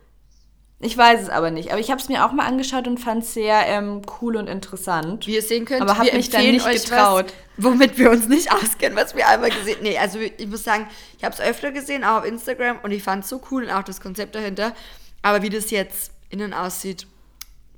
Ich 0.79 0.97
weiß 0.97 1.23
es 1.23 1.29
aber 1.31 1.51
nicht. 1.51 1.71
Aber 1.71 1.81
ich 1.81 1.91
habe 1.91 2.01
es 2.01 2.09
mir 2.09 2.27
auch 2.27 2.33
mal 2.33 2.45
angeschaut 2.45 2.87
und 2.87 2.99
fand 2.99 3.23
es 3.23 3.33
sehr 3.33 3.67
ähm, 3.67 4.03
cool 4.21 4.37
und 4.37 4.47
interessant. 4.47 5.27
Wie 5.27 5.35
ihr 5.35 5.43
sehen 5.43 5.65
könnt, 5.65 5.81
Aber 5.81 5.97
hab 5.97 6.05
wir 6.05 6.13
mich 6.13 6.29
dann 6.29 6.43
nicht 6.43 6.71
getraut. 6.71 7.33
Was, 7.57 7.65
womit 7.65 7.99
wir 7.99 8.11
uns 8.11 8.29
nicht 8.29 8.53
auskennen, 8.53 8.97
was 8.97 9.15
wir 9.15 9.27
einmal 9.27 9.51
gesehen 9.51 9.79
Nee, 9.81 9.97
also 9.97 10.19
ich 10.19 10.47
muss 10.47 10.65
sagen, 10.65 10.87
ich 11.17 11.25
habe 11.25 11.35
es 11.35 11.41
öfter 11.41 11.73
gesehen, 11.73 12.05
auch 12.05 12.19
auf 12.19 12.27
Instagram 12.27 12.79
und 12.83 12.91
ich 12.91 13.03
fand 13.03 13.25
es 13.25 13.31
so 13.31 13.41
cool 13.51 13.65
und 13.65 13.71
auch 13.71 13.85
das 13.85 14.01
Konzept 14.03 14.35
dahinter. 14.35 14.75
Aber 15.23 15.41
wie 15.43 15.49
das 15.49 15.71
jetzt 15.71 16.13
innen 16.29 16.53
aussieht, 16.53 17.07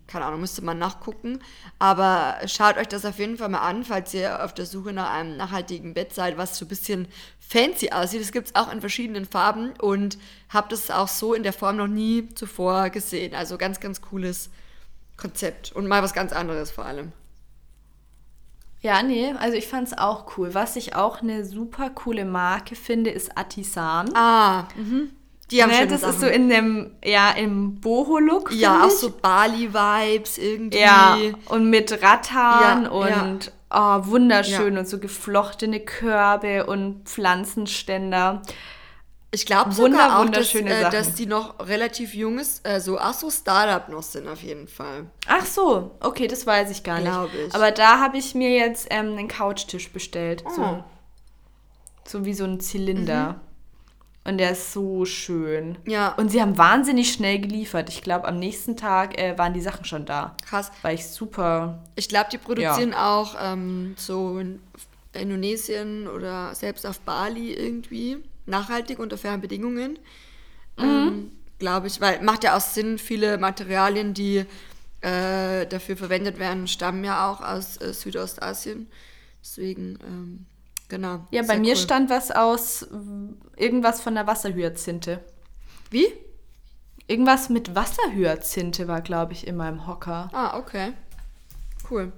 keine 0.09 0.25
Ahnung, 0.25 0.41
müsste 0.41 0.63
man 0.63 0.79
nachgucken. 0.79 1.41
Aber 1.79 2.37
schaut 2.47 2.77
euch 2.79 2.89
das 2.89 3.05
auf 3.05 3.19
jeden 3.19 3.37
Fall 3.37 3.51
mal 3.51 3.61
an, 3.61 3.85
falls 3.85 4.13
ihr 4.15 4.45
auf 4.45 4.55
der 4.55 4.67
Suche 4.67 4.93
nach 4.93 5.13
einem 5.13 5.37
nachhaltigen 5.37 5.95
Bett 5.95 6.13
seid, 6.13 6.37
was 6.37 6.59
so 6.59 6.65
ein 6.65 6.69
bisschen 6.69 7.07
fancy 7.39 7.91
aussieht. 7.93 8.21
Das 8.21 8.33
gibt 8.33 8.49
es 8.49 8.55
auch 8.55 8.73
in 8.73 8.81
verschiedenen 8.81 9.27
Farben 9.27 9.73
und 9.81 10.19
habt 10.49 10.73
es 10.73 10.91
auch 10.91 11.09
so 11.09 11.35
in 11.35 11.43
der 11.43 11.53
Form 11.53 11.77
noch 11.77 11.87
nie 11.87 12.29
zuvor 12.35 12.91
gesehen. 12.91 13.35
Also 13.35 13.59
ganz, 13.59 13.79
ganz 13.79 14.01
cooles 14.01 14.51
Konzept 15.17 15.73
und 15.73 15.87
mal 15.87 16.03
was 16.03 16.15
ganz 16.15 16.33
anderes 16.33 16.71
vor 16.71 16.87
allem. 16.87 17.13
Ja, 18.81 19.03
nee, 19.03 19.33
also 19.33 19.57
ich 19.57 19.67
fand 19.67 19.89
es 19.89 19.99
auch 19.99 20.37
cool. 20.37 20.55
Was 20.55 20.77
ich 20.77 20.95
auch 20.95 21.21
eine 21.21 21.45
super 21.45 21.91
coole 21.91 22.25
Marke 22.25 22.77
finde, 22.77 23.11
ist 23.11 23.37
Artisan. 23.37 24.15
Ah, 24.15 24.69
mhm. 24.77 25.11
Die 25.51 25.63
haben 25.63 25.71
ne, 25.71 25.87
das 25.87 26.03
Sachen. 26.03 26.15
ist 26.15 26.21
so 26.21 26.27
in 26.27 26.49
dem, 26.49 26.91
ja, 27.05 27.31
im 27.31 27.81
Boho-Look. 27.81 28.53
ja, 28.53 28.85
auch 28.85 28.89
ich. 28.89 28.95
so 28.95 29.11
Bali-Vibes 29.11 30.39
irgendwie. 30.39 30.79
Ja, 30.79 31.17
und 31.47 31.71
mit 31.71 32.03
Rattan 32.03 32.85
Ja, 32.85 32.91
und 32.91 33.53
Oh, 33.71 34.07
wunderschön 34.07 34.79
und 34.79 34.89
so 34.89 34.99
geflochtene 34.99 35.81
Körbe 35.81 36.65
und 36.65 37.07
Pflanzenständer. 37.07 38.41
Ich 39.31 39.45
glaube 39.45 39.73
sogar 39.73 40.21
auch, 40.21 40.31
dass, 40.31 40.55
äh, 40.55 40.91
dass 40.91 41.15
die 41.15 41.27
noch 41.27 41.61
relativ 41.61 42.15
jung 42.15 42.39
ist, 42.39 42.67
äh, 42.67 42.81
so, 42.81 42.99
ach 42.99 43.13
so, 43.13 43.31
Startup 43.31 43.87
noch 43.91 44.03
sind 44.03 44.27
auf 44.27 44.43
jeden 44.43 44.69
Fall. 44.69 45.05
Ach 45.27 45.45
so, 45.45 45.91
okay, 46.01 46.29
das 46.29 46.47
weiß 46.47 46.71
ich 46.71 46.83
gar 46.83 46.99
nicht. 46.99 47.11
Glaub 47.11 47.29
ich. 47.35 47.55
Aber 47.55 47.71
da 47.71 48.01
habe 48.01 48.17
ich 48.17 48.35
mir 48.35 48.57
jetzt 48.57 48.87
ähm, 48.89 49.19
einen 49.19 49.29
Couchtisch 49.29 49.91
bestellt. 49.91 50.45
Oh. 50.47 50.53
So, 50.55 50.85
so 52.07 52.25
wie 52.25 52.33
so 52.33 52.45
ein 52.45 52.59
Zylinder. 52.59 53.39
Und 54.29 54.37
der 54.37 54.53
ist 54.53 54.75
so 54.75 55.07
schön. 55.07 55.79
Mhm. 55.85 55.91
Ja. 55.91 56.13
Und 56.13 56.31
sie 56.31 56.43
haben 56.43 56.59
wahnsinnig 56.59 57.13
schnell 57.13 57.39
geliefert. 57.39 57.89
Ich 57.89 58.03
glaube, 58.03 58.29
am 58.29 58.39
nächsten 58.39 58.77
Tag 58.77 59.19
äh, 59.19 59.39
waren 59.39 59.55
die 59.55 59.63
Sachen 59.63 59.87
schon 59.87 60.05
da. 60.05 60.37
Krass. 60.47 60.71
Weil 60.83 60.97
ich 60.97 61.07
super. 61.07 61.83
Ich 61.97 62.11
glaube, 62.11 62.29
die 62.31 62.37
produzieren 62.37 62.93
auch 62.93 63.37
ähm, 63.41 63.95
so 63.97 64.39
in 64.39 64.61
Indonesien 65.15 66.07
oder 66.07 66.55
selbst 66.55 66.85
auf 66.85 67.01
Bali 67.01 67.55
irgendwie 67.55 68.19
nachhaltig 68.45 68.99
unter 68.99 69.17
fairen 69.17 69.41
Bedingungen. 69.41 69.99
Ähm, 70.77 71.33
glaube 71.59 71.87
ich, 71.87 71.99
weil 72.01 72.23
macht 72.23 72.45
ja 72.45 72.55
auch 72.55 72.61
Sinn, 72.61 72.99
viele 72.99 73.39
Materialien, 73.39 74.13
die 74.13 74.45
äh, 75.01 75.67
dafür 75.67 75.97
verwendet 75.97 76.39
werden, 76.39 76.69
stammen 76.69 77.03
ja 77.03 77.31
auch 77.31 77.41
aus 77.41 77.81
äh, 77.81 77.95
Südostasien. 77.95 78.89
Deswegen, 79.43 79.99
ähm, 80.07 80.47
genau. 80.89 81.27
Ja, 81.31 81.43
bei 81.43 81.59
mir 81.59 81.75
cool. 81.75 81.77
stand 81.77 82.11
was 82.11 82.31
aus 82.31 82.87
irgendwas 83.57 84.01
von 84.01 84.15
der 84.15 84.27
Wasserhyazinthe. 84.27 85.21
Wie? 85.91 86.07
Irgendwas 87.07 87.49
mit 87.49 87.75
Wasserhyazinthe 87.75 88.87
war, 88.89 89.01
glaube 89.01 89.33
ich, 89.33 89.47
in 89.47 89.57
meinem 89.57 89.87
Hocker. 89.87 90.29
Ah, 90.33 90.59
okay. 90.59 90.93
Cool. 91.91 92.13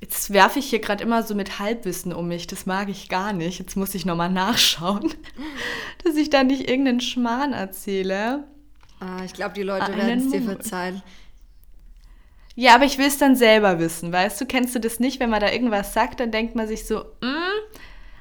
Jetzt 0.00 0.32
werfe 0.32 0.60
ich 0.60 0.70
hier 0.70 0.78
gerade 0.78 1.02
immer 1.02 1.24
so 1.24 1.34
mit 1.34 1.58
Halbwissen 1.58 2.12
um 2.12 2.28
mich. 2.28 2.46
Das 2.46 2.66
mag 2.66 2.88
ich 2.88 3.08
gar 3.08 3.32
nicht. 3.32 3.58
Jetzt 3.58 3.76
muss 3.76 3.94
ich 3.96 4.06
nochmal 4.06 4.30
nachschauen, 4.30 5.12
dass 6.04 6.14
ich 6.14 6.30
da 6.30 6.44
nicht 6.44 6.68
irgendeinen 6.68 7.00
Schmarrn 7.00 7.52
erzähle. 7.52 8.44
Ah, 9.00 9.24
ich 9.24 9.32
glaube, 9.32 9.54
die 9.54 9.62
Leute 9.62 9.86
Einen 9.86 9.96
werden 9.96 10.26
es 10.26 10.30
dir 10.30 10.42
verzeihen. 10.42 11.02
Ja, 12.60 12.74
aber 12.74 12.86
ich 12.86 12.98
will 12.98 13.06
es 13.06 13.18
dann 13.18 13.36
selber 13.36 13.78
wissen, 13.78 14.12
weißt 14.12 14.40
du? 14.40 14.44
Kennst 14.46 14.74
du 14.74 14.80
das 14.80 14.98
nicht? 14.98 15.20
Wenn 15.20 15.30
man 15.30 15.38
da 15.38 15.48
irgendwas 15.52 15.94
sagt, 15.94 16.18
dann 16.18 16.32
denkt 16.32 16.56
man 16.56 16.66
sich 16.66 16.86
so, 16.88 17.04
mm, 17.20 17.76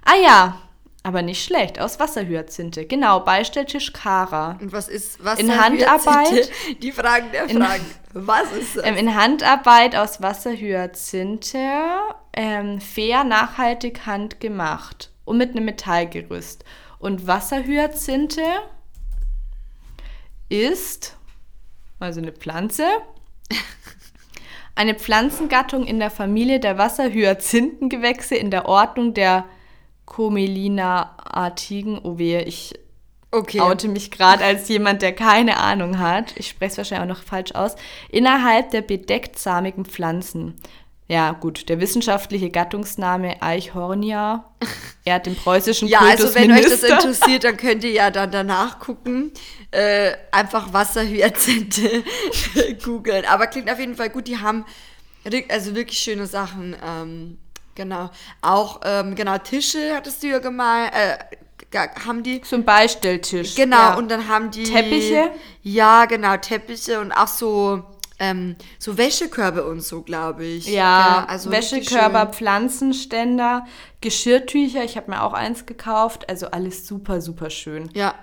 ah 0.06 0.16
ja, 0.24 0.62
aber 1.02 1.24
nicht 1.24 1.44
schlecht, 1.44 1.80
aus 1.80 2.00
Wasserhyazinthe. 2.00 2.86
Genau, 2.86 3.22
Beistelltisch 3.22 3.94
Kara. 3.94 4.58
Und 4.62 4.72
was 4.74 4.90
ist 4.90 5.24
was 5.26 5.40
In 5.40 5.48
da 5.48 5.64
Handarbeit? 5.64 6.52
Die 6.84 6.92
Fragen 6.92 7.32
der 7.32 7.50
In- 7.50 7.64
Fragen. 7.64 7.84
was 8.14 8.52
ist 8.52 8.78
das? 8.78 8.86
Ähm, 8.86 8.96
in 8.98 9.16
Handarbeit 9.16 9.96
aus 9.96 10.22
Wasserhyazinthe, 10.22 11.72
ähm, 12.34 12.80
fair, 12.80 13.24
nachhaltig, 13.24 14.06
handgemacht 14.06 15.10
und 15.26 15.40
mit 15.40 15.52
einem 15.56 15.66
Metallgerüst. 15.66 16.64
Und 17.00 17.26
Wasserhyazinthe 17.26 18.44
ist, 20.50 21.18
also 22.00 22.20
eine 22.22 22.32
Pflanze, 22.34 22.86
eine 24.78 24.96
Pflanzengattung 24.96 25.86
in 25.86 26.00
der 26.00 26.12
Familie 26.12 26.60
der 26.60 26.78
Wasserhyazinthengewächse 26.78 28.36
in 28.36 28.52
der 28.52 28.68
Ordnung 28.68 29.14
der 29.14 29.46
Comelina-artigen. 30.06 32.00
Oh 32.02 32.18
wehe, 32.18 32.44
ich 32.44 32.74
okay. 33.32 33.60
oute 33.60 33.88
mich 33.88 34.12
gerade 34.12 34.44
als 34.44 34.70
jemand, 34.70 35.02
der 35.02 35.14
keine 35.14 35.58
Ahnung 35.58 36.00
hat. 36.00 36.34
Ich 36.38 36.48
spreche 36.48 36.72
es 36.72 36.78
wahrscheinlich 36.78 37.12
auch 37.12 37.18
noch 37.18 37.24
falsch 37.24 37.54
aus. 37.54 37.76
Innerhalb 38.10 38.72
der 38.72 38.82
bedeckt-samigen 38.82 39.86
Pflanzen. 39.86 40.56
Ja, 41.10 41.32
gut, 41.32 41.70
der 41.70 41.80
wissenschaftliche 41.80 42.50
Gattungsname 42.50 43.42
Eichhornia 43.42 44.44
ehrt 45.06 45.26
den 45.26 45.36
preußischen 45.36 45.88
Ja, 45.90 46.00
also 46.00 46.36
wenn 46.36 46.52
euch 46.52 46.68
das 46.68 46.84
interessiert, 46.84 47.46
dann 47.46 47.56
könnt 47.56 47.84
ihr 47.86 47.92
ja 47.92 48.12
dann 48.12 48.32
danach 48.32 48.80
gucken. 48.80 49.32
Äh, 49.72 50.14
einfach 50.32 50.74
Wasserhyazinthe 50.74 52.04
googeln. 52.84 53.26
Aber 53.26 53.48
klingt 53.48 53.72
auf 53.72 53.80
jeden 53.80 53.96
Fall 53.96 54.10
gut. 54.10 54.28
Die 54.28 54.38
haben 54.38 54.66
also 55.50 55.76
wirklich 55.76 56.00
schöne 56.00 56.26
Sachen. 56.26 56.76
Ähm, 56.86 57.38
genau. 57.76 58.10
Auch, 58.42 58.82
ähm, 58.84 59.16
genau, 59.16 59.38
Tische 59.38 59.94
hattest 59.96 60.24
du 60.24 60.28
ja 60.28 60.40
gemeint. 60.40 60.94
Äh, 60.94 61.18
haben 62.06 62.24
die. 62.24 62.42
So 62.44 62.56
ein 62.56 62.66
Beistelltisch. 62.66 63.56
Genau, 63.56 63.78
ja. 63.78 63.94
und 63.96 64.10
dann 64.10 64.28
haben 64.28 64.52
die. 64.52 64.64
Teppiche? 64.64 65.32
Ja, 65.64 66.06
genau, 66.06 66.38
Teppiche 66.38 67.00
und 67.00 67.12
auch 67.12 67.28
so. 67.28 67.84
Ähm, 68.20 68.56
so 68.80 68.98
Wäschekörbe 68.98 69.66
und 69.66 69.82
so, 69.82 70.02
glaube 70.02 70.44
ich. 70.44 70.68
Ja, 70.68 71.26
also 71.30 71.50
richtig 71.52 71.86
Wäschekörper, 71.92 72.26
schön. 72.26 72.34
Pflanzenständer, 72.34 73.66
Geschirrtücher. 74.02 74.84
Ich 74.84 74.98
habe 74.98 75.12
mir 75.12 75.22
auch 75.24 75.34
eins 75.34 75.66
gekauft. 75.66 76.28
Also 76.30 76.48
alles 76.48 76.88
super, 76.88 77.22
super 77.22 77.50
schön. 77.50 77.90
Ja. 77.94 78.16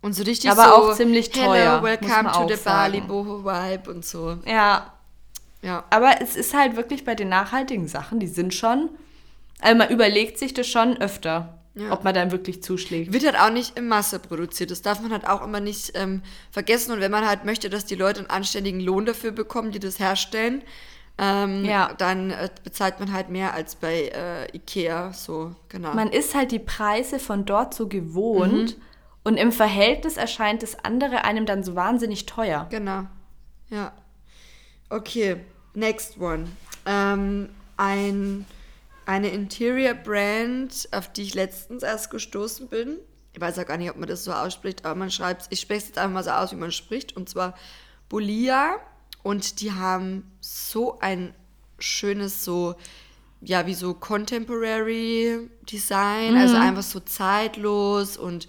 Und 0.00 0.14
so 0.14 0.24
richtig 0.24 0.50
Aber 0.50 0.64
so, 0.64 0.70
auch 0.74 0.94
ziemlich 0.96 1.30
teuer, 1.30 1.74
Hello, 1.74 1.82
welcome 1.84 2.32
to 2.32 2.48
the 2.48 2.60
Bali. 2.64 3.00
Boho 3.02 3.44
Vibe 3.44 3.88
und 3.90 4.04
so. 4.04 4.38
Ja, 4.44 4.92
Ja. 5.62 5.84
aber 5.90 6.20
es 6.20 6.34
ist 6.34 6.54
halt 6.54 6.74
wirklich 6.76 7.04
bei 7.04 7.14
den 7.14 7.28
nachhaltigen 7.28 7.86
Sachen, 7.86 8.18
die 8.18 8.26
sind 8.26 8.52
schon. 8.52 8.88
Also 9.60 9.78
man 9.78 9.90
überlegt 9.90 10.38
sich 10.40 10.52
das 10.54 10.66
schon 10.66 10.96
öfter, 11.00 11.60
Ja. 11.74 11.90
ob 11.92 12.04
man 12.04 12.12
dann 12.14 12.30
wirklich 12.32 12.62
zuschlägt. 12.62 13.12
Wird 13.14 13.24
halt 13.24 13.38
auch 13.40 13.50
nicht 13.50 13.78
in 13.78 13.88
Masse 13.88 14.18
produziert. 14.18 14.70
Das 14.70 14.82
darf 14.82 15.00
man 15.00 15.10
halt 15.10 15.26
auch 15.26 15.42
immer 15.42 15.58
nicht 15.60 15.92
ähm, 15.94 16.22
vergessen. 16.50 16.92
Und 16.92 17.00
wenn 17.00 17.10
man 17.10 17.26
halt 17.26 17.46
möchte, 17.46 17.70
dass 17.70 17.86
die 17.86 17.94
Leute 17.94 18.20
einen 18.20 18.28
anständigen 18.30 18.78
Lohn 18.80 19.06
dafür 19.06 19.30
bekommen, 19.32 19.72
die 19.72 19.78
das 19.78 19.98
herstellen, 19.98 20.62
ähm, 21.16 21.64
Ja. 21.64 21.94
dann 21.96 22.30
äh, 22.30 22.50
bezahlt 22.62 23.00
man 23.00 23.12
halt 23.12 23.30
mehr 23.30 23.54
als 23.54 23.74
bei 23.76 24.08
äh, 24.14 24.54
Ikea. 24.54 25.14
So, 25.14 25.54
genau. 25.70 25.94
Man 25.94 26.08
ist 26.10 26.34
halt 26.34 26.52
die 26.52 26.58
Preise 26.58 27.18
von 27.18 27.46
dort 27.46 27.72
so 27.72 27.88
gewohnt 27.88 28.76
und 29.24 29.36
im 29.38 29.50
Verhältnis 29.52 30.16
erscheint 30.18 30.62
das 30.62 30.84
andere 30.84 31.24
einem 31.24 31.46
dann 31.46 31.62
so 31.64 31.74
wahnsinnig 31.74 32.26
teuer. 32.26 32.66
Genau. 32.70 33.04
Ja. 33.70 33.92
Okay, 34.90 35.36
next 35.74 36.18
one. 36.20 36.48
Ähm, 36.84 37.48
ein, 37.78 38.44
eine 39.06 39.28
Interior 39.30 39.94
Brand, 39.94 40.88
auf 40.92 41.12
die 41.12 41.22
ich 41.22 41.34
letztens 41.34 41.82
erst 41.82 42.10
gestoßen 42.10 42.68
bin. 42.68 42.98
Ich 43.34 43.40
weiß 43.40 43.58
auch 43.58 43.66
gar 43.66 43.76
nicht, 43.78 43.90
ob 43.90 43.96
man 43.96 44.08
das 44.08 44.24
so 44.24 44.32
ausspricht, 44.32 44.84
aber 44.84 44.94
man 44.94 45.10
schreibt, 45.10 45.46
ich 45.50 45.60
spreche 45.60 45.80
es 45.80 45.86
jetzt 45.88 45.98
einfach 45.98 46.12
mal 46.14 46.24
so 46.24 46.30
aus, 46.30 46.52
wie 46.52 46.56
man 46.56 46.70
spricht, 46.72 47.16
und 47.16 47.28
zwar 47.28 47.54
Bolia. 48.08 48.76
Und 49.22 49.60
die 49.60 49.72
haben 49.72 50.30
so 50.40 50.98
ein 51.00 51.34
schönes, 51.78 52.44
so, 52.44 52.74
ja, 53.40 53.66
wie 53.66 53.74
so 53.74 53.94
Contemporary 53.94 55.48
Design, 55.70 56.36
also 56.36 56.56
Mhm. 56.56 56.62
einfach 56.62 56.82
so 56.82 57.00
zeitlos 57.00 58.16
und 58.16 58.48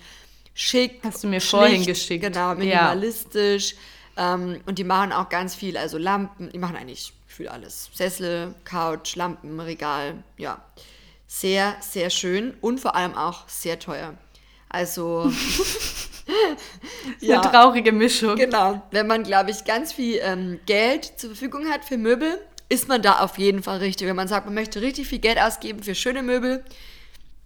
schick. 0.54 1.00
Hast 1.04 1.24
du 1.24 1.28
mir 1.28 1.40
schlicht, 1.40 1.50
vorhin 1.50 1.86
geschickt. 1.86 2.24
Genau, 2.24 2.50
Ja. 2.50 2.56
minimalistisch. 2.56 3.76
Ähm, 4.18 4.62
und 4.68 4.78
die 4.78 4.84
machen 4.84 5.12
auch 5.12 5.30
ganz 5.30 5.56
viel, 5.56 5.78
also 5.78 5.98
Lampen, 5.98 6.52
die 6.52 6.60
machen 6.60 6.76
eigentlich 6.76 7.14
für 7.34 7.52
alles. 7.52 7.90
Sessel, 7.94 8.56
Couch, 8.64 9.16
Lampen, 9.16 9.60
Regal, 9.60 10.24
ja. 10.38 10.64
Sehr, 11.28 11.76
sehr 11.82 12.10
schön 12.10 12.54
und 12.62 12.80
vor 12.80 12.96
allem 12.96 13.16
auch 13.16 13.50
sehr 13.50 13.80
teuer. 13.80 14.14
Also, 14.70 15.32
Eine 17.22 17.42
traurige 17.42 17.92
Mischung. 17.92 18.36
Genau. 18.36 18.82
Wenn 18.92 19.08
man, 19.08 19.24
glaube 19.24 19.52
ich, 19.52 19.66
ganz 19.66 19.94
viel 19.94 20.20
ähm, 20.22 20.60
Geld 20.66 21.06
zur 21.18 21.32
Verfügung 21.32 21.70
hat 21.70 21.86
für 21.86 21.98
Möbel, 21.98 22.40
ist 22.70 22.88
man 22.88 23.02
da 23.02 23.20
auf 23.20 23.38
jeden 23.38 23.64
Fall 23.64 23.80
richtig. 23.80 24.08
Wenn 24.08 24.16
man 24.16 24.28
sagt, 24.28 24.46
man 24.46 24.56
möchte 24.56 24.82
richtig 24.82 25.08
viel 25.08 25.20
Geld 25.20 25.40
ausgeben 25.40 25.84
für 25.84 25.96
schöne 25.96 26.24
Möbel, 26.24 26.64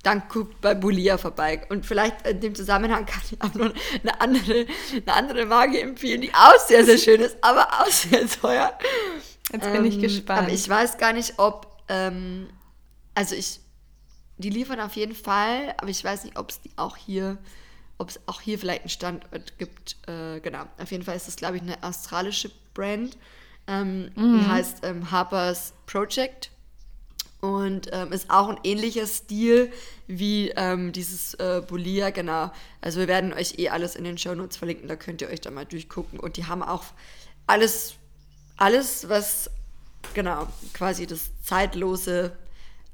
dann 0.03 0.23
guckt 0.29 0.61
bei 0.61 0.73
Bulia 0.73 1.17
vorbei. 1.17 1.65
Und 1.69 1.85
vielleicht 1.85 2.25
in 2.27 2.39
dem 2.39 2.55
Zusammenhang 2.55 3.05
kann 3.05 3.21
ich 3.29 3.41
auch 3.41 3.53
noch 3.53 3.73
eine 4.03 4.21
andere, 4.21 4.65
eine 4.93 5.13
andere 5.13 5.45
Marke 5.45 5.81
empfehlen, 5.81 6.21
die 6.21 6.33
auch 6.33 6.59
sehr, 6.65 6.85
sehr 6.85 6.97
schön 6.97 7.21
ist, 7.21 7.37
aber 7.41 7.67
auch 7.81 7.87
sehr 7.87 8.27
teuer. 8.27 8.77
Jetzt 9.51 9.71
bin 9.71 9.85
ich 9.85 9.95
Ähm, 9.95 10.01
gespannt. 10.01 10.39
Aber 10.41 10.49
ich 10.51 10.67
weiß 10.67 10.97
gar 10.97 11.13
nicht, 11.13 11.35
ob, 11.39 11.81
ähm, 11.87 12.49
also 13.15 13.35
ich, 13.35 13.59
die 14.37 14.49
liefern 14.49 14.79
auf 14.79 14.95
jeden 14.95 15.15
Fall, 15.15 15.73
aber 15.77 15.89
ich 15.89 16.03
weiß 16.03 16.23
nicht, 16.25 16.37
ob 16.37 16.49
es 16.49 16.61
die 16.61 16.71
auch 16.75 16.97
hier, 16.97 17.37
ob 17.97 18.09
es 18.09 18.19
auch 18.27 18.41
hier 18.41 18.59
vielleicht 18.59 18.81
einen 18.81 18.89
Standort 18.89 19.57
gibt. 19.57 19.97
Äh, 20.07 20.39
genau, 20.41 20.65
auf 20.77 20.91
jeden 20.91 21.03
Fall 21.03 21.15
ist 21.15 21.27
das, 21.27 21.35
glaube 21.37 21.57
ich, 21.57 21.61
eine 21.63 21.81
australische 21.83 22.51
Brand. 22.73 23.17
Ähm, 23.67 24.11
Mhm. 24.15 24.33
Die 24.33 24.45
heißt 24.45 24.79
ähm, 24.83 25.11
Harper's 25.11 25.73
Project 25.85 26.51
und 27.41 27.89
ähm, 27.91 28.11
ist 28.11 28.29
auch 28.29 28.49
ein 28.49 28.59
ähnlicher 28.63 29.05
Stil 29.07 29.71
wie 30.07 30.49
ähm, 30.55 30.91
dieses 30.91 31.33
äh, 31.35 31.61
Bolia, 31.67 32.09
genau. 32.09 32.51
Also 32.81 32.99
wir 32.99 33.07
werden 33.07 33.33
euch 33.33 33.59
eh 33.59 33.69
alles 33.69 33.95
in 33.95 34.03
den 34.03 34.17
Shownotes 34.17 34.57
verlinken, 34.57 34.87
da 34.87 34.95
könnt 34.95 35.21
ihr 35.21 35.29
euch 35.29 35.41
da 35.41 35.51
mal 35.51 35.65
durchgucken. 35.65 36.19
Und 36.19 36.37
die 36.37 36.45
haben 36.45 36.63
auch 36.63 36.85
alles, 37.45 37.95
alles, 38.57 39.07
was 39.09 39.49
genau 40.13 40.47
quasi 40.73 41.05
das 41.07 41.29
zeitlose 41.43 42.31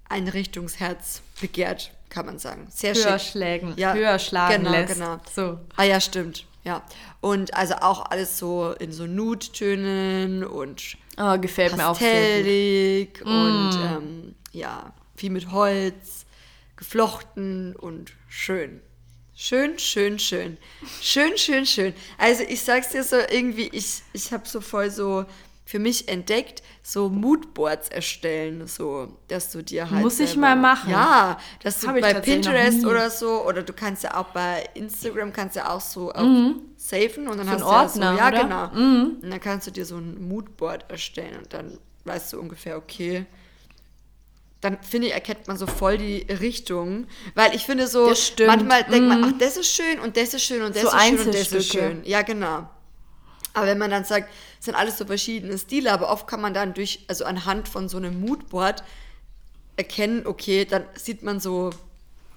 Einrichtungsherz 0.10 1.22
begehrt, 1.42 1.92
kann 2.10 2.26
man 2.26 2.40
sagen. 2.40 2.68
Sehr 2.70 2.94
höher 2.94 3.18
schick. 3.20 3.32
schlägen, 3.32 3.74
Ja, 3.78 3.94
höher 3.94 4.20
schlagen 4.20 4.64
genau, 4.64 4.72
lässt. 4.72 4.94
genau. 4.94 5.18
So. 5.34 5.60
Ah 5.76 5.84
ja, 5.84 6.00
stimmt. 6.00 6.46
Ja. 6.64 6.82
Und 7.20 7.54
also 7.56 7.76
auch 7.76 8.06
alles 8.10 8.38
so 8.38 8.72
in 8.80 8.92
so 8.92 9.06
Nude-Tönen 9.06 10.44
und 10.44 10.98
Oh, 11.18 11.38
gefällt 11.38 11.76
mir 11.78 11.88
auch 11.88 11.98
sehr 12.00 12.10
gut. 12.12 12.22
pastellig 12.22 13.22
und 13.24 13.72
ähm, 13.84 14.36
ja, 14.52 14.94
viel 15.16 15.30
mit 15.30 15.52
Holz, 15.52 16.26
geflochten 16.76 17.76
und 17.76 18.14
schön. 18.28 18.82
Schön, 19.36 19.78
schön, 19.78 20.18
schön. 20.20 20.58
Schön, 21.02 21.38
schön, 21.38 21.66
schön. 21.66 21.94
Also 22.18 22.44
ich 22.44 22.62
sag's 22.62 22.90
dir 22.90 23.04
so 23.04 23.18
irgendwie, 23.18 23.68
ich, 23.74 24.02
ich 24.14 24.32
habe 24.32 24.48
so 24.48 24.60
voll 24.62 24.90
so 24.90 25.26
für 25.66 25.80
mich 25.80 26.10
entdeckt, 26.10 26.62
so 26.82 27.08
Moodboards 27.10 27.88
erstellen, 27.90 28.68
so, 28.68 29.18
dass 29.30 29.52
du 29.52 29.64
dir 29.64 29.90
halt 29.90 30.02
Muss 30.02 30.20
ich 30.20 30.32
selber- 30.32 30.42
mal 30.42 30.56
machen. 30.58 30.92
Ja, 30.92 31.38
dass 31.64 31.80
du 31.80 31.88
Hab 31.88 31.96
ich 31.96 32.02
bei 32.02 32.14
Pinterest 32.16 32.86
oder 32.86 33.10
so, 33.10 33.46
oder 33.46 33.64
du 33.64 33.72
kannst 33.72 34.04
ja 34.04 34.16
auch 34.18 34.28
bei 34.34 34.68
Instagram, 34.74 35.32
kannst 35.32 35.56
ja 35.56 35.70
auch 35.70 35.80
so 35.80 36.12
auch 36.12 36.26
safen 36.76 37.28
und 37.30 37.38
dann 37.38 37.48
Mhm. 37.48 37.60
So 37.60 37.72
hast 37.72 37.94
Ordner, 37.96 38.12
du 38.12 38.18
ja 38.18 38.30
so, 38.30 38.36
ja 38.36 38.46
oder? 38.46 38.68
Mhm. 38.74 38.76
genau. 38.76 39.20
Und 39.24 39.30
dann 39.32 39.40
kannst 39.40 39.68
du 39.68 39.72
dir 39.72 39.86
so 39.86 39.96
ein 39.98 40.28
Moodboard 40.28 40.90
erstellen 40.92 41.38
und 41.38 41.54
dann 41.54 41.78
weißt 42.04 42.34
du 42.34 42.40
ungefähr, 42.42 42.76
okay. 42.78 43.26
Dann 44.60 44.78
finde 44.82 45.08
ich, 45.08 45.14
erkennt 45.14 45.48
man 45.48 45.58
so 45.58 45.68
voll 45.68 45.98
die 45.98 46.22
Richtung. 46.30 47.08
Weil 47.36 47.54
ich 47.54 47.66
finde 47.66 47.88
so, 47.88 48.08
Das 48.10 48.34
manchmal 48.46 48.84
denkt 48.84 49.10
man, 49.10 49.24
ach, 49.26 49.32
das 49.38 49.58
ist 49.58 49.68
schön 49.74 50.00
und 50.00 50.16
das 50.16 50.34
ist 50.34 50.44
schön 50.44 50.62
und 50.62 50.74
das 50.76 50.84
So 50.84 50.88
ist 50.90 51.04
schön 51.06 51.20
und 51.20 51.34
das 51.34 51.52
ist 51.52 51.72
schön. 51.72 52.02
Ja, 52.06 52.22
genau. 52.22 52.70
Aber 53.54 53.68
wenn 53.68 53.78
man 53.78 53.92
dann 53.92 54.06
sagt, 54.06 54.30
sind 54.64 54.76
alles 54.76 54.98
so 54.98 55.06
verschiedene 55.06 55.58
Stile, 55.58 55.92
aber 55.92 56.10
oft 56.10 56.26
kann 56.26 56.40
man 56.42 56.54
dann 56.54 56.74
durch, 56.74 57.04
also 57.10 57.26
anhand 57.26 57.68
von 57.68 57.90
so 57.90 57.98
einem 57.98 58.22
Moodboard 58.22 58.84
erkennen, 59.76 60.26
okay, 60.26 60.64
dann 60.66 60.86
sieht 60.96 61.22
man 61.24 61.40
so 61.40 61.72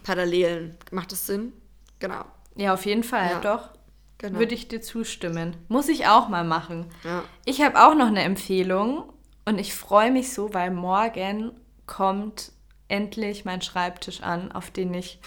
Parallelen. 0.03 0.77
Macht 0.91 1.13
das 1.13 1.27
Sinn? 1.27 1.53
Genau. 1.99 2.25
Ja, 2.57 2.75
auf 2.75 2.85
jeden 2.87 3.05
Fall, 3.05 3.31
Ja. 3.31 3.41
doch. 3.41 3.71
Genau. 4.19 4.39
Würde 4.39 4.55
ich 4.55 4.67
dir 4.69 4.81
zustimmen. 4.81 5.57
Muss 5.69 5.89
ich 5.89 6.07
auch 6.07 6.29
mal 6.29 6.43
machen. 6.45 6.87
Ja. 7.05 7.23
Ich 7.45 7.61
habe 7.61 7.79
auch 7.87 7.95
noch 7.95 8.07
eine 8.07 8.23
Empfehlung 8.23 9.13
und 9.45 9.59
ich 9.59 9.75
freue 9.75 10.11
mich 10.11 10.33
so, 10.33 10.55
weil 10.55 10.71
morgen 10.71 11.53
kommt 11.87 12.51
endlich 12.89 13.45
mein 13.45 13.63
Schreibtisch 13.63 14.23
an, 14.23 14.53
auf 14.53 14.71
den 14.71 14.95
ich 14.95 15.19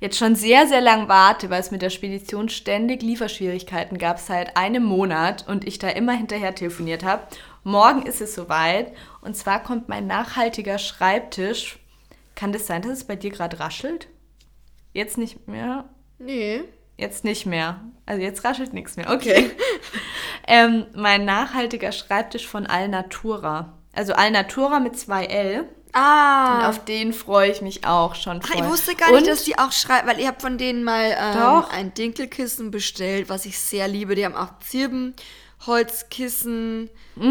jetzt 0.00 0.18
schon 0.18 0.36
sehr, 0.36 0.66
sehr 0.66 0.80
lang 0.80 1.08
warte, 1.08 1.50
weil 1.50 1.60
es 1.60 1.70
mit 1.70 1.82
der 1.82 1.90
Spedition 1.90 2.48
ständig 2.48 3.02
Lieferschwierigkeiten 3.02 3.98
gab 3.98 4.18
seit 4.18 4.56
einem 4.56 4.84
Monat 4.84 5.46
und 5.48 5.66
ich 5.66 5.78
da 5.78 5.88
immer 5.88 6.12
hinterher 6.12 6.54
telefoniert 6.54 7.04
habe. 7.04 7.26
Morgen 7.64 8.02
ist 8.02 8.20
es 8.20 8.34
soweit 8.34 8.92
und 9.20 9.36
zwar 9.36 9.62
kommt 9.62 9.88
mein 9.88 10.06
nachhaltiger 10.06 10.78
Schreibtisch. 10.78 11.78
Kann 12.34 12.52
das 12.52 12.66
sein, 12.66 12.82
dass 12.82 12.92
es 12.92 13.04
bei 13.04 13.16
dir 13.16 13.30
gerade 13.30 13.58
raschelt? 13.58 14.08
Jetzt 14.92 15.18
nicht 15.18 15.48
mehr? 15.48 15.88
Nee. 16.18 16.62
Jetzt 16.96 17.24
nicht 17.24 17.46
mehr. 17.46 17.80
Also 18.06 18.22
jetzt 18.22 18.44
raschelt 18.44 18.72
nichts 18.72 18.96
mehr. 18.96 19.10
Okay. 19.10 19.50
ähm, 20.46 20.86
mein 20.94 21.24
nachhaltiger 21.24 21.92
Schreibtisch 21.92 22.46
von 22.46 22.66
Alnatura. 22.66 23.78
Also 23.92 24.12
Alnatura 24.14 24.80
mit 24.80 24.96
zwei 24.98 25.24
L. 25.24 25.68
Und 25.98 26.04
Ah. 26.04 26.68
auf 26.68 26.84
den 26.84 27.12
freue 27.12 27.50
ich 27.50 27.60
mich 27.62 27.84
auch 27.86 28.14
schon 28.14 28.40
Ach, 28.42 28.46
voll. 28.48 28.62
ich 28.64 28.70
wusste 28.70 28.94
gar 28.94 29.10
nicht, 29.10 29.20
Und 29.22 29.26
dass 29.26 29.44
die 29.44 29.58
auch 29.58 29.72
schreiben, 29.72 30.06
weil 30.08 30.20
ich 30.20 30.26
habe 30.26 30.40
von 30.40 30.58
denen 30.58 30.84
mal 30.84 31.16
ähm, 31.18 31.64
ein 31.70 31.94
Dinkelkissen 31.94 32.70
bestellt, 32.70 33.28
was 33.28 33.46
ich 33.46 33.58
sehr 33.58 33.88
liebe. 33.88 34.14
Die 34.14 34.24
haben 34.24 34.34
auch 34.36 34.50
Zirbenholzkissen. 34.60 36.90
Oh, 37.16 37.20
die 37.20 37.24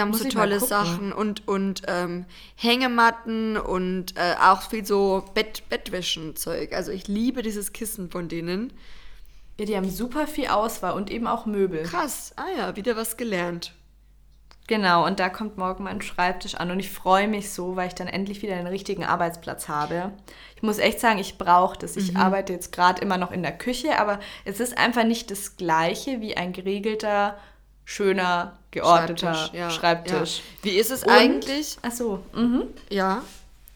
haben 0.00 0.08
Mhm. 0.08 0.10
Muss 0.10 0.18
so 0.20 0.28
tolle. 0.28 0.60
Sachen 0.60 1.12
und, 1.12 1.46
und 1.48 1.82
ähm, 1.88 2.26
Hängematten 2.56 3.56
und 3.56 4.16
äh, 4.16 4.34
auch 4.40 4.62
viel 4.70 4.84
so 4.86 5.24
Bett, 5.34 5.68
Bettwäschenzeug. 5.68 6.72
Also 6.72 6.92
ich 6.92 7.08
liebe 7.08 7.42
dieses 7.42 7.72
Kissen 7.72 8.10
von 8.10 8.28
denen. 8.28 8.72
ja, 9.58 9.66
die 9.66 9.76
haben 9.76 9.88
super 9.90 10.26
viel 10.26 10.48
Auswahl 10.48 10.92
und 10.94 11.10
eben 11.10 11.26
auch 11.26 11.46
Möbel. 11.46 11.82
Krass. 11.84 12.32
Ah 12.36 12.46
ja, 12.56 12.76
wieder 12.76 12.96
was 12.96 13.16
gelernt. 13.16 13.72
Genau, 14.66 15.04
und 15.04 15.20
da 15.20 15.28
kommt 15.28 15.58
morgen 15.58 15.84
mein 15.84 16.00
Schreibtisch 16.00 16.54
an 16.54 16.70
und 16.70 16.80
ich 16.80 16.90
freue 16.90 17.28
mich 17.28 17.52
so, 17.52 17.76
weil 17.76 17.88
ich 17.88 17.94
dann 17.94 18.06
endlich 18.06 18.40
wieder 18.40 18.54
einen 18.54 18.66
richtigen 18.66 19.04
Arbeitsplatz 19.04 19.68
habe. 19.68 20.12
Ich 20.56 20.62
muss 20.62 20.78
echt 20.78 21.00
sagen, 21.00 21.18
ich 21.18 21.36
brauche 21.36 21.78
das. 21.78 21.96
Mhm. 21.96 22.02
Ich 22.02 22.16
arbeite 22.16 22.54
jetzt 22.54 22.72
gerade 22.72 23.02
immer 23.02 23.18
noch 23.18 23.30
in 23.30 23.42
der 23.42 23.52
Küche, 23.56 23.98
aber 23.98 24.20
es 24.46 24.60
ist 24.60 24.78
einfach 24.78 25.04
nicht 25.04 25.30
das 25.30 25.56
gleiche 25.58 26.22
wie 26.22 26.36
ein 26.38 26.54
geregelter, 26.54 27.36
schöner, 27.84 28.56
geordneter 28.70 29.34
Schreibtisch. 29.70 30.38
ja. 30.38 30.44
Wie 30.62 30.76
ist 30.78 30.90
es 30.90 31.02
Und- 31.02 31.10
eigentlich? 31.12 31.76
Ach 31.82 31.92
so, 31.92 32.20
mhm. 32.32 32.64
Ja. 32.88 33.22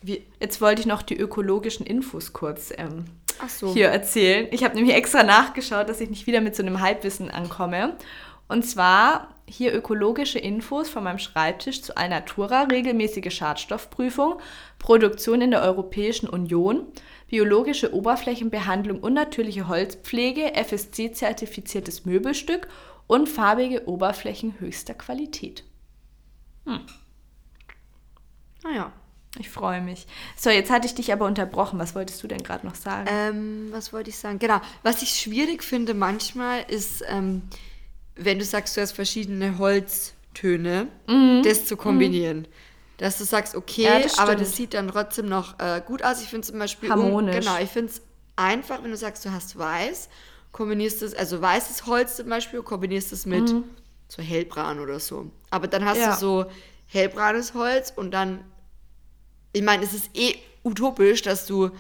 Wie? 0.01 0.25
Jetzt 0.41 0.61
wollte 0.63 0.81
ich 0.81 0.87
noch 0.87 1.03
die 1.03 1.19
ökologischen 1.19 1.85
Infos 1.85 2.33
kurz 2.33 2.73
ähm, 2.79 3.05
so. 3.49 3.75
hier 3.75 3.89
erzählen. 3.89 4.47
Ich 4.53 4.65
habe 4.65 4.75
nämlich 4.77 4.95
extra 4.95 5.23
nachgeschaut, 5.23 5.89
dass 5.89 6.01
ich 6.01 6.09
nicht 6.09 6.27
wieder 6.27 6.41
mit 6.41 6.57
so 6.57 6.63
einem 6.63 6.81
Halbwissen 6.81 7.31
ankomme. 7.31 7.97
Und 8.47 8.65
zwar 8.65 9.35
hier 9.49 9.75
ökologische 9.75 10.39
Infos 10.39 10.89
von 10.89 11.05
meinem 11.05 11.19
Schreibtisch 11.19 11.83
zu 11.83 11.97
Alnatura, 11.97 12.63
regelmäßige 12.65 13.35
Schadstoffprüfung, 13.35 14.41
Produktion 14.79 15.41
in 15.41 15.51
der 15.51 15.63
Europäischen 15.63 16.29
Union, 16.29 16.87
biologische 17.29 17.95
Oberflächenbehandlung 17.95 19.01
und 19.01 19.15
natürliche 19.15 19.69
Holzpflege, 19.69 20.55
FSC-zertifiziertes 20.55 22.05
Möbelstück 22.05 22.69
und 23.07 23.29
farbige 23.29 23.89
Oberflächen 23.89 24.61
höchster 24.61 24.95
Qualität. 24.95 25.65
Naja. 28.63 28.93
Ich 29.39 29.51
freue 29.51 29.81
mich. 29.81 30.07
So, 30.37 30.51
jetzt 30.51 30.71
hatte 30.71 30.87
ich 30.87 30.95
dich 30.95 31.13
aber 31.13 31.27
unterbrochen. 31.27 31.79
Was 31.79 31.95
wolltest 31.95 32.23
du 32.23 32.27
denn 32.27 32.43
gerade 32.43 32.67
noch 32.67 32.75
sagen? 32.75 33.09
Ähm, 33.11 33.69
was 33.71 33.93
wollte 33.93 34.11
ich 34.11 34.17
sagen? 34.17 34.39
Genau. 34.39 34.61
Was 34.83 35.03
ich 35.03 35.11
schwierig 35.11 35.63
finde 35.63 35.95
manchmal 35.95 36.65
ist, 36.69 37.05
ähm, 37.09 37.43
wenn 38.19 38.39
du 38.39 38.45
sagst, 38.45 38.77
du 38.77 38.81
hast 38.81 38.93
verschiedene 38.93 39.59
Holztöne, 39.59 40.89
das 41.45 41.65
zu 41.67 41.77
kombinieren. 41.77 42.47
Dass 42.99 43.19
du 43.19 43.25
sagst, 43.25 43.55
okay, 43.55 43.83
Mhm. 43.83 43.87
Ja, 43.87 43.99
das 44.01 44.19
aber 44.19 44.35
das 44.35 44.57
sieht 44.57 44.75
dann 44.75 44.89
trotzdem 44.89 45.29
noch 45.29 45.59
äh, 45.61 45.81
gut 45.87 46.03
aus. 46.03 46.21
Ich 46.21 46.29
finde 46.29 46.47
zum 46.47 46.59
Beispiel. 46.59 46.91
Harmonisch. 46.91 47.37
genau, 47.37 47.57
ich 47.61 47.71
finde 47.71 47.93
es 47.93 48.03
einfach, 48.37 48.83
wenn 48.83 48.91
du 48.91 48.97
sagst, 48.97 49.25
du 49.25 49.31
hast 49.33 49.57
weiß, 49.57 50.09
kombinierst 50.51 51.03
es, 51.03 51.15
also 51.15 51.41
weißes 51.41 51.87
Holz 51.87 52.17
zum 52.17 52.29
Beispiel, 52.29 52.61
kombinierst 52.63 53.13
es 53.13 53.25
mit 53.25 53.55
so 54.09 54.23
hellbraun 54.23 54.81
oder 54.81 54.99
so. 54.99 55.31
Aber 55.51 55.69
dann 55.69 55.85
hast 55.85 55.97
Mhm. 55.99 56.03
Ja. 56.03 56.15
du 56.15 56.19
so 56.19 56.47
hellbraunes 56.87 57.55
Holz 57.55 57.93
und 57.95 58.11
dann 58.13 58.45
ich 59.53 59.63
meine, 59.63 59.85
es 59.85 59.93
ist 59.95 60.11
eh 60.15 60.35
utopisch, 60.65 61.23
dass 61.23 61.47
du 61.47 61.71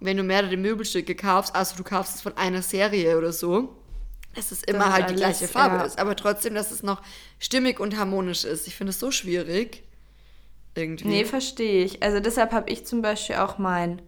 wenn 0.00 0.16
du 0.16 0.22
mehrere 0.24 0.56
Möbelstücke 0.56 1.14
kaufst, 1.14 1.54
also 1.54 1.76
du 1.76 1.84
kaufst 1.84 2.16
es 2.16 2.20
von 2.20 2.36
einer 2.36 2.60
Serie 2.62 3.16
oder 3.16 3.32
so, 3.32 3.74
dass 4.34 4.52
es 4.52 4.62
immer 4.62 4.92
halt 4.92 5.10
die 5.10 5.14
gleiche 5.14 5.48
Farbe 5.48 5.76
ja. 5.76 5.82
ist. 5.84 5.98
Aber 5.98 6.16
trotzdem, 6.16 6.54
dass 6.54 6.70
es 6.70 6.82
noch 6.82 7.02
stimmig 7.38 7.80
und 7.80 7.96
harmonisch 7.96 8.44
ist. 8.44 8.66
Ich 8.66 8.74
finde 8.74 8.90
es 8.90 9.00
so 9.00 9.10
schwierig. 9.10 9.82
Irgendwie. 10.74 11.06
Nee, 11.08 11.24
verstehe 11.24 11.84
ich. 11.84 12.02
Also 12.02 12.20
deshalb 12.20 12.52
habe 12.52 12.70
ich 12.70 12.84
zum 12.86 13.00
Beispiel 13.00 13.36
auch 13.36 13.58
mein 13.58 14.02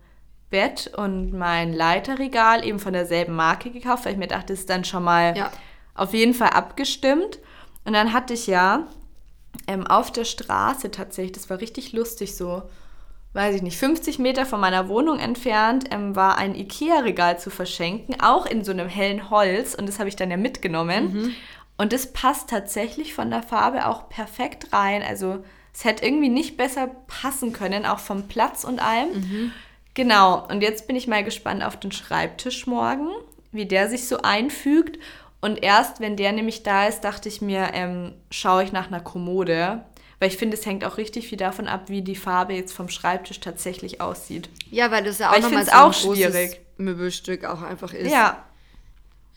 Bett 0.50 0.90
und 0.96 1.32
mein 1.32 1.72
Leiterregal 1.72 2.64
eben 2.64 2.78
von 2.78 2.92
derselben 2.92 3.34
Marke 3.34 3.70
gekauft, 3.70 4.04
weil 4.04 4.12
ich 4.12 4.18
mir 4.18 4.26
dachte, 4.26 4.52
das 4.52 4.60
ist 4.60 4.70
dann 4.70 4.84
schon 4.84 5.04
mal 5.04 5.36
Ja. 5.36 5.52
auf 5.94 6.12
jeden 6.12 6.34
Fall 6.34 6.50
abgestimmt. 6.50 7.38
Und 7.84 7.92
dann 7.92 8.12
hatte 8.12 8.34
ich 8.34 8.46
ja 8.46 8.86
ähm, 9.68 9.86
auf 9.86 10.10
der 10.12 10.24
Straße 10.24 10.90
tatsächlich, 10.90 11.32
das 11.32 11.50
war 11.50 11.60
richtig 11.60 11.92
lustig 11.92 12.36
so, 12.36 12.62
weiß 13.36 13.54
ich 13.54 13.62
nicht, 13.62 13.76
50 13.76 14.18
Meter 14.18 14.46
von 14.46 14.58
meiner 14.58 14.88
Wohnung 14.88 15.18
entfernt 15.20 15.84
ähm, 15.92 16.16
war 16.16 16.38
ein 16.38 16.54
Ikea-Regal 16.54 17.38
zu 17.38 17.50
verschenken, 17.50 18.20
auch 18.20 18.46
in 18.46 18.64
so 18.64 18.72
einem 18.72 18.88
hellen 18.88 19.30
Holz. 19.30 19.74
Und 19.74 19.88
das 19.88 19.98
habe 19.98 20.08
ich 20.08 20.16
dann 20.16 20.30
ja 20.30 20.36
mitgenommen. 20.36 21.12
Und 21.76 21.92
das 21.92 22.12
passt 22.12 22.50
tatsächlich 22.50 23.14
von 23.14 23.30
der 23.30 23.42
Farbe 23.42 23.86
auch 23.86 24.08
perfekt 24.08 24.72
rein. 24.72 25.02
Also 25.06 25.44
es 25.74 25.84
hätte 25.84 26.04
irgendwie 26.04 26.30
nicht 26.30 26.56
besser 26.56 26.88
passen 27.06 27.52
können, 27.52 27.84
auch 27.84 27.98
vom 27.98 28.26
Platz 28.28 28.64
und 28.64 28.80
allem. 28.80 29.52
Genau, 29.92 30.46
und 30.48 30.62
jetzt 30.62 30.86
bin 30.86 30.96
ich 30.96 31.06
mal 31.06 31.22
gespannt 31.22 31.62
auf 31.62 31.78
den 31.78 31.92
Schreibtisch 31.92 32.66
morgen, 32.66 33.08
wie 33.52 33.66
der 33.66 33.88
sich 33.88 34.08
so 34.08 34.18
einfügt. 34.22 34.98
Und 35.42 35.62
erst, 35.62 36.00
wenn 36.00 36.16
der 36.16 36.32
nämlich 36.32 36.62
da 36.62 36.86
ist, 36.86 37.00
dachte 37.00 37.28
ich 37.28 37.42
mir, 37.42 37.68
ähm, 37.74 38.14
schaue 38.30 38.64
ich 38.64 38.72
nach 38.72 38.88
einer 38.88 39.00
Kommode. 39.00 39.84
Weil 40.18 40.28
ich 40.30 40.36
finde, 40.38 40.56
es 40.56 40.64
hängt 40.64 40.84
auch 40.84 40.96
richtig 40.96 41.28
viel 41.28 41.36
davon 41.38 41.68
ab, 41.68 41.84
wie 41.88 42.00
die 42.02 42.16
Farbe 42.16 42.54
jetzt 42.54 42.72
vom 42.72 42.88
Schreibtisch 42.88 43.40
tatsächlich 43.40 44.00
aussieht. 44.00 44.48
Ja, 44.70 44.90
weil 44.90 45.04
das 45.04 45.18
ja 45.18 45.30
auch 45.30 45.38
nochmal 45.40 45.64
so 45.66 45.70
ein 45.72 45.76
auch 45.78 45.92
großes 45.92 46.04
schwierig. 46.32 46.60
Möbelstück 46.78 47.44
auch 47.44 47.60
einfach 47.62 47.92
ist. 47.92 48.10
Ja, 48.10 48.42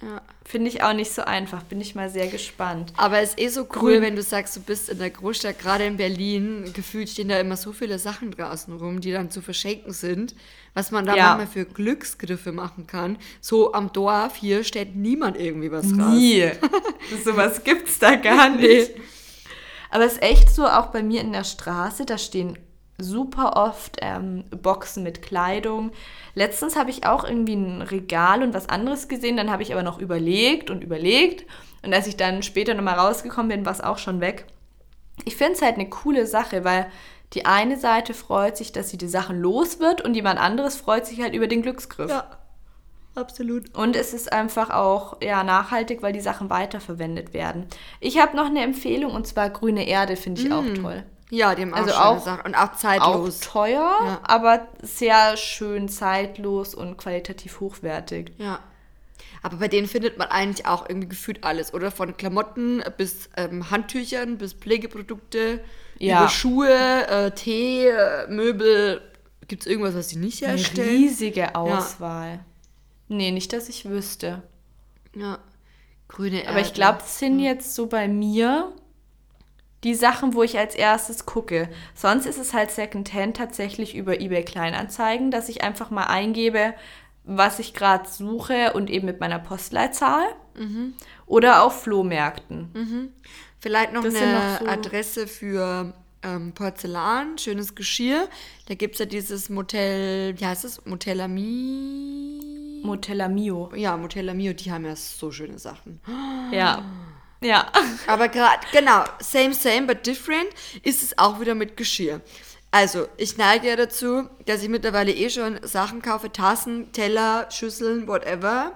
ja. 0.02 0.22
finde 0.46 0.70
ich 0.70 0.82
auch 0.82 0.94
nicht 0.94 1.12
so 1.12 1.24
einfach. 1.24 1.64
Bin 1.64 1.82
ich 1.82 1.96
mal 1.96 2.10
sehr 2.10 2.28
gespannt. 2.28 2.94
Aber 2.96 3.20
es 3.20 3.32
ist 3.32 3.40
eh 3.40 3.48
so 3.50 3.62
cool, 3.64 3.68
Grün. 3.96 4.02
wenn 4.04 4.16
du 4.16 4.22
sagst, 4.24 4.56
du 4.56 4.62
bist 4.62 4.88
in 4.88 5.00
der 5.00 5.10
Großstadt, 5.10 5.60
gerade 5.60 5.84
in 5.86 5.98
Berlin, 5.98 6.72
gefühlt 6.74 7.10
stehen 7.10 7.28
da 7.28 7.38
immer 7.42 7.58
so 7.58 7.74
viele 7.74 8.00
Sachen 8.00 8.32
draußen 8.32 8.74
rum, 8.78 9.02
die 9.02 9.12
dann 9.12 9.32
zu 9.32 9.42
verschenken 9.42 9.92
sind, 9.92 10.34
was 10.74 10.92
man 10.92 11.06
da 11.06 11.14
Ja. 11.16 11.36
manchmal 11.36 11.48
für 11.48 11.66
Glücksgriffe 11.66 12.54
machen 12.54 12.88
kann. 12.88 13.18
So 13.42 13.74
am 13.74 13.92
Dorf 13.92 14.38
hier 14.38 14.64
stellt 14.64 14.96
niemand 14.96 15.36
irgendwie 15.38 15.72
was 15.72 15.86
raus. 15.88 16.14
Nie. 16.14 16.52
Sowas 17.26 17.66
gibt's 17.66 18.00
da 18.00 18.16
gar 18.16 18.50
nicht. 18.50 18.92
Aber 19.90 20.06
es 20.06 20.14
ist 20.14 20.24
echt 20.24 20.50
so, 20.50 20.68
auch 20.68 20.88
bei 20.88 21.04
mir 21.04 21.22
in 21.22 21.34
der 21.34 21.44
Straße, 21.44 22.06
da 22.06 22.18
stehen 22.18 22.58
super 22.98 23.56
oft 23.56 23.98
ähm, 24.02 24.44
Boxen 24.50 25.04
mit 25.04 25.22
Kleidung. 25.22 25.92
Letztens 26.36 26.76
habe 26.76 26.90
ich 26.90 27.06
auch 27.06 27.24
irgendwie 27.24 27.56
ein 27.56 27.82
Regal 27.82 28.44
und 28.44 28.54
was 28.54 28.70
anderes 28.70 29.08
gesehen, 29.08 29.38
dann 29.38 29.52
habe 29.52 29.64
ich 29.64 29.72
aber 29.72 29.84
noch 29.84 30.00
überlegt 30.00 30.70
und 30.70 30.84
überlegt. 30.84 31.46
Und 31.84 31.94
als 31.94 32.08
ich 32.08 32.18
dann 32.18 32.44
später 32.44 32.74
nochmal 32.74 33.00
rausgekommen 33.00 33.50
bin, 33.50 33.66
war 33.66 33.72
es 33.72 33.82
auch 33.82 33.98
schon 33.98 34.20
weg. 34.20 34.46
Ich 35.26 35.38
finde 35.38 35.54
es 35.54 35.62
halt 35.62 35.76
eine 35.76 35.90
coole 35.90 36.28
Sache, 36.28 36.64
weil 36.64 36.88
die 37.34 37.46
eine 37.46 37.78
Seite 37.78 38.14
freut 38.14 38.58
sich, 38.58 38.72
dass 38.72 38.90
sie 38.90 38.98
die 38.98 39.08
Sachen 39.08 39.40
los 39.40 39.80
wird 39.80 40.02
und 40.02 40.16
jemand 40.16 40.40
anderes 40.40 40.76
freut 40.76 41.06
sich 41.06 41.22
halt 41.22 41.34
über 41.34 41.48
den 41.48 41.62
Glücksgriff. 41.62 42.10
Ja, 42.10 42.39
absolut. 43.20 43.76
Und 43.76 43.96
es 43.96 44.14
ist 44.14 44.32
einfach 44.34 44.70
auch 44.70 45.22
ja, 45.22 45.44
nachhaltig, 45.44 46.02
weil 46.02 46.14
die 46.14 46.22
Sachen 46.22 46.50
weiterverwendet 46.50 47.34
werden. 47.34 47.68
Ich 48.00 48.20
habe 48.20 48.36
noch 48.36 48.46
eine 48.48 48.64
Empfehlung 48.64 49.12
und 49.14 49.28
zwar 49.28 49.50
grüne 49.50 49.88
Erde, 49.88 50.16
finde 50.16 50.42
ich 50.42 50.52
auch 50.52 50.64
toll. 50.82 51.04
Ja, 51.32 51.54
die 51.54 51.62
haben 51.62 51.74
auch 51.76 51.78
Also 51.78 51.92
schöne 51.92 52.06
auch- 52.06 52.20
Sachen. 52.26 52.46
Und 52.46 52.56
auch 52.56 52.72
Auch 52.72 52.76
zeitlos. 52.76 53.40
teuer, 53.42 53.98
Ja. 54.04 54.20
aber 54.24 54.68
sehr 54.82 55.38
schön 55.38 55.88
zeitlos 55.88 56.74
und 56.74 56.98
qualitativ 56.98 57.60
hochwertig. 57.60 58.32
Ja. 58.40 58.60
Aber 59.44 59.58
bei 59.58 59.68
denen 59.68 59.88
findet 59.88 60.18
man 60.18 60.28
eigentlich 60.30 60.66
auch 60.66 60.90
irgendwie 60.90 61.08
gefühlt 61.10 61.44
alles, 61.44 61.74
oder? 61.74 61.92
Von 61.92 62.18
Klamotten 62.18 62.84
bis 62.98 63.30
ähm, 63.38 63.70
Handtüchern, 63.72 64.38
bis 64.38 64.54
Pflegeprodukte, 64.54 65.62
Ja. 66.00 66.20
über 66.22 66.30
Schuhe, 66.30 67.08
äh, 67.08 67.32
Tee, 67.32 67.88
äh, 67.88 68.28
Möbel. 68.28 69.02
Gibt 69.48 69.64
es 69.64 69.68
irgendwas, 69.68 69.96
was 69.96 70.10
sie 70.10 70.18
nicht 70.18 70.44
Eine 70.44 70.58
herstellen? 70.58 70.90
riesige 70.90 71.56
Auswahl. 71.56 72.40
Nee, 73.10 73.32
nicht, 73.32 73.52
dass 73.52 73.68
ich 73.70 73.86
wüsste. 73.90 74.44
Ja. 75.16 75.40
Grüne 76.08 76.38
Erde. 76.40 76.50
Aber 76.50 76.62
ich 76.62 76.74
glaube, 76.74 77.00
das 77.00 77.20
sind 77.20 77.40
jetzt 77.40 77.76
so 77.76 77.88
bei 77.88 78.08
mir 78.08 78.72
die 79.84 79.96
Sachen, 79.96 80.34
wo 80.34 80.44
ich 80.44 80.58
als 80.58 80.76
erstes 80.76 81.26
gucke. 81.26 81.70
Sonst 81.96 82.26
ist 82.26 82.38
es 82.40 82.54
halt 82.54 82.72
Secondhand 82.72 83.38
tatsächlich 83.38 83.96
über 83.96 84.20
eBay 84.20 84.44
Kleinanzeigen, 84.44 85.32
dass 85.32 85.50
ich 85.50 85.64
einfach 85.64 85.90
mal 85.90 86.06
eingebe, 86.06 86.74
was 87.24 87.60
ich 87.60 87.74
gerade 87.74 88.10
suche 88.10 88.74
und 88.74 88.90
eben 88.90 89.06
mit 89.06 89.20
meiner 89.20 89.40
Postleitzahl. 89.40 90.26
Mhm. 90.56 90.94
Oder 91.26 91.64
auf 91.64 91.84
Flohmärkten. 91.84 93.12
Vielleicht 93.60 93.94
noch 93.94 94.04
Das 94.04 94.16
eine 94.16 94.34
noch 94.34 94.60
so- 94.62 94.66
Adresse 94.68 95.28
für 95.28 95.94
ähm, 96.24 96.54
Porzellan, 96.54 97.38
schönes 97.38 97.76
Geschirr. 97.76 98.28
Da 98.68 98.74
gibt 98.76 98.96
es 98.96 99.00
ja 99.00 99.06
dieses 99.06 99.50
Motel, 99.50 100.40
wie 100.40 100.46
heißt 100.46 100.66
es? 100.66 100.84
Motelami. 100.86 102.59
Motella 102.84 103.28
Mio. 103.28 103.72
Ja, 103.76 103.96
Motellamio, 103.98 104.54
die 104.54 104.72
haben 104.72 104.86
ja 104.86 104.96
so 104.96 105.32
schöne 105.32 105.60
Sachen. 105.60 106.00
Ja. 106.52 106.84
Ja. 107.42 107.68
Aber 108.08 108.28
gerade, 108.28 108.60
genau, 108.72 109.04
same, 109.20 109.54
same, 109.54 109.84
but 109.88 110.06
different 110.06 110.50
ist 110.84 111.02
es 111.04 111.18
auch 111.18 111.40
wieder 111.40 111.56
mit 111.56 111.78
Geschirr. 111.78 112.22
Also, 112.72 113.08
ich 113.18 113.38
neige 113.38 113.68
ja 113.70 113.76
dazu, 113.76 114.30
dass 114.46 114.62
ich 114.62 114.70
mittlerweile 114.70 115.12
eh 115.12 115.30
schon 115.30 115.60
Sachen 115.64 116.02
kaufe, 116.02 116.32
Tassen, 116.32 116.92
Teller, 116.92 117.50
Schüsseln, 117.50 118.08
whatever, 118.08 118.74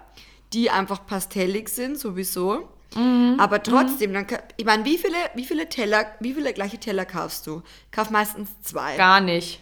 die 0.53 0.69
einfach 0.69 1.05
pastellig 1.05 1.69
sind, 1.69 1.99
sowieso. 1.99 2.69
Mhm. 2.95 3.35
Aber 3.39 3.61
trotzdem, 3.61 4.13
dann, 4.13 4.25
ka- 4.27 4.41
ich 4.57 4.65
meine, 4.65 4.85
wie 4.85 4.97
viele, 4.97 5.17
wie 5.35 5.45
viele 5.45 5.67
Teller, 5.67 6.05
wie 6.21 6.33
viele 6.33 6.53
gleiche 6.53 6.77
Teller 6.79 7.05
kaufst 7.05 7.45
du? 7.47 7.61
Kauf 7.91 8.09
meistens 8.11 8.49
zwei. 8.61 8.95
Gar 8.97 9.19
nicht. 9.21 9.61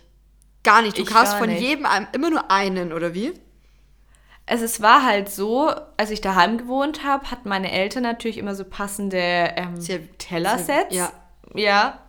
Gar 0.63 0.81
nicht. 0.83 0.97
Du 0.97 1.01
ich 1.01 1.07
kaufst 1.09 1.33
von 1.35 1.49
nicht. 1.49 1.61
jedem 1.61 1.87
immer 2.13 2.29
nur 2.29 2.51
einen, 2.51 2.93
oder 2.93 3.13
wie? 3.13 3.33
Also 4.51 4.65
es 4.65 4.81
war 4.81 5.03
halt 5.05 5.29
so, 5.29 5.71
als 5.97 6.11
ich 6.11 6.19
daheim 6.21 6.57
gewohnt 6.57 7.03
habe, 7.05 7.31
hatten 7.31 7.47
meine 7.49 7.71
Eltern 7.71 8.03
natürlich 8.03 8.37
immer 8.37 8.53
so 8.53 8.65
passende 8.65 9.17
ähm, 9.55 9.79
Tellersets. 10.17 10.93
sehr- 10.93 11.11
Ja. 11.55 11.99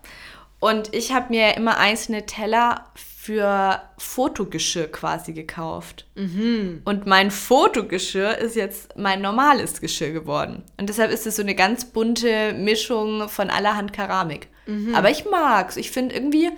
Und 0.60 0.94
ich 0.94 1.12
habe 1.12 1.26
mir 1.30 1.56
immer 1.56 1.76
einzelne 1.78 2.26
Teller 2.26 2.86
für 2.94 3.80
Fotogeschirr 3.98 4.90
quasi 4.90 5.32
gekauft. 5.32 6.06
Mhm. 6.16 6.82
Und 6.84 7.06
mein 7.06 7.30
Fotogeschirr 7.30 8.38
ist 8.38 8.56
jetzt 8.56 8.96
mein 8.96 9.20
normales 9.22 9.80
Geschirr 9.80 10.10
geworden. 10.10 10.64
Und 10.78 10.88
deshalb 10.88 11.10
ist 11.12 11.26
es 11.26 11.36
so 11.36 11.42
eine 11.42 11.54
ganz 11.54 11.84
bunte 11.84 12.52
Mischung 12.54 13.28
von 13.28 13.50
allerhand 13.50 13.92
Keramik. 13.92 14.48
Mhm. 14.66 14.94
Aber 14.94 15.10
ich 15.10 15.24
mag's. 15.30 15.76
Ich 15.76 15.90
finde 15.92 16.14
irgendwie, 16.14 16.50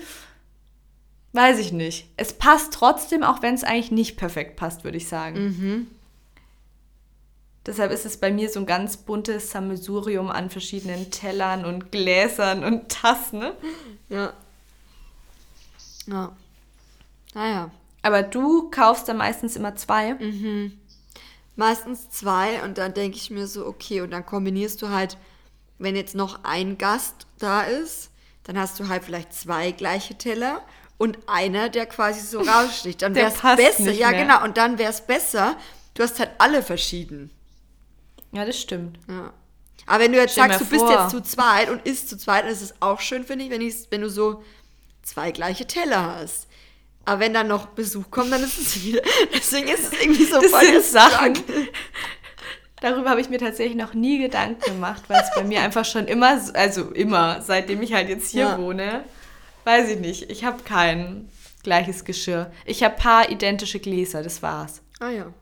weiß 1.35 1.59
ich 1.59 1.73
nicht. 1.73 2.09
Es 2.17 2.33
passt 2.33 2.73
trotzdem, 2.73 3.23
auch 3.23 3.43
wenn 3.43 3.55
es 3.55 3.65
eigentlich 3.65 3.91
nicht 3.91 4.17
perfekt 4.17 4.57
passt, 4.57 4.85
würde 4.85 4.97
ich 4.97 5.09
sagen. 5.09 5.45
Mhm. 5.45 5.87
Deshalb 7.67 7.93
ist 7.93 8.05
es 8.05 8.19
bei 8.19 8.31
mir 8.31 8.51
so 8.51 8.61
ein 8.61 8.67
ganz 8.67 8.99
buntes 8.99 9.51
Sammelsurium 9.51 10.31
an 10.31 10.51
verschiedenen 10.51 11.11
Tellern 11.11 11.65
und 11.65 11.91
Gläsern 11.91 12.63
und 12.63 12.91
Tassen. 12.91 13.39
Ne? 13.39 13.55
Ja. 14.11 14.33
Ja. 16.07 16.37
Naja. 17.35 17.71
Aber 18.03 18.23
du 18.23 18.71
kaufst 18.71 19.09
dann 19.09 19.17
meistens 19.17 19.57
immer 19.57 19.77
zwei. 19.77 20.17
Meistens 21.57 22.11
zwei 22.11 22.63
und 22.63 22.77
dann 22.77 22.93
denke 22.93 23.17
ich 23.17 23.31
mir 23.31 23.47
so, 23.47 23.67
okay, 23.67 24.03
und 24.03 24.11
dann 24.11 24.27
kombinierst 24.27 24.83
du 24.83 24.91
halt, 24.91 25.17
wenn 25.79 25.97
jetzt 25.97 26.15
noch 26.15 26.45
ein 26.45 26.77
Gast 26.77 27.27
da 27.39 27.63
ist, 27.63 28.11
dann 28.45 28.59
hast 28.59 28.79
du 28.79 28.89
halt 28.89 29.05
vielleicht 29.05 29.33
zwei 29.33 29.73
gleiche 29.73 30.17
Teller 30.17 30.61
und 30.99 31.19
einer, 31.27 31.69
der 31.69 31.87
quasi 31.87 32.21
so 32.21 32.41
raussticht. 32.41 33.03
Dann 33.03 33.15
wäre 33.15 33.29
es 33.33 33.41
besser. 33.57 33.91
Ja, 33.93 34.11
mehr. 34.11 34.23
genau. 34.23 34.43
Und 34.45 34.57
dann 34.57 34.79
wäre 34.79 34.91
es 34.91 35.01
besser, 35.01 35.57
du 35.95 36.03
hast 36.03 36.19
halt 36.21 36.31
alle 36.39 36.63
verschieden. 36.63 37.31
Ja, 38.33 38.45
das 38.45 38.61
stimmt. 38.61 38.99
Ja. 39.09 39.33
Aber 39.87 40.03
wenn 40.05 40.13
du 40.13 40.19
jetzt 40.19 40.33
Stell 40.33 40.49
sagst, 40.49 40.61
du 40.61 40.67
bist 40.67 40.85
jetzt 40.89 41.11
zu 41.11 41.21
zweit 41.23 41.69
und 41.69 41.87
isst 41.87 42.09
zu 42.09 42.17
zweit, 42.17 42.45
dann 42.45 42.51
ist 42.53 42.63
es 42.63 42.75
auch 42.81 43.01
schön, 43.01 43.25
finde 43.25 43.45
ich, 43.45 43.51
wenn, 43.51 43.61
ich, 43.61 43.75
wenn 43.91 44.01
du 44.01 44.09
so 44.09 44.43
zwei 45.03 45.31
gleiche 45.31 45.67
Teller 45.67 46.17
hast. 46.17 46.47
Aber 47.05 47.21
wenn 47.21 47.35
dann 47.35 47.49
noch 47.49 47.67
Besuch 47.67 48.11
kommt, 48.11 48.33
dann 48.33 48.43
ist 48.43 48.57
es 48.59 48.83
wieder. 48.83 49.03
Deswegen 49.35 49.69
ist 49.69 49.93
es 49.93 50.01
irgendwie 50.01 50.25
so 50.25 50.41
Das 50.41 50.51
voll 50.51 50.65
sind 50.65 50.85
Sachen. 50.85 51.35
Darüber 52.81 53.11
habe 53.11 53.21
ich 53.21 53.29
mir 53.31 53.39
tatsächlich 53.39 53.77
noch 53.77 53.95
nie 53.95 54.19
Gedanken 54.19 54.61
gemacht, 54.65 55.03
weil 55.09 55.21
es 55.23 55.29
bei 55.35 55.45
mir 55.45 55.61
einfach 55.61 55.85
schon 55.85 56.07
immer, 56.07 56.39
so- 56.41 56.53
also 56.55 56.91
immer, 56.91 57.41
seitdem 57.43 57.81
ich 57.83 57.93
halt 57.93 58.09
jetzt 58.09 58.31
hier 58.31 58.43
Ja. 58.45 58.59
wohne, 58.59 59.05
weiß 59.65 59.91
ich 59.91 59.99
nicht. 59.99 60.31
Ich 60.31 60.45
habe 60.45 60.63
kein 60.63 61.29
gleiches 61.63 62.05
Geschirr. 62.05 62.53
Ich 62.65 62.83
habe 62.83 62.97
paar 62.97 63.31
identische 63.31 63.81
Gläser, 63.81 64.23
das 64.23 64.43
war's. 64.43 64.83
Ah 65.01 65.11
ja. 65.11 65.33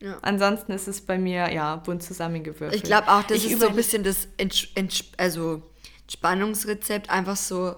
Ja. 0.00 0.18
Ansonsten 0.22 0.72
ist 0.72 0.86
es 0.86 1.00
bei 1.00 1.18
mir, 1.18 1.52
ja, 1.52 1.76
bunt 1.76 2.02
zusammengewürfelt. 2.02 2.74
Ich 2.74 2.82
glaube 2.82 3.08
auch, 3.08 3.22
das 3.22 3.38
Ich 3.38 3.52
ist 3.52 3.60
so 3.60 3.68
ein 3.68 3.76
bisschen 3.76 4.04
das 4.04 4.28
Entsch 4.36 4.68
Entsch 4.74 5.04
also 5.16 5.62
Entspannungsrezept, 6.02 7.08
einfach 7.08 7.36
so, 7.36 7.74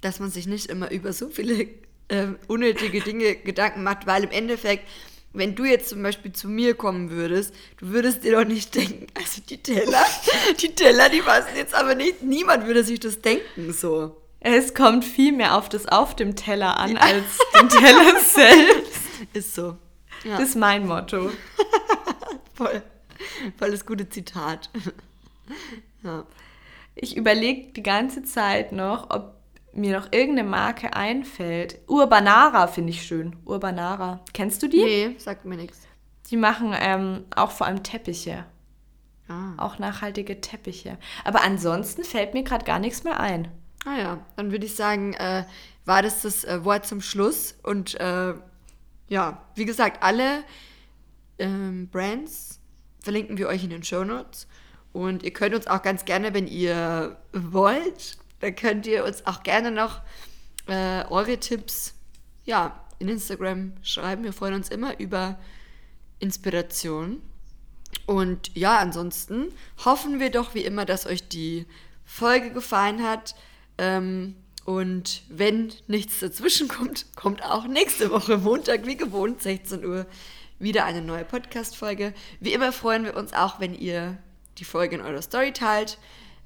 dass 0.00 0.20
man 0.20 0.30
sich 0.30 0.46
nicht 0.46 0.66
immer 0.66 0.90
über 0.90 1.12
so 1.12 1.28
viele 1.28 1.68
äh, 2.08 2.28
unnötige 2.48 3.00
Dinge 3.00 3.36
Gedanken 3.36 3.82
macht, 3.82 4.06
weil 4.06 4.24
im 4.24 4.30
Endeffekt, 4.30 4.88
wenn 5.36 5.54
du 5.54 5.64
jetzt 5.64 5.88
zum 5.88 6.02
Beispiel 6.02 6.32
zu 6.32 6.48
mir 6.48 6.74
kommen 6.74 7.10
würdest, 7.10 7.54
du 7.78 7.88
würdest 7.88 8.24
dir 8.24 8.32
doch 8.32 8.46
nicht 8.46 8.74
denken, 8.74 9.06
also 9.14 9.42
die 9.42 9.62
Teller, 9.62 10.04
die 10.60 10.74
Teller, 10.74 11.08
die 11.08 11.20
passen 11.20 11.56
jetzt 11.56 11.74
aber 11.74 11.94
nicht, 11.94 12.22
niemand 12.22 12.66
würde 12.66 12.84
sich 12.84 13.00
das 13.00 13.20
denken 13.20 13.72
so. 13.72 14.16
Es 14.40 14.74
kommt 14.74 15.04
viel 15.04 15.32
mehr 15.32 15.56
auf 15.56 15.68
das 15.68 15.86
auf 15.86 16.14
dem 16.14 16.36
Teller 16.36 16.78
an, 16.78 16.92
ja. 16.92 17.00
als 17.00 17.24
den 17.58 17.68
Teller 17.68 18.20
selbst. 18.24 19.00
Ist 19.32 19.54
so. 19.54 19.76
Ja. 20.24 20.38
Das 20.38 20.50
ist 20.50 20.56
mein 20.56 20.86
Motto. 20.86 21.30
Voll. 22.54 22.82
Voll 23.58 23.70
das 23.70 23.84
gute 23.84 24.08
Zitat. 24.08 24.70
ja. 26.02 26.24
Ich 26.94 27.16
überlege 27.16 27.72
die 27.72 27.82
ganze 27.82 28.22
Zeit 28.22 28.72
noch, 28.72 29.10
ob 29.10 29.35
mir 29.76 29.98
noch 29.98 30.12
irgendeine 30.12 30.48
Marke 30.48 30.94
einfällt. 30.94 31.78
Urbanara 31.86 32.66
finde 32.66 32.90
ich 32.90 33.02
schön. 33.02 33.36
Urbanara. 33.44 34.20
Kennst 34.32 34.62
du 34.62 34.68
die? 34.68 34.82
Nee, 34.82 35.14
sagt 35.18 35.44
mir 35.44 35.56
nichts. 35.56 35.80
Die 36.30 36.36
machen 36.36 36.74
ähm, 36.78 37.24
auch 37.34 37.50
vor 37.50 37.66
allem 37.66 37.82
Teppiche. 37.82 38.44
Ah. 39.28 39.54
Auch 39.56 39.78
nachhaltige 39.78 40.40
Teppiche. 40.40 40.98
Aber 41.24 41.42
ansonsten 41.42 42.04
fällt 42.04 42.34
mir 42.34 42.42
gerade 42.42 42.64
gar 42.64 42.78
nichts 42.78 43.04
mehr 43.04 43.20
ein. 43.20 43.48
Ah 43.84 43.96
ja, 43.96 44.18
dann 44.36 44.50
würde 44.50 44.66
ich 44.66 44.74
sagen, 44.74 45.14
äh, 45.14 45.44
war 45.84 46.02
das 46.02 46.22
das 46.22 46.44
äh, 46.44 46.64
Wort 46.64 46.86
zum 46.86 47.00
Schluss. 47.00 47.56
Und 47.62 47.98
äh, 48.00 48.34
ja, 49.08 49.42
wie 49.54 49.64
gesagt, 49.64 50.02
alle 50.02 50.42
ähm, 51.38 51.88
Brands 51.88 52.60
verlinken 53.00 53.38
wir 53.38 53.48
euch 53.48 53.62
in 53.62 53.70
den 53.70 53.84
Show 53.84 54.04
Notes. 54.04 54.48
Und 54.92 55.22
ihr 55.22 55.32
könnt 55.32 55.54
uns 55.54 55.66
auch 55.66 55.82
ganz 55.82 56.04
gerne, 56.04 56.34
wenn 56.34 56.46
ihr 56.46 57.16
wollt, 57.32 58.18
dann 58.40 58.54
könnt 58.54 58.86
ihr 58.86 59.04
uns 59.04 59.26
auch 59.26 59.42
gerne 59.42 59.70
noch 59.70 60.00
äh, 60.66 61.04
eure 61.08 61.38
Tipps 61.38 61.94
ja, 62.44 62.84
in 62.98 63.08
Instagram 63.08 63.72
schreiben. 63.82 64.24
Wir 64.24 64.32
freuen 64.32 64.54
uns 64.54 64.68
immer 64.68 64.98
über 64.98 65.38
Inspiration. 66.18 67.22
Und 68.06 68.54
ja, 68.54 68.78
ansonsten 68.78 69.52
hoffen 69.84 70.20
wir 70.20 70.30
doch 70.30 70.54
wie 70.54 70.64
immer, 70.64 70.84
dass 70.84 71.06
euch 71.06 71.28
die 71.28 71.66
Folge 72.04 72.50
gefallen 72.50 73.02
hat. 73.02 73.34
Ähm, 73.78 74.36
und 74.64 75.22
wenn 75.28 75.72
nichts 75.86 76.20
dazwischen 76.20 76.68
kommt, 76.68 77.06
kommt 77.14 77.44
auch 77.44 77.66
nächste 77.66 78.10
Woche 78.10 78.38
Montag 78.38 78.86
wie 78.86 78.96
gewohnt 78.96 79.42
16 79.42 79.84
Uhr 79.84 80.06
wieder 80.58 80.84
eine 80.84 81.02
neue 81.02 81.24
Podcast-Folge. 81.24 82.14
Wie 82.40 82.52
immer 82.52 82.72
freuen 82.72 83.04
wir 83.04 83.16
uns 83.16 83.32
auch, 83.32 83.60
wenn 83.60 83.74
ihr 83.74 84.18
die 84.58 84.64
Folge 84.64 84.96
in 84.96 85.02
eurer 85.02 85.22
Story 85.22 85.52
teilt, 85.52 85.98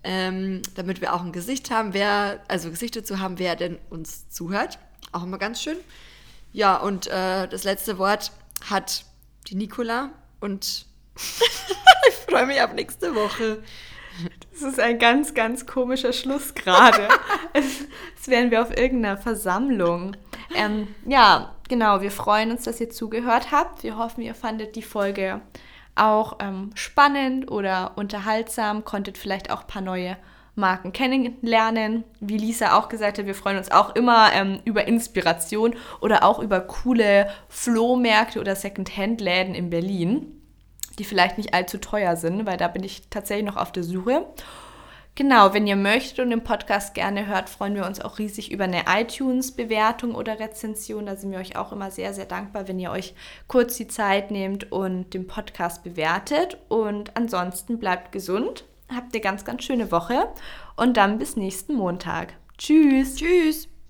ähm, 0.02 0.62
damit 0.74 1.00
wir 1.00 1.14
auch 1.14 1.22
ein 1.22 1.32
Gesicht 1.32 1.70
haben, 1.70 1.92
wer, 1.92 2.40
also 2.48 2.70
Gesicht 2.70 2.96
dazu 2.96 3.18
haben, 3.18 3.38
wer 3.38 3.56
denn 3.56 3.78
uns 3.90 4.28
zuhört. 4.28 4.78
Auch 5.12 5.22
immer 5.22 5.38
ganz 5.38 5.62
schön. 5.62 5.76
Ja, 6.52 6.76
und 6.76 7.06
äh, 7.06 7.46
das 7.48 7.64
letzte 7.64 7.98
Wort 7.98 8.32
hat 8.68 9.04
die 9.46 9.54
Nicola 9.54 10.10
und 10.40 10.86
ich 11.16 12.14
freue 12.28 12.46
mich 12.46 12.60
auf 12.62 12.72
nächste 12.72 13.14
Woche. 13.14 13.62
Das 14.52 14.62
ist 14.62 14.80
ein 14.80 14.98
ganz, 14.98 15.34
ganz 15.34 15.66
komischer 15.66 16.12
Schluss 16.12 16.54
gerade. 16.54 17.08
Als 17.54 18.26
wären 18.26 18.50
wir 18.50 18.62
auf 18.62 18.76
irgendeiner 18.76 19.16
Versammlung. 19.16 20.16
Ähm, 20.54 20.88
ja, 21.06 21.54
genau. 21.68 22.00
Wir 22.00 22.10
freuen 22.10 22.50
uns, 22.50 22.64
dass 22.64 22.80
ihr 22.80 22.90
zugehört 22.90 23.52
habt. 23.52 23.82
Wir 23.82 23.96
hoffen, 23.96 24.22
ihr 24.22 24.34
fandet 24.34 24.76
die 24.76 24.82
Folge 24.82 25.40
auch 25.94 26.38
ähm, 26.40 26.70
spannend 26.74 27.50
oder 27.50 27.92
unterhaltsam, 27.96 28.84
konntet 28.84 29.18
vielleicht 29.18 29.50
auch 29.50 29.62
ein 29.62 29.66
paar 29.66 29.82
neue 29.82 30.16
Marken 30.54 30.92
kennenlernen. 30.92 32.04
Wie 32.20 32.36
Lisa 32.36 32.78
auch 32.78 32.88
gesagt 32.88 33.18
hat, 33.18 33.26
wir 33.26 33.34
freuen 33.34 33.58
uns 33.58 33.70
auch 33.70 33.94
immer 33.94 34.32
ähm, 34.32 34.60
über 34.64 34.86
Inspiration 34.86 35.74
oder 36.00 36.24
auch 36.24 36.38
über 36.38 36.60
coole 36.60 37.30
Flohmärkte 37.48 38.40
oder 38.40 38.56
Secondhand-Läden 38.56 39.54
in 39.54 39.70
Berlin 39.70 40.40
die 41.00 41.04
vielleicht 41.04 41.38
nicht 41.38 41.54
allzu 41.54 41.78
teuer 41.78 42.14
sind, 42.14 42.46
weil 42.46 42.58
da 42.58 42.68
bin 42.68 42.84
ich 42.84 43.08
tatsächlich 43.08 43.46
noch 43.46 43.56
auf 43.56 43.72
der 43.72 43.82
Suche. 43.82 44.26
Genau, 45.16 45.52
wenn 45.52 45.66
ihr 45.66 45.76
möchtet 45.76 46.20
und 46.20 46.30
den 46.30 46.44
Podcast 46.44 46.94
gerne 46.94 47.26
hört, 47.26 47.50
freuen 47.50 47.74
wir 47.74 47.84
uns 47.84 48.00
auch 48.00 48.18
riesig 48.18 48.50
über 48.52 48.64
eine 48.64 48.84
iTunes-Bewertung 48.88 50.14
oder 50.14 50.40
Rezension. 50.40 51.06
Da 51.06 51.16
sind 51.16 51.32
wir 51.32 51.38
euch 51.38 51.56
auch 51.56 51.72
immer 51.72 51.90
sehr, 51.90 52.14
sehr 52.14 52.26
dankbar, 52.26 52.68
wenn 52.68 52.78
ihr 52.78 52.90
euch 52.90 53.14
kurz 53.46 53.76
die 53.76 53.88
Zeit 53.88 54.30
nehmt 54.30 54.72
und 54.72 55.12
den 55.12 55.26
Podcast 55.26 55.84
bewertet. 55.84 56.58
Und 56.68 57.16
ansonsten 57.16 57.78
bleibt 57.78 58.12
gesund, 58.12 58.64
habt 58.88 59.12
eine 59.12 59.20
ganz, 59.20 59.44
ganz 59.44 59.64
schöne 59.64 59.92
Woche 59.92 60.28
und 60.76 60.96
dann 60.96 61.18
bis 61.18 61.36
nächsten 61.36 61.74
Montag. 61.74 62.34
Tschüss. 62.56 63.16
Tschüss. 63.16 63.69